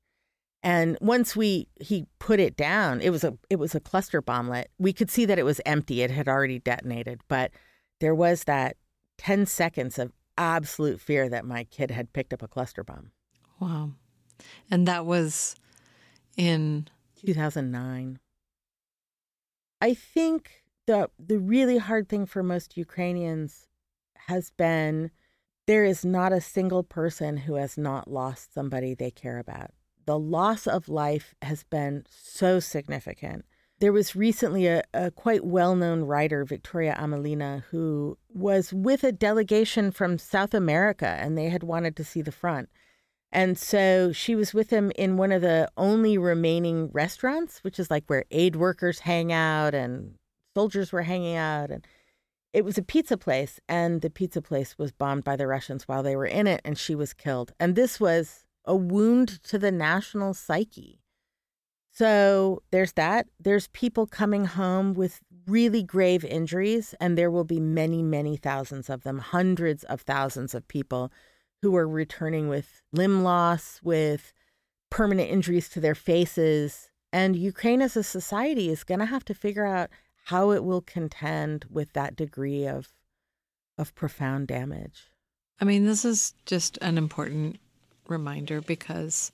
And 0.63 0.99
once 1.01 1.37
we 1.37 1.69
he 1.81 2.07
put 2.19 2.41
it 2.41 2.57
down, 2.57 3.01
it 3.01 3.11
was 3.11 3.25
a 3.25 3.37
it 3.49 3.57
was 3.57 3.75
a 3.75 3.81
cluster 3.81 4.21
bomblet. 4.21 4.67
We 4.79 4.93
could 4.93 5.11
see 5.11 5.25
that 5.25 5.39
it 5.39 5.45
was 5.45 5.61
empty. 5.65 6.03
It 6.03 6.11
had 6.11 6.29
already 6.29 6.59
detonated, 6.59 7.21
but 7.29 7.53
there 8.01 8.15
was 8.15 8.45
that 8.45 8.77
10 9.19 9.47
seconds 9.47 9.99
of 9.99 10.13
absolute 10.37 11.01
fear 11.01 11.29
that 11.29 11.45
my 11.45 11.65
kid 11.65 11.91
had 11.91 12.13
picked 12.13 12.33
up 12.33 12.43
a 12.43 12.49
cluster 12.49 12.85
bomb. 12.85 13.11
Wow. 13.61 13.91
And 14.71 14.87
that 14.87 15.05
was 15.05 15.57
in 16.37 16.89
2009. 17.17 18.19
I 19.81 19.95
think 19.95 20.65
the 20.87 21.11
the 21.19 21.39
really 21.39 21.79
hard 21.79 22.09
thing 22.09 22.27
for 22.27 22.43
most 22.43 22.77
Ukrainians 22.77 23.69
has 24.27 24.51
been 24.51 25.11
there 25.67 25.85
is 25.85 26.05
not 26.05 26.33
a 26.33 26.41
single 26.41 26.83
person 26.83 27.37
who 27.37 27.55
has 27.55 27.77
not 27.77 28.11
lost 28.11 28.55
somebody 28.55 28.95
they 28.95 29.11
care 29.11 29.39
about. 29.39 29.71
The 30.09 30.19
loss 30.19 30.67
of 30.67 30.89
life 30.89 31.35
has 31.43 31.63
been 31.63 32.05
so 32.09 32.61
significant 32.61 33.45
there 33.81 33.93
was 33.93 34.17
recently 34.17 34.67
a, 34.67 34.83
a 34.93 35.11
quite 35.11 35.45
well 35.45 35.77
known 35.77 36.03
writer, 36.03 36.45
Victoria 36.45 36.97
Amelina, 36.99 37.65
who 37.71 38.19
was 38.29 38.73
with 38.73 39.05
a 39.05 39.13
delegation 39.13 39.91
from 39.91 40.19
South 40.19 40.55
America 40.55 41.07
and 41.07 41.37
they 41.37 41.49
had 41.49 41.63
wanted 41.63 41.97
to 41.97 42.05
see 42.05 42.23
the 42.23 42.33
front. 42.33 42.69
And 43.31 43.59
so 43.59 44.11
she 44.13 44.35
was 44.35 44.55
with 44.55 44.71
him 44.71 44.91
in 44.97 45.17
one 45.17 45.33
of 45.33 45.43
the 45.43 45.71
only 45.77 46.17
remaining 46.17 46.89
restaurants, 46.93 47.59
which 47.59 47.79
is 47.79 47.91
like 47.91 48.05
where 48.07 48.25
aid 48.31 48.57
workers 48.57 49.01
hang 49.01 49.33
out 49.33 49.75
and 49.75 50.15
soldiers 50.57 50.93
were 50.93 51.03
hanging 51.03 51.37
out. 51.37 51.71
And 51.71 51.87
it 52.55 52.65
was 52.65 52.79
a 52.79 52.83
pizza 52.83 53.19
place. 53.19 53.61
And 53.69 54.01
the 54.01 54.11
pizza 54.11 54.41
place 54.41 54.79
was 54.79 54.93
bombed 54.93 55.25
by 55.25 55.37
the 55.37 55.47
Russians 55.47 55.87
while 55.87 56.03
they 56.03 56.17
were 56.17 56.27
in 56.27 56.47
it, 56.47 56.63
and 56.65 56.79
she 56.79 56.95
was 56.95 57.13
killed. 57.13 57.53
And 57.61 57.77
this 57.77 58.01
was 58.01 58.47
a 58.69 58.77
wound 58.77 59.43
to 59.45 59.59
the 59.59 59.73
national 59.73 60.35
psyche. 60.35 61.01
So 61.91 62.63
there's 62.71 62.93
that. 62.93 63.27
There's 63.41 63.67
people 63.69 64.07
coming 64.07 64.45
home 64.45 64.95
with 64.95 65.21
really 65.49 65.83
grave 65.83 66.25
injuries, 66.25 66.95
and 67.01 67.19
there 67.19 67.31
will 67.31 67.43
be 67.43 67.59
many, 67.59 68.03
many 68.03 68.37
thousands 68.37 68.89
of 68.89 69.03
them, 69.03 69.19
hundreds 69.19 69.83
of 69.85 70.03
thousands 70.03 70.55
of 70.55 70.69
people 70.69 71.11
who 71.63 71.75
are 71.75 71.89
returning 71.89 72.49
with 72.49 72.83
limb 72.93 73.25
loss, 73.25 73.81
with 73.83 74.33
permanent 74.91 75.29
injuries 75.29 75.69
to 75.71 75.81
their 75.81 75.97
faces. 75.97 76.91
And 77.13 77.35
Ukraine 77.35 77.83
as 77.83 77.97
a 77.97 78.05
society 78.05 78.71
is 78.71 78.85
going 78.85 79.01
to 79.01 79.07
have 79.07 79.25
to 79.25 79.35
figure 79.35 79.67
out 79.67 79.91
how 80.27 80.53
it 80.53 80.63
will 80.63 80.83
contend 80.83 81.65
with 81.71 81.95
that 81.95 82.15
degree 82.15 82.67
of 82.67 82.93
of 83.79 83.95
profound 83.95 84.49
damage. 84.49 85.11
I 85.61 85.65
mean, 85.65 85.85
this 85.85 86.05
is 86.05 86.35
just 86.47 86.79
an 86.83 86.99
important 86.99 87.59
reminder 88.09 88.61
because 88.61 89.33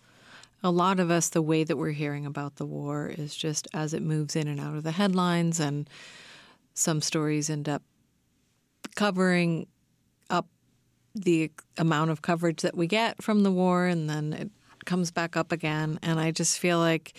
a 0.62 0.70
lot 0.70 0.98
of 0.98 1.10
us, 1.10 1.28
the 1.28 1.42
way 1.42 1.62
that 1.64 1.76
we're 1.76 1.90
hearing 1.90 2.24
about 2.24 2.56
the 2.56 2.64
war 2.64 3.08
is 3.08 3.34
just 3.34 3.68
as 3.74 3.92
it 3.92 4.02
moves 4.02 4.34
in 4.34 4.48
and 4.48 4.58
out 4.58 4.74
of 4.74 4.82
the 4.82 4.92
headlines, 4.92 5.60
and 5.60 5.88
some 6.72 7.00
stories 7.00 7.50
end 7.50 7.68
up 7.68 7.82
covering 8.94 9.66
up 10.30 10.46
the 11.14 11.50
amount 11.76 12.10
of 12.10 12.22
coverage 12.22 12.62
that 12.62 12.76
we 12.76 12.86
get 12.86 13.22
from 13.22 13.42
the 13.42 13.52
war, 13.52 13.86
and 13.86 14.08
then 14.08 14.32
it 14.32 14.50
comes 14.86 15.10
back 15.10 15.36
up 15.36 15.52
again. 15.52 15.98
And 16.02 16.18
I 16.18 16.30
just 16.30 16.58
feel 16.58 16.78
like 16.78 17.12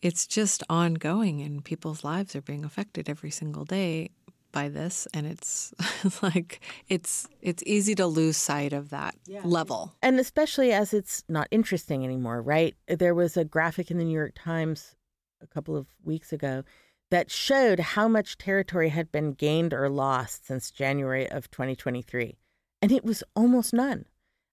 it's 0.00 0.26
just 0.26 0.62
ongoing, 0.70 1.42
and 1.42 1.64
people's 1.64 2.02
lives 2.02 2.34
are 2.34 2.42
being 2.42 2.64
affected 2.64 3.08
every 3.08 3.30
single 3.30 3.64
day 3.64 4.10
by 4.52 4.68
this 4.68 5.06
and 5.12 5.26
it's 5.26 5.74
like 6.22 6.60
it's 6.88 7.28
it's 7.40 7.62
easy 7.66 7.94
to 7.94 8.06
lose 8.06 8.36
sight 8.36 8.72
of 8.72 8.90
that 8.90 9.14
yeah. 9.26 9.40
level. 9.44 9.94
And 10.02 10.18
especially 10.18 10.72
as 10.72 10.94
it's 10.94 11.22
not 11.28 11.48
interesting 11.50 12.04
anymore 12.04 12.42
right? 12.42 12.74
There 12.86 13.14
was 13.14 13.36
a 13.36 13.44
graphic 13.44 13.90
in 13.90 13.98
the 13.98 14.04
new 14.04 14.14
york 14.14 14.32
times 14.34 14.96
a 15.40 15.46
couple 15.46 15.76
of 15.76 15.86
weeks 16.02 16.32
ago 16.32 16.64
that 17.10 17.30
showed 17.30 17.80
how 17.80 18.08
much 18.08 18.36
territory 18.36 18.90
had 18.90 19.10
been 19.10 19.32
gained 19.32 19.72
or 19.72 19.88
lost 19.88 20.46
since 20.46 20.70
january 20.70 21.28
of 21.30 21.50
2023 21.50 22.36
and 22.82 22.92
it 22.92 23.04
was 23.04 23.24
almost 23.34 23.72
none. 23.72 24.04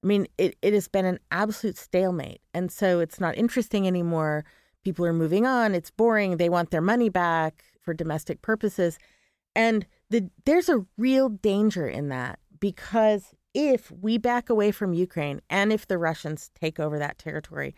I 0.04 0.08
mean 0.08 0.28
it, 0.38 0.56
it 0.62 0.74
has 0.74 0.88
been 0.88 1.06
an 1.06 1.20
absolute 1.32 1.78
stalemate 1.78 2.42
and 2.54 2.72
so 2.72 3.00
it's 3.00 3.20
not 3.20 3.38
interesting 3.38 3.88
anymore. 3.88 4.46
People 4.84 5.06
are 5.06 5.14
moving 5.14 5.46
on 5.46 5.74
it's 5.74 5.92
boring 5.92 6.38
they 6.38 6.50
want 6.50 6.72
their 6.72 6.82
money 6.82 7.10
back 7.10 7.64
for 7.82 7.94
domestic 7.94 8.42
purposes 8.42 9.00
and 9.56 9.86
the, 10.10 10.30
there's 10.46 10.70
a 10.70 10.86
real 10.98 11.30
danger 11.30 11.88
in 11.88 12.10
that 12.10 12.40
because 12.60 13.34
if 13.54 13.90
we 13.92 14.18
back 14.18 14.50
away 14.50 14.72
from 14.72 14.94
Ukraine 14.94 15.42
and 15.50 15.72
if 15.72 15.88
the 15.88 15.98
Russians 15.98 16.52
take 16.60 16.80
over 16.80 17.00
that 17.00 17.18
territory, 17.18 17.74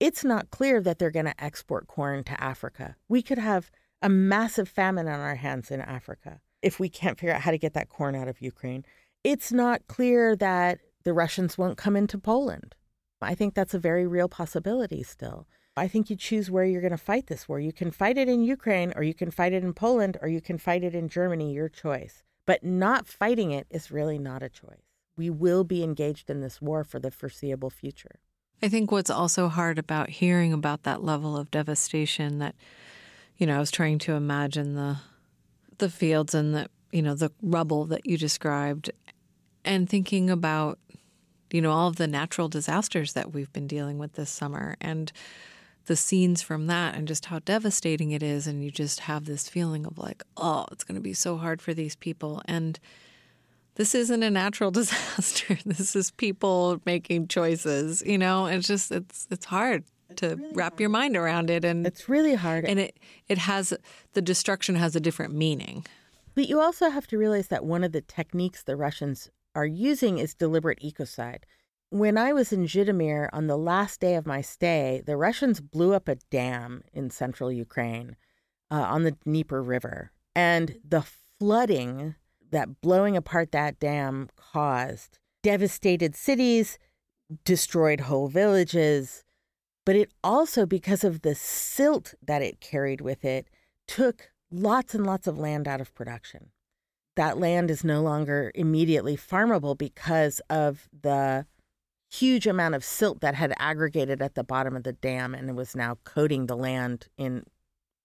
it's 0.00 0.24
not 0.24 0.50
clear 0.50 0.80
that 0.80 0.98
they're 0.98 1.10
going 1.10 1.26
to 1.26 1.44
export 1.44 1.86
corn 1.86 2.24
to 2.24 2.42
Africa. 2.42 2.96
We 3.08 3.22
could 3.22 3.38
have 3.38 3.70
a 4.02 4.08
massive 4.08 4.68
famine 4.68 5.08
on 5.08 5.20
our 5.20 5.36
hands 5.36 5.70
in 5.70 5.80
Africa 5.80 6.40
if 6.62 6.80
we 6.80 6.88
can't 6.88 7.18
figure 7.18 7.34
out 7.34 7.42
how 7.42 7.50
to 7.50 7.58
get 7.58 7.74
that 7.74 7.88
corn 7.88 8.14
out 8.14 8.28
of 8.28 8.40
Ukraine. 8.40 8.84
It's 9.22 9.52
not 9.52 9.86
clear 9.86 10.34
that 10.36 10.80
the 11.04 11.12
Russians 11.12 11.56
won't 11.56 11.78
come 11.78 11.96
into 11.96 12.18
Poland. 12.18 12.74
I 13.22 13.34
think 13.34 13.54
that's 13.54 13.74
a 13.74 13.78
very 13.78 14.06
real 14.06 14.28
possibility 14.28 15.02
still. 15.02 15.46
I 15.80 15.88
think 15.88 16.10
you 16.10 16.16
choose 16.16 16.50
where 16.50 16.66
you're 16.66 16.82
going 16.82 16.90
to 16.90 16.98
fight 16.98 17.28
this 17.28 17.48
war. 17.48 17.58
You 17.58 17.72
can 17.72 17.90
fight 17.90 18.18
it 18.18 18.28
in 18.28 18.42
Ukraine, 18.42 18.92
or 18.96 19.02
you 19.02 19.14
can 19.14 19.30
fight 19.30 19.54
it 19.54 19.64
in 19.64 19.72
Poland, 19.72 20.18
or 20.20 20.28
you 20.28 20.42
can 20.42 20.58
fight 20.58 20.84
it 20.84 20.94
in 20.94 21.08
Germany, 21.08 21.54
your 21.54 21.70
choice. 21.70 22.22
But 22.44 22.62
not 22.62 23.06
fighting 23.06 23.50
it 23.50 23.66
is 23.70 23.90
really 23.90 24.18
not 24.18 24.42
a 24.42 24.50
choice. 24.50 24.82
We 25.16 25.30
will 25.30 25.64
be 25.64 25.82
engaged 25.82 26.28
in 26.28 26.42
this 26.42 26.60
war 26.60 26.84
for 26.84 26.98
the 26.98 27.10
foreseeable 27.10 27.70
future. 27.70 28.20
I 28.62 28.68
think 28.68 28.92
what's 28.92 29.08
also 29.08 29.48
hard 29.48 29.78
about 29.78 30.10
hearing 30.10 30.52
about 30.52 30.82
that 30.82 31.02
level 31.02 31.34
of 31.34 31.50
devastation 31.50 32.40
that, 32.40 32.54
you 33.38 33.46
know, 33.46 33.56
I 33.56 33.58
was 33.58 33.70
trying 33.70 33.98
to 34.00 34.12
imagine 34.12 34.74
the 34.74 34.98
the 35.78 35.88
fields 35.88 36.34
and 36.34 36.54
the 36.54 36.68
you 36.92 37.00
know 37.00 37.14
the 37.14 37.32
rubble 37.40 37.86
that 37.86 38.04
you 38.04 38.18
described 38.18 38.90
and 39.64 39.88
thinking 39.88 40.28
about, 40.28 40.78
you 41.50 41.62
know, 41.62 41.70
all 41.70 41.88
of 41.88 41.96
the 41.96 42.06
natural 42.06 42.50
disasters 42.50 43.14
that 43.14 43.32
we've 43.32 43.52
been 43.54 43.66
dealing 43.66 43.98
with 43.98 44.12
this 44.12 44.28
summer 44.28 44.76
and 44.78 45.10
the 45.90 45.96
scenes 45.96 46.40
from 46.40 46.68
that 46.68 46.94
and 46.94 47.08
just 47.08 47.26
how 47.26 47.40
devastating 47.40 48.12
it 48.12 48.22
is. 48.22 48.46
And 48.46 48.62
you 48.62 48.70
just 48.70 49.00
have 49.00 49.24
this 49.24 49.48
feeling 49.48 49.84
of 49.84 49.98
like, 49.98 50.22
oh, 50.36 50.64
it's 50.70 50.84
going 50.84 50.94
to 50.94 51.00
be 51.00 51.12
so 51.12 51.36
hard 51.36 51.60
for 51.60 51.74
these 51.74 51.96
people. 51.96 52.42
And 52.44 52.78
this 53.74 53.92
isn't 53.96 54.22
a 54.22 54.30
natural 54.30 54.70
disaster. 54.80 55.58
this 55.66 55.96
is 55.96 56.12
people 56.12 56.80
making 56.86 57.26
choices, 57.26 58.04
you 58.06 58.18
know, 58.18 58.46
it's 58.46 58.68
just, 58.68 58.92
it's, 58.92 59.26
it's 59.32 59.46
hard 59.46 59.82
to 60.14 60.36
really 60.36 60.52
wrap 60.54 60.74
hard. 60.74 60.80
your 60.80 60.90
mind 60.90 61.16
around 61.16 61.50
it. 61.50 61.64
And 61.64 61.84
it's 61.84 62.08
really 62.08 62.36
hard. 62.36 62.66
And 62.66 62.78
it, 62.78 62.96
it 63.26 63.38
has, 63.38 63.74
the 64.12 64.22
destruction 64.22 64.76
has 64.76 64.94
a 64.94 65.00
different 65.00 65.34
meaning. 65.34 65.84
But 66.36 66.48
you 66.48 66.60
also 66.60 66.90
have 66.90 67.08
to 67.08 67.18
realize 67.18 67.48
that 67.48 67.64
one 67.64 67.82
of 67.82 67.90
the 67.90 68.00
techniques 68.00 68.62
the 68.62 68.76
Russians 68.76 69.28
are 69.56 69.66
using 69.66 70.18
is 70.18 70.34
deliberate 70.34 70.78
ecocide. 70.84 71.40
When 71.90 72.16
I 72.16 72.32
was 72.32 72.52
in 72.52 72.66
Zhytomyr 72.66 73.28
on 73.32 73.48
the 73.48 73.58
last 73.58 74.00
day 74.00 74.14
of 74.14 74.24
my 74.24 74.42
stay, 74.42 75.02
the 75.04 75.16
Russians 75.16 75.60
blew 75.60 75.92
up 75.92 76.06
a 76.06 76.14
dam 76.30 76.84
in 76.92 77.10
central 77.10 77.50
Ukraine 77.50 78.14
uh, 78.70 78.76
on 78.76 79.02
the 79.02 79.10
Dnieper 79.10 79.60
River. 79.60 80.12
And 80.36 80.78
the 80.88 81.02
flooding 81.02 82.14
that 82.52 82.80
blowing 82.80 83.16
apart 83.16 83.50
that 83.50 83.80
dam 83.80 84.28
caused 84.36 85.18
devastated 85.42 86.14
cities, 86.14 86.78
destroyed 87.44 88.02
whole 88.02 88.28
villages. 88.28 89.24
But 89.84 89.96
it 89.96 90.12
also, 90.22 90.66
because 90.66 91.02
of 91.02 91.22
the 91.22 91.34
silt 91.34 92.14
that 92.22 92.40
it 92.40 92.60
carried 92.60 93.00
with 93.00 93.24
it, 93.24 93.48
took 93.88 94.30
lots 94.50 94.94
and 94.94 95.04
lots 95.04 95.26
of 95.26 95.38
land 95.38 95.66
out 95.66 95.80
of 95.80 95.92
production. 95.94 96.50
That 97.16 97.38
land 97.38 97.68
is 97.68 97.82
no 97.82 98.00
longer 98.00 98.52
immediately 98.54 99.16
farmable 99.16 99.76
because 99.76 100.40
of 100.48 100.88
the 101.02 101.46
huge 102.10 102.46
amount 102.46 102.74
of 102.74 102.84
silt 102.84 103.20
that 103.20 103.34
had 103.34 103.52
aggregated 103.58 104.20
at 104.20 104.34
the 104.34 104.44
bottom 104.44 104.76
of 104.76 104.82
the 104.82 104.92
dam 104.92 105.34
and 105.34 105.56
was 105.56 105.76
now 105.76 105.96
coating 106.04 106.46
the 106.46 106.56
land 106.56 107.08
in 107.16 107.44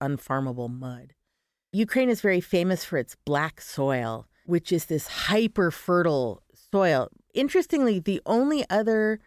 unfarmable 0.02 0.70
mud. 0.70 1.14
Ukraine 1.74 2.10
is 2.10 2.22
very 2.22 2.42
famous 2.42 2.86
for 2.86 2.98
its 2.98 3.16
black 3.26 3.60
soil, 3.60 4.28
which 4.46 4.72
is 4.72 4.86
this 4.86 5.08
hyper 5.08 5.72
fertile 5.72 6.44
soil. 6.72 7.10
Interestingly, 7.34 8.00
the 8.00 8.22
only 8.26 8.64
other 8.70 9.20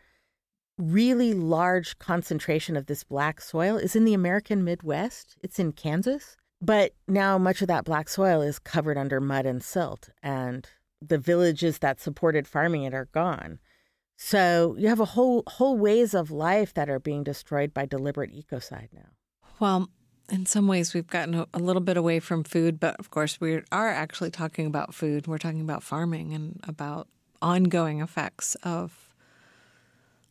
really 0.78 1.34
large 1.34 1.98
concentration 1.98 2.76
of 2.76 2.86
this 2.86 3.02
black 3.02 3.40
soil 3.40 3.76
is 3.76 3.96
in 3.96 4.04
the 4.04 4.14
American 4.14 4.64
Midwest. 4.64 5.36
It's 5.42 5.58
in 5.58 5.72
Kansas. 5.72 6.36
But 6.60 6.94
now 7.06 7.36
much 7.36 7.60
of 7.62 7.68
that 7.68 7.84
black 7.84 8.08
soil 8.08 8.42
is 8.42 8.58
covered 8.58 8.96
under 8.96 9.20
mud 9.20 9.46
and 9.46 9.62
silt, 9.62 10.10
and 10.22 10.68
the 11.00 11.18
villages 11.18 11.78
that 11.78 12.00
supported 12.00 12.48
farming 12.48 12.84
it 12.84 12.94
are 12.94 13.08
gone. 13.12 13.58
So 14.20 14.74
you 14.76 14.88
have 14.88 14.98
a 14.98 15.04
whole 15.04 15.44
whole 15.46 15.78
ways 15.78 16.12
of 16.12 16.32
life 16.32 16.74
that 16.74 16.90
are 16.90 16.98
being 16.98 17.22
destroyed 17.22 17.72
by 17.72 17.86
deliberate 17.86 18.32
ecocide 18.32 18.88
now. 18.92 19.10
Well, 19.60 19.90
in 20.28 20.44
some 20.44 20.66
ways 20.66 20.92
we've 20.92 21.06
gotten 21.06 21.46
a, 21.54 21.58
little 21.58 21.80
bit 21.80 21.96
away 21.96 22.18
from 22.18 22.42
food, 22.42 22.80
but 22.80 22.96
of 22.98 23.10
course 23.10 23.40
we 23.40 23.62
are 23.70 23.88
actually 23.88 24.32
talking 24.32 24.66
about 24.66 24.92
food. 24.92 25.28
We're 25.28 25.38
talking 25.38 25.60
about 25.60 25.84
farming 25.84 26.34
and 26.34 26.60
about 26.64 27.06
ongoing 27.40 28.00
effects 28.00 28.56
of 28.56 29.08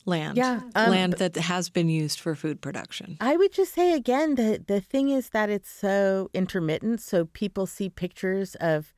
land. 0.04 0.36
Yeah, 0.36 0.60
um, 0.74 0.90
land 0.90 1.14
that 1.14 1.34
has 1.36 1.70
been 1.70 1.88
used 1.88 2.20
for 2.20 2.34
food 2.34 2.60
production. 2.60 3.16
I 3.22 3.38
would 3.38 3.52
just 3.52 3.72
say 3.72 3.94
again 3.94 4.34
that 4.34 4.66
the 4.66 4.82
thing 4.82 5.08
is 5.08 5.30
that 5.30 5.48
it's 5.48 5.70
so 5.70 6.28
intermittent. 6.34 7.00
So 7.00 7.24
people 7.24 7.64
see 7.64 7.88
pictures 7.88 8.54
of 8.56 8.92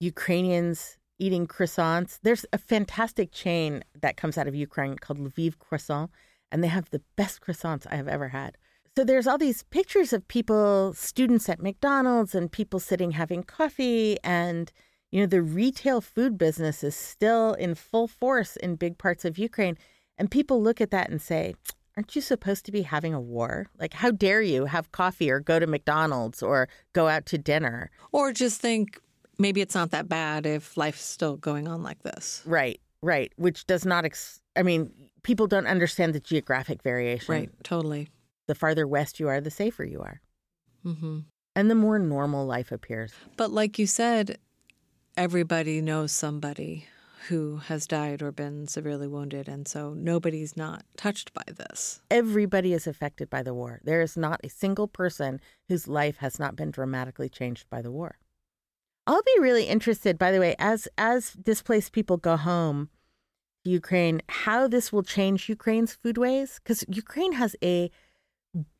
Ukrainians 0.00 0.98
eating 1.18 1.46
croissants. 1.46 2.18
There's 2.22 2.44
a 2.52 2.58
fantastic 2.58 3.32
chain 3.32 3.84
that 4.00 4.16
comes 4.16 4.36
out 4.36 4.48
of 4.48 4.54
Ukraine 4.54 4.96
called 4.96 5.18
Lviv 5.18 5.58
Croissant, 5.58 6.10
and 6.50 6.62
they 6.62 6.68
have 6.68 6.90
the 6.90 7.02
best 7.16 7.40
croissants 7.40 7.86
I 7.90 7.96
have 7.96 8.08
ever 8.08 8.28
had. 8.28 8.56
So 8.96 9.04
there's 9.04 9.26
all 9.26 9.38
these 9.38 9.64
pictures 9.64 10.12
of 10.12 10.26
people, 10.28 10.92
students 10.94 11.48
at 11.48 11.62
McDonald's, 11.62 12.34
and 12.34 12.50
people 12.50 12.78
sitting 12.78 13.12
having 13.12 13.42
coffee 13.42 14.18
and 14.22 14.70
you 15.14 15.20
know, 15.20 15.26
the 15.26 15.42
retail 15.42 16.00
food 16.00 16.36
business 16.36 16.82
is 16.82 16.96
still 16.96 17.52
in 17.54 17.76
full 17.76 18.08
force 18.08 18.56
in 18.56 18.74
big 18.74 18.98
parts 18.98 19.24
of 19.24 19.38
Ukraine. 19.38 19.78
And 20.18 20.28
people 20.28 20.60
look 20.60 20.80
at 20.80 20.90
that 20.90 21.08
and 21.08 21.22
say, 21.22 21.54
aren't 21.96 22.16
you 22.16 22.20
supposed 22.20 22.64
to 22.66 22.72
be 22.72 22.82
having 22.82 23.14
a 23.14 23.20
war? 23.20 23.68
Like, 23.78 23.94
how 23.94 24.10
dare 24.10 24.42
you 24.42 24.64
have 24.64 24.90
coffee 24.90 25.30
or 25.30 25.38
go 25.38 25.60
to 25.60 25.68
McDonald's 25.68 26.42
or 26.42 26.68
go 26.94 27.06
out 27.06 27.26
to 27.26 27.38
dinner? 27.38 27.92
Or 28.10 28.32
just 28.32 28.60
think 28.60 28.98
maybe 29.38 29.60
it's 29.60 29.74
not 29.74 29.90
that 29.90 30.08
bad 30.08 30.46
if 30.46 30.76
life's 30.76 31.02
still 31.02 31.36
going 31.36 31.68
on 31.68 31.82
like 31.82 32.02
this. 32.02 32.42
Right, 32.44 32.80
right. 33.02 33.32
Which 33.36 33.66
does 33.66 33.84
not, 33.84 34.04
ex- 34.04 34.40
I 34.56 34.62
mean, 34.62 34.92
people 35.22 35.46
don't 35.46 35.66
understand 35.66 36.14
the 36.14 36.20
geographic 36.20 36.82
variation. 36.82 37.32
Right, 37.32 37.50
totally. 37.62 38.08
The 38.46 38.54
farther 38.54 38.86
west 38.86 39.18
you 39.20 39.28
are, 39.28 39.40
the 39.40 39.50
safer 39.50 39.84
you 39.84 40.00
are. 40.00 40.20
Mm-hmm. 40.84 41.20
And 41.56 41.70
the 41.70 41.74
more 41.74 41.98
normal 41.98 42.46
life 42.46 42.72
appears. 42.72 43.12
But 43.36 43.50
like 43.50 43.78
you 43.78 43.86
said, 43.86 44.38
everybody 45.16 45.80
knows 45.80 46.12
somebody 46.12 46.86
who 47.28 47.56
has 47.56 47.86
died 47.86 48.20
or 48.20 48.30
been 48.32 48.66
severely 48.66 49.06
wounded. 49.06 49.48
And 49.48 49.66
so 49.66 49.94
nobody's 49.94 50.56
not 50.56 50.84
touched 50.96 51.32
by 51.32 51.44
this. 51.46 52.02
Everybody 52.10 52.74
is 52.74 52.86
affected 52.86 53.30
by 53.30 53.42
the 53.42 53.54
war. 53.54 53.80
There 53.82 54.02
is 54.02 54.16
not 54.16 54.40
a 54.44 54.50
single 54.50 54.88
person 54.88 55.40
whose 55.68 55.88
life 55.88 56.18
has 56.18 56.38
not 56.38 56.54
been 56.54 56.70
dramatically 56.70 57.30
changed 57.30 57.70
by 57.70 57.80
the 57.80 57.90
war. 57.90 58.18
I'll 59.06 59.22
be 59.22 59.40
really 59.40 59.64
interested, 59.64 60.18
by 60.18 60.32
the 60.32 60.40
way, 60.40 60.56
as 60.58 60.88
as 60.96 61.32
displaced 61.32 61.92
people 61.92 62.16
go 62.16 62.36
home 62.36 62.88
to 63.64 63.70
Ukraine, 63.70 64.22
how 64.28 64.66
this 64.66 64.92
will 64.92 65.02
change 65.02 65.48
Ukraine's 65.48 65.96
foodways. 65.96 66.56
Because 66.56 66.84
Ukraine 66.88 67.32
has 67.32 67.54
a 67.62 67.90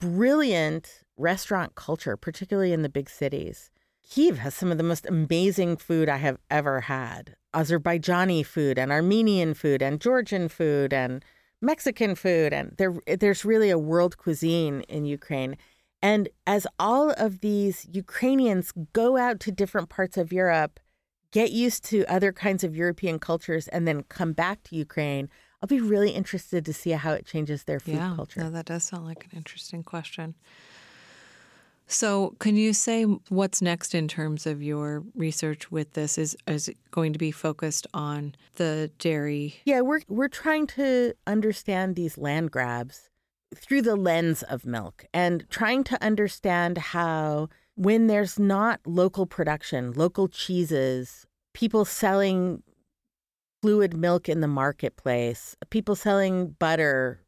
brilliant 0.01 1.03
restaurant 1.17 1.75
culture, 1.75 2.17
particularly 2.17 2.73
in 2.73 2.83
the 2.83 2.89
big 2.89 3.11
cities. 3.11 3.71
Kiev 4.09 4.39
has 4.39 4.55
some 4.55 4.71
of 4.71 4.79
the 4.79 4.85
most 4.85 5.07
amazing 5.07 5.77
food 5.77 6.09
I 6.09 6.19
have 6.19 6.39
ever 6.51 6.83
had. 6.83 7.37
Azerbaijani 7.55 8.45
food 8.45 8.79
and 8.79 8.93
Armenian 8.93 9.55
food 9.55 9.81
and 9.81 10.01
Georgian 10.01 10.49
food 10.49 10.93
and 10.93 11.25
Mexican 11.61 12.15
food 12.15 12.53
and 12.53 12.75
there 12.77 12.95
there's 13.07 13.45
really 13.45 13.71
a 13.71 13.79
world 13.79 14.19
cuisine 14.19 14.83
in 14.83 15.07
Ukraine. 15.07 15.57
And 16.05 16.29
as 16.47 16.67
all 16.79 17.13
of 17.13 17.41
these 17.41 17.87
Ukrainians 17.91 18.75
go 18.93 19.17
out 19.17 19.41
to 19.41 19.51
different 19.51 19.89
parts 19.89 20.19
of 20.19 20.35
Europe, 20.35 20.79
get 21.31 21.51
used 21.51 21.83
to 21.87 22.05
other 22.13 22.31
kinds 22.31 22.63
of 22.63 22.77
European 22.77 23.19
cultures 23.19 23.69
and 23.69 23.89
then 23.89 24.03
come 24.11 24.35
back 24.35 24.63
to 24.65 24.77
Ukraine, 24.77 25.31
I'll 25.63 25.67
be 25.67 25.81
really 25.81 26.11
interested 26.11 26.67
to 26.67 26.75
see 26.75 26.91
how 26.91 27.13
it 27.13 27.25
changes 27.25 27.65
their 27.65 27.81
food 27.81 27.95
yeah, 27.95 28.13
culture. 28.17 28.41
Yeah, 28.43 28.51
that 28.51 28.67
does 28.67 28.85
sound 28.85 29.07
like 29.07 29.25
an 29.25 29.31
interesting 29.35 29.83
question. 29.83 30.35
So, 31.87 32.35
can 32.39 32.57
you 32.57 32.75
say 32.75 33.05
what's 33.31 33.63
next 33.63 33.95
in 33.95 34.07
terms 34.07 34.47
of 34.47 34.63
your 34.63 35.05
research 35.15 35.71
with 35.71 35.95
this? 35.95 36.19
Is 36.19 36.37
is 36.47 36.69
it 36.69 36.77
going 36.91 37.15
to 37.15 37.19
be 37.19 37.31
focused 37.31 37.87
on 37.95 38.35
the 38.57 38.91
dairy? 38.99 39.57
Yeah, 39.65 39.81
we're 39.81 40.03
we're 40.09 40.29
trying 40.29 40.67
to 40.79 41.15
understand 41.27 41.97
these 41.97 42.19
land 42.19 42.51
grabs 42.51 43.09
through 43.55 43.83
the 43.83 43.97
lens 43.97 44.43
of 44.45 44.67
milk 44.67 45.05
and 45.13 45.45
trying 45.51 45.85
to 45.85 46.03
understand 46.03 46.79
how 46.79 47.49
when 47.77 48.07
there's 48.07 48.39
not 48.39 48.81
local 48.87 49.27
production, 49.27 49.93
local 49.93 50.29
cheeses, 50.29 51.27
people 51.53 51.85
selling 51.85 52.63
fluid 53.63 53.97
milk 53.97 54.29
in 54.29 54.41
the 54.41 54.49
marketplace, 54.49 55.57
people 55.71 55.97
selling 55.97 56.51
butter 56.59 57.21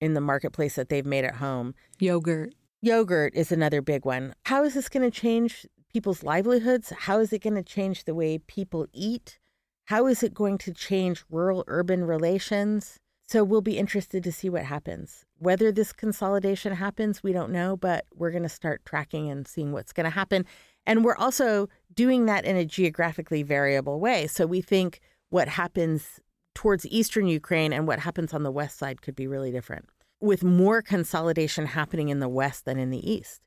in 0.00 0.14
the 0.14 0.20
marketplace 0.20 0.76
that 0.76 0.88
they've 0.88 1.06
made 1.06 1.24
at 1.24 1.36
home, 1.36 1.74
yogurt 1.98 2.54
Yogurt 2.82 3.34
is 3.34 3.52
another 3.52 3.82
big 3.82 4.06
one. 4.06 4.34
How 4.46 4.64
is 4.64 4.72
this 4.72 4.88
going 4.88 5.08
to 5.08 5.20
change 5.20 5.66
people's 5.92 6.22
livelihoods? 6.22 6.90
How 7.00 7.20
is 7.20 7.30
it 7.30 7.42
going 7.42 7.56
to 7.56 7.62
change 7.62 8.04
the 8.04 8.14
way 8.14 8.38
people 8.38 8.86
eat? 8.94 9.38
How 9.84 10.06
is 10.06 10.22
it 10.22 10.32
going 10.32 10.56
to 10.58 10.72
change 10.72 11.22
rural 11.28 11.62
urban 11.66 12.04
relations? 12.04 12.98
So 13.30 13.44
we'll 13.44 13.60
be 13.60 13.78
interested 13.78 14.24
to 14.24 14.32
see 14.32 14.50
what 14.50 14.64
happens. 14.64 15.24
Whether 15.38 15.70
this 15.70 15.92
consolidation 15.92 16.72
happens, 16.74 17.22
we 17.22 17.32
don't 17.32 17.52
know, 17.52 17.76
but 17.76 18.04
we're 18.12 18.32
going 18.32 18.42
to 18.42 18.48
start 18.48 18.84
tracking 18.84 19.30
and 19.30 19.46
seeing 19.46 19.70
what's 19.70 19.92
going 19.92 20.02
to 20.02 20.10
happen. 20.10 20.44
And 20.84 21.04
we're 21.04 21.14
also 21.14 21.68
doing 21.94 22.26
that 22.26 22.44
in 22.44 22.56
a 22.56 22.64
geographically 22.64 23.44
variable 23.44 24.00
way. 24.00 24.26
So 24.26 24.46
we 24.46 24.60
think 24.60 24.98
what 25.28 25.46
happens 25.46 26.18
towards 26.56 26.84
eastern 26.88 27.28
Ukraine 27.28 27.72
and 27.72 27.86
what 27.86 28.00
happens 28.00 28.34
on 28.34 28.42
the 28.42 28.50
west 28.50 28.78
side 28.78 29.00
could 29.00 29.14
be 29.14 29.28
really 29.28 29.52
different 29.52 29.84
with 30.20 30.42
more 30.42 30.82
consolidation 30.82 31.66
happening 31.66 32.08
in 32.08 32.18
the 32.18 32.28
West 32.28 32.64
than 32.64 32.80
in 32.80 32.90
the 32.90 33.08
East. 33.08 33.42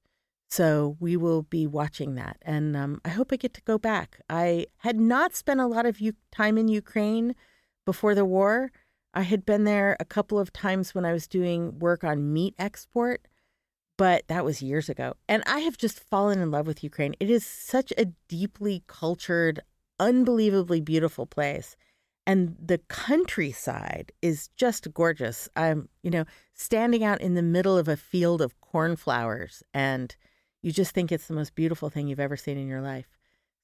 So 0.49 0.95
we 1.01 1.17
will 1.17 1.41
be 1.41 1.67
watching 1.67 2.15
that. 2.15 2.37
And 2.43 2.77
um, 2.77 3.01
I 3.03 3.09
hope 3.09 3.33
I 3.33 3.35
get 3.35 3.53
to 3.55 3.61
go 3.63 3.77
back. 3.77 4.21
I 4.29 4.67
had 4.77 4.97
not 4.97 5.35
spent 5.35 5.59
a 5.59 5.67
lot 5.67 5.85
of 5.85 5.99
u- 5.99 6.13
time 6.31 6.57
in 6.57 6.69
Ukraine 6.69 7.35
before 7.85 8.15
the 8.15 8.23
war. 8.23 8.71
I 9.13 9.21
had 9.21 9.45
been 9.45 9.63
there 9.63 9.95
a 9.99 10.05
couple 10.05 10.39
of 10.39 10.51
times 10.51 10.95
when 10.95 11.05
I 11.05 11.13
was 11.13 11.27
doing 11.27 11.77
work 11.79 12.03
on 12.03 12.33
meat 12.33 12.55
export, 12.57 13.27
but 13.97 14.27
that 14.27 14.43
was 14.43 14.61
years 14.61 14.89
ago. 14.89 15.13
And 15.29 15.43
I 15.45 15.59
have 15.59 15.77
just 15.77 15.99
fallen 15.99 16.39
in 16.39 16.49
love 16.51 16.65
with 16.65 16.83
Ukraine. 16.83 17.13
It 17.19 17.29
is 17.29 17.45
such 17.45 17.93
a 17.97 18.05
deeply 18.27 18.83
cultured, 18.87 19.61
unbelievably 19.99 20.81
beautiful 20.81 21.25
place. 21.27 21.75
and 22.25 22.55
the 22.63 22.77
countryside 22.87 24.11
is 24.21 24.49
just 24.55 24.93
gorgeous. 24.93 25.49
I'm, 25.55 25.89
you 26.03 26.11
know, 26.11 26.25
standing 26.53 27.03
out 27.03 27.21
in 27.21 27.33
the 27.33 27.41
middle 27.41 27.77
of 27.77 27.87
a 27.87 27.97
field 27.97 28.41
of 28.41 28.59
cornflowers, 28.61 29.63
and 29.73 30.15
you 30.61 30.71
just 30.71 30.91
think 30.93 31.11
it's 31.11 31.27
the 31.27 31.33
most 31.33 31.55
beautiful 31.55 31.89
thing 31.89 32.07
you've 32.07 32.19
ever 32.19 32.37
seen 32.37 32.57
in 32.57 32.67
your 32.67 32.81
life. 32.81 33.07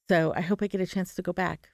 So 0.10 0.34
I 0.36 0.42
hope 0.42 0.62
I 0.62 0.68
get 0.68 0.82
a 0.82 0.88
chance 0.88 1.14
to 1.16 1.22
go 1.22 1.32
back. 1.32 1.70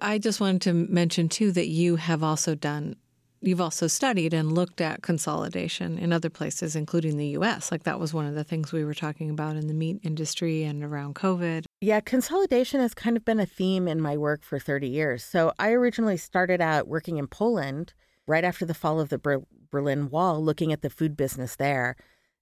I 0.00 0.18
just 0.18 0.40
wanted 0.40 0.62
to 0.62 0.72
mention 0.74 1.28
too 1.28 1.50
that 1.52 1.68
you 1.68 1.96
have 1.96 2.22
also 2.22 2.54
done 2.54 2.96
you've 3.40 3.60
also 3.60 3.86
studied 3.86 4.34
and 4.34 4.52
looked 4.52 4.80
at 4.80 5.02
consolidation 5.02 5.98
in 5.98 6.12
other 6.12 6.30
places 6.30 6.76
including 6.76 7.16
the 7.16 7.28
US. 7.28 7.70
Like 7.70 7.84
that 7.84 8.00
was 8.00 8.14
one 8.14 8.26
of 8.26 8.34
the 8.34 8.44
things 8.44 8.72
we 8.72 8.84
were 8.84 8.94
talking 8.94 9.30
about 9.30 9.56
in 9.56 9.66
the 9.66 9.74
meat 9.74 10.00
industry 10.02 10.64
and 10.64 10.82
around 10.82 11.14
COVID. 11.14 11.64
Yeah, 11.80 12.00
consolidation 12.00 12.80
has 12.80 12.94
kind 12.94 13.16
of 13.16 13.24
been 13.24 13.40
a 13.40 13.46
theme 13.46 13.88
in 13.88 14.00
my 14.00 14.16
work 14.16 14.42
for 14.42 14.58
30 14.58 14.88
years. 14.88 15.24
So 15.24 15.52
I 15.58 15.70
originally 15.70 16.16
started 16.16 16.60
out 16.60 16.88
working 16.88 17.16
in 17.16 17.26
Poland 17.26 17.94
right 18.26 18.44
after 18.44 18.66
the 18.66 18.74
fall 18.74 19.00
of 19.00 19.08
the 19.08 19.18
Ber- 19.18 19.46
Berlin 19.70 20.10
Wall 20.10 20.42
looking 20.42 20.72
at 20.72 20.82
the 20.82 20.90
food 20.90 21.16
business 21.16 21.56
there 21.56 21.96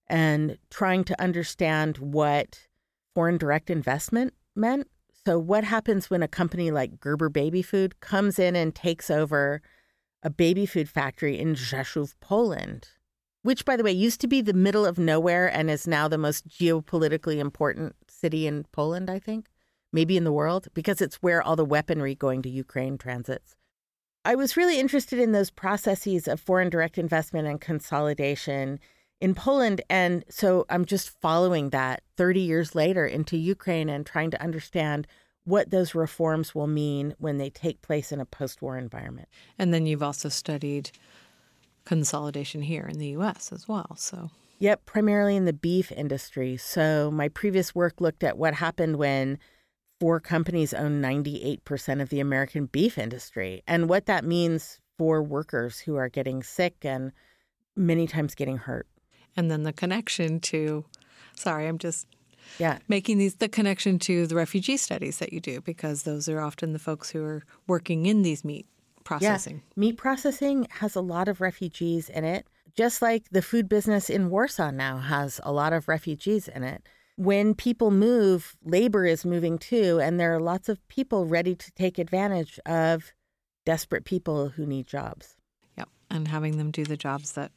and 0.09 0.59
trying 0.71 1.05
to 1.05 1.21
understand 1.21 1.99
what 1.99 2.69
foreign 3.15 3.39
direct 3.39 3.71
investment 3.71 4.35
meant 4.55 4.89
so, 5.27 5.41
what 5.41 5.65
happens 5.65 6.09
when 6.09 6.23
a 6.23 6.29
company 6.29 6.71
like 6.71 7.01
Gerber 7.01 7.29
Baby 7.29 7.61
Food 7.61 7.99
comes 7.99 8.39
in 8.39 8.55
and 8.55 8.73
takes 8.73 9.11
over 9.11 9.61
a 10.23 10.31
baby 10.31 10.67
food 10.67 10.89
factory 10.89 11.39
in 11.39 11.55
Rzeszów, 11.55 12.15
Poland, 12.21 12.89
which, 13.43 13.65
by 13.65 13.77
the 13.77 13.85
way, 13.85 13.93
used 13.93 14.21
to 14.21 14.27
be 14.27 14.41
the 14.41 14.53
middle 14.53 14.85
of 14.85 14.99
nowhere 14.99 15.47
and 15.47 15.71
is 15.71 15.87
now 15.87 16.09
the 16.09 16.19
most 16.19 16.49
geopolitically 16.49 17.39
important 17.39 17.95
city 18.09 18.47
in 18.47 18.65
Poland, 18.73 19.09
I 19.09 19.19
think, 19.19 19.47
maybe 19.93 20.17
in 20.17 20.25
the 20.25 20.33
world, 20.33 20.69
because 20.75 21.01
it's 21.01 21.23
where 21.23 21.43
all 21.43 21.57
the 21.57 21.65
weaponry 21.65 22.15
going 22.15 22.43
to 22.43 22.49
Ukraine 22.49 22.99
transits. 22.99 23.55
I 24.25 24.35
was 24.35 24.57
really 24.57 24.81
interested 24.81 25.21
in 25.21 25.31
those 25.31 25.51
processes 25.51 26.27
of 26.27 26.41
foreign 26.41 26.69
direct 26.69 26.99
investment 26.99 27.47
and 27.47 27.61
consolidation 27.61 28.81
in 29.21 29.35
Poland. 29.35 29.83
And 29.89 30.25
so 30.29 30.67
I'm 30.69 30.85
just 30.85 31.11
following 31.21 31.71
that 31.71 32.03
30 32.17 32.41
years 32.41 32.75
later 32.75 33.07
into 33.07 33.37
Ukraine 33.37 33.89
and 33.89 34.05
trying 34.05 34.33
to 34.33 34.43
understand 34.43 35.07
what 35.47 35.71
those 35.71 35.95
reforms 35.95 36.55
will 36.55 36.67
mean 36.67 37.15
when 37.19 37.39
they 37.39 37.49
take 37.49 37.81
place 37.81 38.13
in 38.13 38.21
a 38.21 38.27
post 38.27 38.61
war 38.61 38.77
environment. 38.77 39.29
And 39.59 39.73
then 39.73 39.87
you've 39.87 40.03
also 40.03 40.29
studied 40.29 40.91
consolidation 41.85 42.63
here 42.63 42.87
in 42.87 42.99
the 42.99 43.09
US 43.11 43.53
as 43.53 43.67
well. 43.67 43.95
So, 43.97 44.31
yep, 44.59 44.85
primarily 44.85 45.37
in 45.37 45.45
the 45.45 45.53
beef 45.53 45.91
industry. 45.93 46.57
So, 46.57 47.11
my 47.11 47.29
previous 47.29 47.75
work 47.75 48.01
looked 48.01 48.25
at 48.25 48.37
what 48.37 48.55
happened 48.55 48.97
when 48.97 49.39
four 50.01 50.21
companies 50.21 50.75
own 50.75 51.01
98% 51.01 52.03
of 52.03 52.11
the 52.11 52.21
American 52.21 52.67
beef 52.67 52.99
industry 52.99 53.63
and 53.67 53.89
what 53.89 54.07
that 54.07 54.25
means 54.25 54.81
for 54.99 55.23
workers 55.23 55.81
who 55.81 55.97
are 55.97 56.09
getting 56.09 56.43
sick 56.43 56.77
and 56.83 57.13
many 57.77 58.07
times 58.07 58.35
getting 58.35 58.59
hurt 58.59 58.87
and 59.37 59.51
then 59.51 59.63
the 59.63 59.73
connection 59.73 60.41
to 60.41 60.85
sorry 61.35 61.67
i'm 61.67 61.79
just 61.79 62.07
yeah. 62.59 62.79
making 62.89 63.19
these 63.19 63.37
the 63.37 63.49
connection 63.49 63.99
to 64.01 64.27
the 64.27 64.35
refugee 64.35 64.77
studies 64.77 65.19
that 65.19 65.33
you 65.33 65.41
do 65.41 65.61
because 65.61 66.03
those 66.03 66.29
are 66.29 66.41
often 66.41 66.73
the 66.73 66.79
folks 66.79 67.11
who 67.11 67.23
are 67.25 67.43
working 67.67 68.07
in 68.07 68.23
these 68.23 68.45
meat 68.45 68.67
processing. 69.05 69.57
Yeah. 69.57 69.81
meat 69.81 69.97
processing 69.97 70.67
has 70.71 70.97
a 70.97 71.01
lot 71.01 71.29
of 71.29 71.41
refugees 71.41 72.09
in 72.09 72.25
it 72.25 72.47
just 72.77 73.01
like 73.01 73.29
the 73.31 73.43
food 73.43 73.69
business 73.69 74.11
in 74.11 74.29
warsaw 74.29 74.71
now 74.71 74.99
has 74.99 75.41
a 75.43 75.53
lot 75.53 75.73
of 75.73 75.89
refugees 75.89 76.47
in 76.47 76.63
it. 76.63 76.87
When 77.17 77.55
people 77.55 77.91
move 77.91 78.55
labor 78.63 79.07
is 79.07 79.25
moving 79.25 79.57
too 79.57 79.99
and 80.03 80.21
there 80.21 80.35
are 80.35 80.41
lots 80.41 80.69
of 80.69 80.87
people 80.89 81.25
ready 81.25 81.55
to 81.55 81.73
take 81.73 81.99
advantage 81.99 82.61
of 82.67 83.15
desperate 83.65 84.05
people 84.05 84.51
who 84.51 84.67
need 84.67 84.87
jobs. 84.87 85.37
Yep 85.79 85.89
and 86.11 86.29
having 86.29 86.59
them 86.59 86.71
do 86.71 86.85
the 86.85 86.97
jobs 86.97 87.33
that 87.33 87.53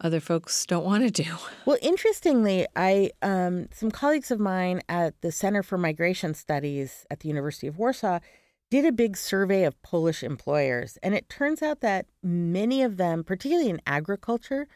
other 0.00 0.20
folks 0.20 0.64
don't 0.66 0.84
want 0.84 1.04
to 1.04 1.22
do. 1.22 1.30
Well, 1.66 1.78
interestingly, 1.82 2.66
I 2.74 3.10
um, 3.22 3.68
some 3.72 3.90
colleagues 3.90 4.30
of 4.30 4.40
mine 4.40 4.80
at 4.88 5.20
the 5.20 5.30
Center 5.30 5.62
for 5.62 5.78
Migration 5.78 6.34
Studies 6.34 7.06
at 7.10 7.20
the 7.20 7.28
University 7.28 7.66
of 7.68 7.78
Warsaw 7.78 8.18
did 8.70 8.84
a 8.84 8.92
big 8.92 9.16
survey 9.16 9.64
of 9.64 9.80
Polish 9.82 10.22
employers, 10.22 10.98
and 11.02 11.14
it 11.14 11.28
turns 11.28 11.62
out 11.62 11.80
that 11.80 12.06
many 12.22 12.82
of 12.82 12.96
them, 12.96 13.22
particularly 13.22 13.68
in 13.68 13.80
agriculture, 13.86 14.66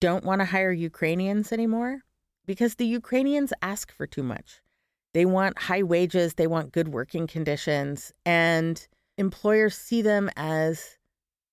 don't 0.00 0.24
want 0.24 0.40
to 0.40 0.46
hire 0.46 0.72
Ukrainians 0.72 1.52
anymore 1.52 2.00
because 2.46 2.76
the 2.76 2.86
Ukrainians 2.86 3.52
ask 3.62 3.92
for 3.92 4.06
too 4.06 4.22
much. 4.22 4.60
They 5.14 5.26
want 5.26 5.58
high 5.58 5.82
wages, 5.82 6.34
they 6.34 6.46
want 6.46 6.72
good 6.72 6.88
working 6.88 7.26
conditions, 7.26 8.12
and 8.24 8.84
employers 9.18 9.76
see 9.76 10.02
them 10.02 10.30
as 10.36 10.98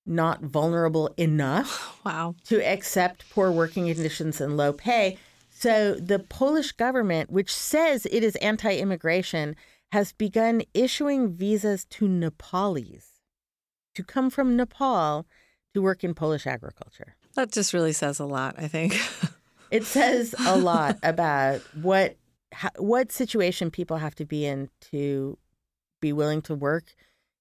not 0.10 0.42
vulnerable 0.42 1.14
enough 1.18 2.00
wow. 2.06 2.36
to 2.46 2.62
accept 2.62 3.30
poor 3.30 3.52
working 3.52 3.86
conditions 3.94 4.42
and 4.42 4.58
low 4.58 4.74
pay. 4.74 5.18
So 5.50 5.96
the 5.96 6.20
Polish 6.20 6.72
government, 6.72 7.30
which 7.30 7.54
says 7.54 8.06
it 8.06 8.24
is 8.24 8.36
anti 8.38 8.78
immigration, 8.78 9.56
has 9.92 10.12
begun 10.14 10.62
issuing 10.74 11.34
visas 11.34 11.86
to 11.86 12.08
Nepalis 12.08 13.20
to 13.96 14.04
come 14.04 14.30
from 14.30 14.56
Nepal 14.56 15.26
to 15.74 15.82
work 15.82 16.04
in 16.04 16.14
Polish 16.14 16.48
agriculture. 16.48 17.16
That 17.36 17.52
just 17.52 17.74
really 17.74 17.94
says 17.94 18.20
a 18.20 18.26
lot, 18.26 18.56
I 18.58 18.68
think. 18.68 19.00
it 19.72 19.84
says 19.84 20.34
a 20.46 20.58
lot 20.58 20.98
about 21.04 21.62
what 21.76 22.16
what 22.78 23.12
situation 23.12 23.70
people 23.70 23.98
have 23.98 24.16
to 24.16 24.26
be 24.26 24.46
in 24.46 24.70
to 24.92 25.38
be 26.02 26.12
willing 26.12 26.42
to 26.42 26.56
work 26.56 26.96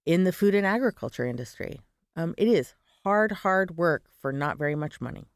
in 0.04 0.24
the 0.24 0.32
food 0.32 0.54
and 0.54 0.66
agriculture 0.66 1.24
industry. 1.24 1.80
Um, 2.18 2.34
it 2.36 2.48
is 2.48 2.74
hard, 3.04 3.30
hard 3.30 3.76
work 3.76 4.02
for 4.20 4.32
not 4.32 4.58
very 4.58 4.74
much 4.74 5.00
money. 5.00 5.28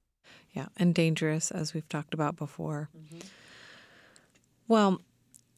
Yeah, 0.51 0.67
and 0.77 0.93
dangerous, 0.93 1.53
as 1.53 1.73
we've 1.73 1.89
talked 1.89 2.13
about 2.13 2.35
before. 2.35 2.91
Mm-hmm. 2.97 3.21
Well, 4.67 5.01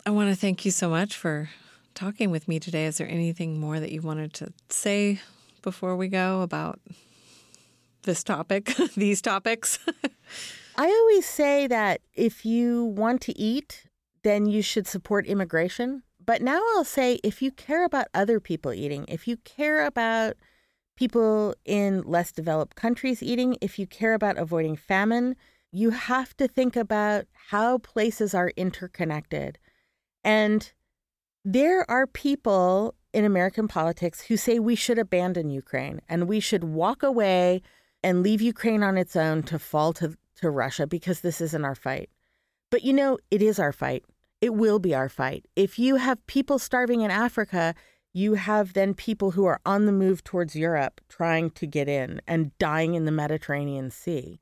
I 0.05 0.11
want 0.11 0.29
to 0.29 0.37
thank 0.37 0.67
you 0.67 0.71
so 0.71 0.91
much 0.91 1.17
for 1.17 1.49
talking 1.95 2.31
with 2.31 2.47
me 2.47 2.61
today. 2.61 2.85
Is 2.85 2.99
there 2.99 3.09
anything 3.09 3.59
more 3.59 3.81
that 3.81 3.91
you 3.91 4.03
wanted 4.03 4.35
to 4.35 4.53
say 4.69 5.23
before 5.63 5.97
we 5.97 6.09
go 6.09 6.43
about 6.43 6.79
this 8.03 8.23
topic, 8.23 8.75
these 8.95 9.23
topics? 9.23 9.79
I 10.77 10.87
always 10.87 11.25
say 11.25 11.67
that 11.69 12.03
if 12.13 12.45
you 12.45 12.85
want 12.85 13.23
to 13.23 13.39
eat, 13.39 13.87
then 14.25 14.45
you 14.45 14.61
should 14.61 14.87
support 14.87 15.27
immigration. 15.27 16.03
But 16.25 16.43
now 16.43 16.61
I'll 16.75 16.85
say 16.85 17.19
if 17.25 17.41
you 17.41 17.51
care 17.51 17.85
about 17.85 18.09
other 18.13 18.41
people 18.41 18.75
eating, 18.75 19.07
if 19.09 19.27
you 19.27 19.39
care 19.39 19.87
about 19.87 20.35
people 20.97 21.55
in 21.65 22.03
less 22.03 22.33
developed 22.33 22.77
countries 22.77 23.23
eating, 23.23 23.57
if 23.61 23.79
you 23.79 23.87
care 23.87 24.15
about 24.15 24.39
avoiding 24.39 24.77
famine, 24.77 25.37
you 25.73 25.91
have 25.91 26.37
to 26.37 26.47
think 26.47 26.77
about 26.77 27.27
how 27.49 27.79
places 27.79 28.35
are 28.35 28.53
interconnected. 28.57 29.59
And 30.23 30.73
there 31.45 31.89
are 31.91 32.07
people 32.07 32.95
in 33.13 33.25
American 33.25 33.69
politics 33.69 34.23
who 34.23 34.37
say 34.37 34.59
we 34.59 34.75
should 34.75 34.99
abandon 34.99 35.51
Ukraine 35.51 36.01
and 36.09 36.29
we 36.29 36.41
should 36.41 36.65
walk 36.65 37.03
away 37.03 37.61
and 38.03 38.23
leave 38.23 38.41
Ukraine 38.41 38.83
on 38.83 38.97
its 38.97 39.17
own 39.17 39.43
to 39.45 39.59
fall 39.59 39.93
to, 39.95 40.17
to 40.37 40.51
Russia 40.51 40.87
because 40.87 41.21
this 41.21 41.41
isn't 41.41 41.65
our 41.65 41.75
fight. 41.75 42.11
But 42.71 42.83
you 42.83 42.93
know, 42.93 43.19
it 43.31 43.43
is 43.43 43.59
our 43.59 43.73
fight. 43.73 44.05
It 44.41 44.55
will 44.55 44.79
be 44.79 44.95
our 44.95 45.09
fight. 45.09 45.47
If 45.57 45.79
you 45.79 45.97
have 45.97 46.27
people 46.27 46.59
starving 46.59 47.03
in 47.03 47.11
Africa, 47.11 47.75
you 48.15 48.35
have 48.35 48.73
then 48.73 48.95
people 48.95 49.33
who 49.33 49.45
are 49.45 49.61
on 49.67 49.87
the 49.87 49.93
move 49.93 50.23
towards 50.23 50.55
Europe 50.55 51.01
trying 51.09 51.51
to 51.51 51.67
get 51.67 51.89
in 51.89 52.23
and 52.29 52.57
dying 52.59 52.95
in 52.95 53.05
the 53.05 53.11
Mediterranean 53.11 53.91
Sea. 53.91 54.41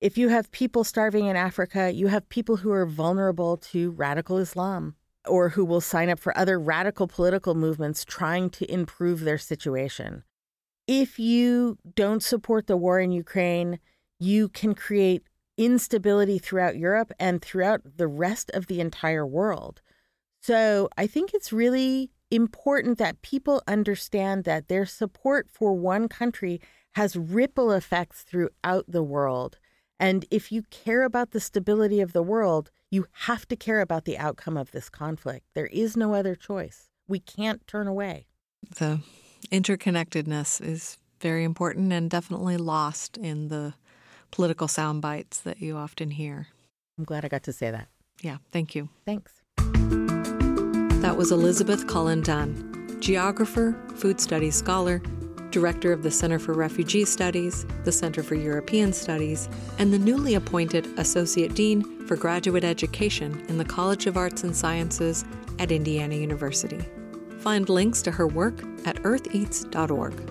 If 0.00 0.16
you 0.16 0.28
have 0.28 0.52
people 0.52 0.84
starving 0.84 1.26
in 1.26 1.34
Africa, 1.34 1.92
you 1.92 2.06
have 2.06 2.28
people 2.28 2.58
who 2.58 2.70
are 2.70 2.86
vulnerable 2.86 3.56
to 3.56 3.90
radical 3.90 4.38
Islam 4.38 4.94
or 5.26 5.48
who 5.48 5.64
will 5.64 5.80
sign 5.80 6.08
up 6.08 6.20
for 6.20 6.36
other 6.38 6.60
radical 6.60 7.08
political 7.08 7.56
movements 7.56 8.04
trying 8.04 8.50
to 8.50 8.72
improve 8.72 9.20
their 9.20 9.36
situation. 9.36 10.22
If 10.86 11.18
you 11.18 11.76
don't 11.96 12.22
support 12.22 12.68
the 12.68 12.76
war 12.76 13.00
in 13.00 13.10
Ukraine, 13.10 13.80
you 14.20 14.48
can 14.48 14.76
create 14.76 15.24
instability 15.56 16.38
throughout 16.38 16.78
Europe 16.78 17.10
and 17.18 17.42
throughout 17.42 17.80
the 17.96 18.06
rest 18.06 18.48
of 18.54 18.68
the 18.68 18.80
entire 18.80 19.26
world. 19.26 19.82
So 20.40 20.88
I 20.96 21.08
think 21.08 21.34
it's 21.34 21.52
really 21.52 22.12
important 22.30 22.98
that 22.98 23.22
people 23.22 23.62
understand 23.66 24.44
that 24.44 24.68
their 24.68 24.86
support 24.86 25.48
for 25.50 25.72
one 25.74 26.08
country 26.08 26.60
has 26.94 27.16
ripple 27.16 27.70
effects 27.70 28.22
throughout 28.22 28.84
the 28.88 29.02
world. 29.02 29.58
And 30.00 30.24
if 30.30 30.52
you 30.52 30.62
care 30.70 31.02
about 31.02 31.32
the 31.32 31.40
stability 31.40 32.00
of 32.00 32.12
the 32.12 32.22
world, 32.22 32.70
you 32.90 33.06
have 33.12 33.46
to 33.48 33.56
care 33.56 33.80
about 33.80 34.04
the 34.04 34.18
outcome 34.18 34.56
of 34.56 34.70
this 34.70 34.88
conflict. 34.88 35.46
There 35.54 35.66
is 35.66 35.96
no 35.96 36.14
other 36.14 36.34
choice. 36.34 36.88
We 37.06 37.20
can't 37.20 37.66
turn 37.66 37.86
away. 37.86 38.26
The 38.76 39.00
interconnectedness 39.50 40.60
is 40.60 40.98
very 41.20 41.44
important 41.44 41.92
and 41.92 42.10
definitely 42.10 42.56
lost 42.56 43.16
in 43.16 43.48
the 43.48 43.74
political 44.30 44.68
sound 44.68 45.02
bites 45.02 45.40
that 45.40 45.60
you 45.60 45.76
often 45.76 46.12
hear. 46.12 46.48
I'm 46.98 47.04
glad 47.04 47.24
I 47.24 47.28
got 47.28 47.44
to 47.44 47.52
say 47.52 47.70
that. 47.70 47.88
Yeah, 48.20 48.38
thank 48.52 48.74
you. 48.74 48.88
Thanks. 49.04 49.37
That 51.08 51.16
was 51.16 51.32
Elizabeth 51.32 51.86
Cullen 51.86 52.20
Dunn. 52.20 52.98
geographer, 53.00 53.74
food 53.94 54.20
studies 54.20 54.54
scholar, 54.54 55.00
director 55.50 55.90
of 55.90 56.02
the 56.02 56.10
Center 56.10 56.38
for 56.38 56.52
Refugee 56.52 57.06
Studies, 57.06 57.64
the 57.84 57.90
Center 57.90 58.22
for 58.22 58.34
European 58.34 58.92
Studies, 58.92 59.48
and 59.78 59.90
the 59.90 59.98
newly 59.98 60.34
appointed 60.34 60.86
Associate 60.98 61.54
Dean 61.54 62.04
for 62.06 62.14
Graduate 62.14 62.62
Education 62.62 63.42
in 63.48 63.56
the 63.56 63.64
College 63.64 64.06
of 64.06 64.18
Arts 64.18 64.44
and 64.44 64.54
Sciences 64.54 65.24
at 65.58 65.72
Indiana 65.72 66.14
University. 66.14 66.84
Find 67.38 67.66
links 67.70 68.02
to 68.02 68.10
her 68.10 68.26
work 68.26 68.62
at 68.84 68.96
eartheats.org. 68.96 70.30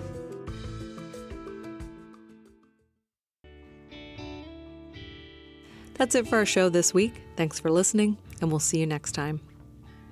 That's 5.94 6.14
it 6.14 6.28
for 6.28 6.36
our 6.36 6.46
show 6.46 6.68
this 6.68 6.94
week. 6.94 7.20
Thanks 7.34 7.58
for 7.58 7.68
listening, 7.68 8.16
and 8.40 8.52
we'll 8.52 8.60
see 8.60 8.78
you 8.78 8.86
next 8.86 9.10
time. 9.10 9.40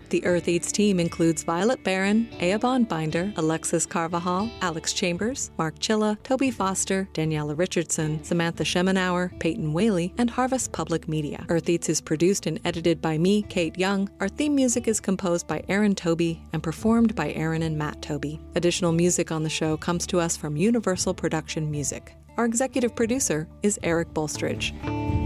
The 0.09 0.24
Earth 0.24 0.46
Eats 0.46 0.70
team 0.70 1.00
includes 1.00 1.42
Violet 1.42 1.82
Barron, 1.82 2.28
Eoban 2.38 2.88
Binder, 2.88 3.32
Alexis 3.36 3.86
Carvajal, 3.86 4.48
Alex 4.61 4.92
Chambers, 4.92 5.50
Mark 5.59 5.78
Chilla, 5.80 6.16
Toby 6.22 6.52
Foster, 6.52 7.09
Daniela 7.12 7.59
Richardson, 7.59 8.22
Samantha 8.22 8.62
Schemenauer, 8.62 9.36
Peyton 9.40 9.72
Whaley, 9.72 10.14
and 10.18 10.30
Harvest 10.30 10.70
Public 10.70 11.09
Media. 11.09 11.44
Earth 11.48 11.68
Eats 11.68 11.88
is 11.88 12.00
produced 12.00 12.46
and 12.46 12.61
edited 12.64 13.02
by 13.02 13.18
me, 13.18 13.42
Kate 13.42 13.76
Young. 13.76 14.09
Our 14.20 14.28
theme 14.28 14.54
music 14.54 14.86
is 14.86 15.00
composed 15.00 15.48
by 15.48 15.64
Erin 15.68 15.96
Tobey 15.96 16.40
and 16.52 16.62
performed 16.62 17.16
by 17.16 17.32
Erin 17.32 17.62
and 17.62 17.76
Matt 17.76 18.00
Tobey. 18.00 18.40
Additional 18.54 18.92
music 18.92 19.32
on 19.32 19.42
the 19.42 19.50
show 19.50 19.76
comes 19.76 20.07
to 20.07 20.20
us 20.20 20.36
from 20.36 20.57
Universal 20.57 21.14
Production 21.14 21.68
Music. 21.68 22.14
Our 22.36 22.44
executive 22.44 22.94
producer 22.94 23.48
is 23.62 23.80
Eric 23.82 24.14
Bolstridge. 24.14 25.25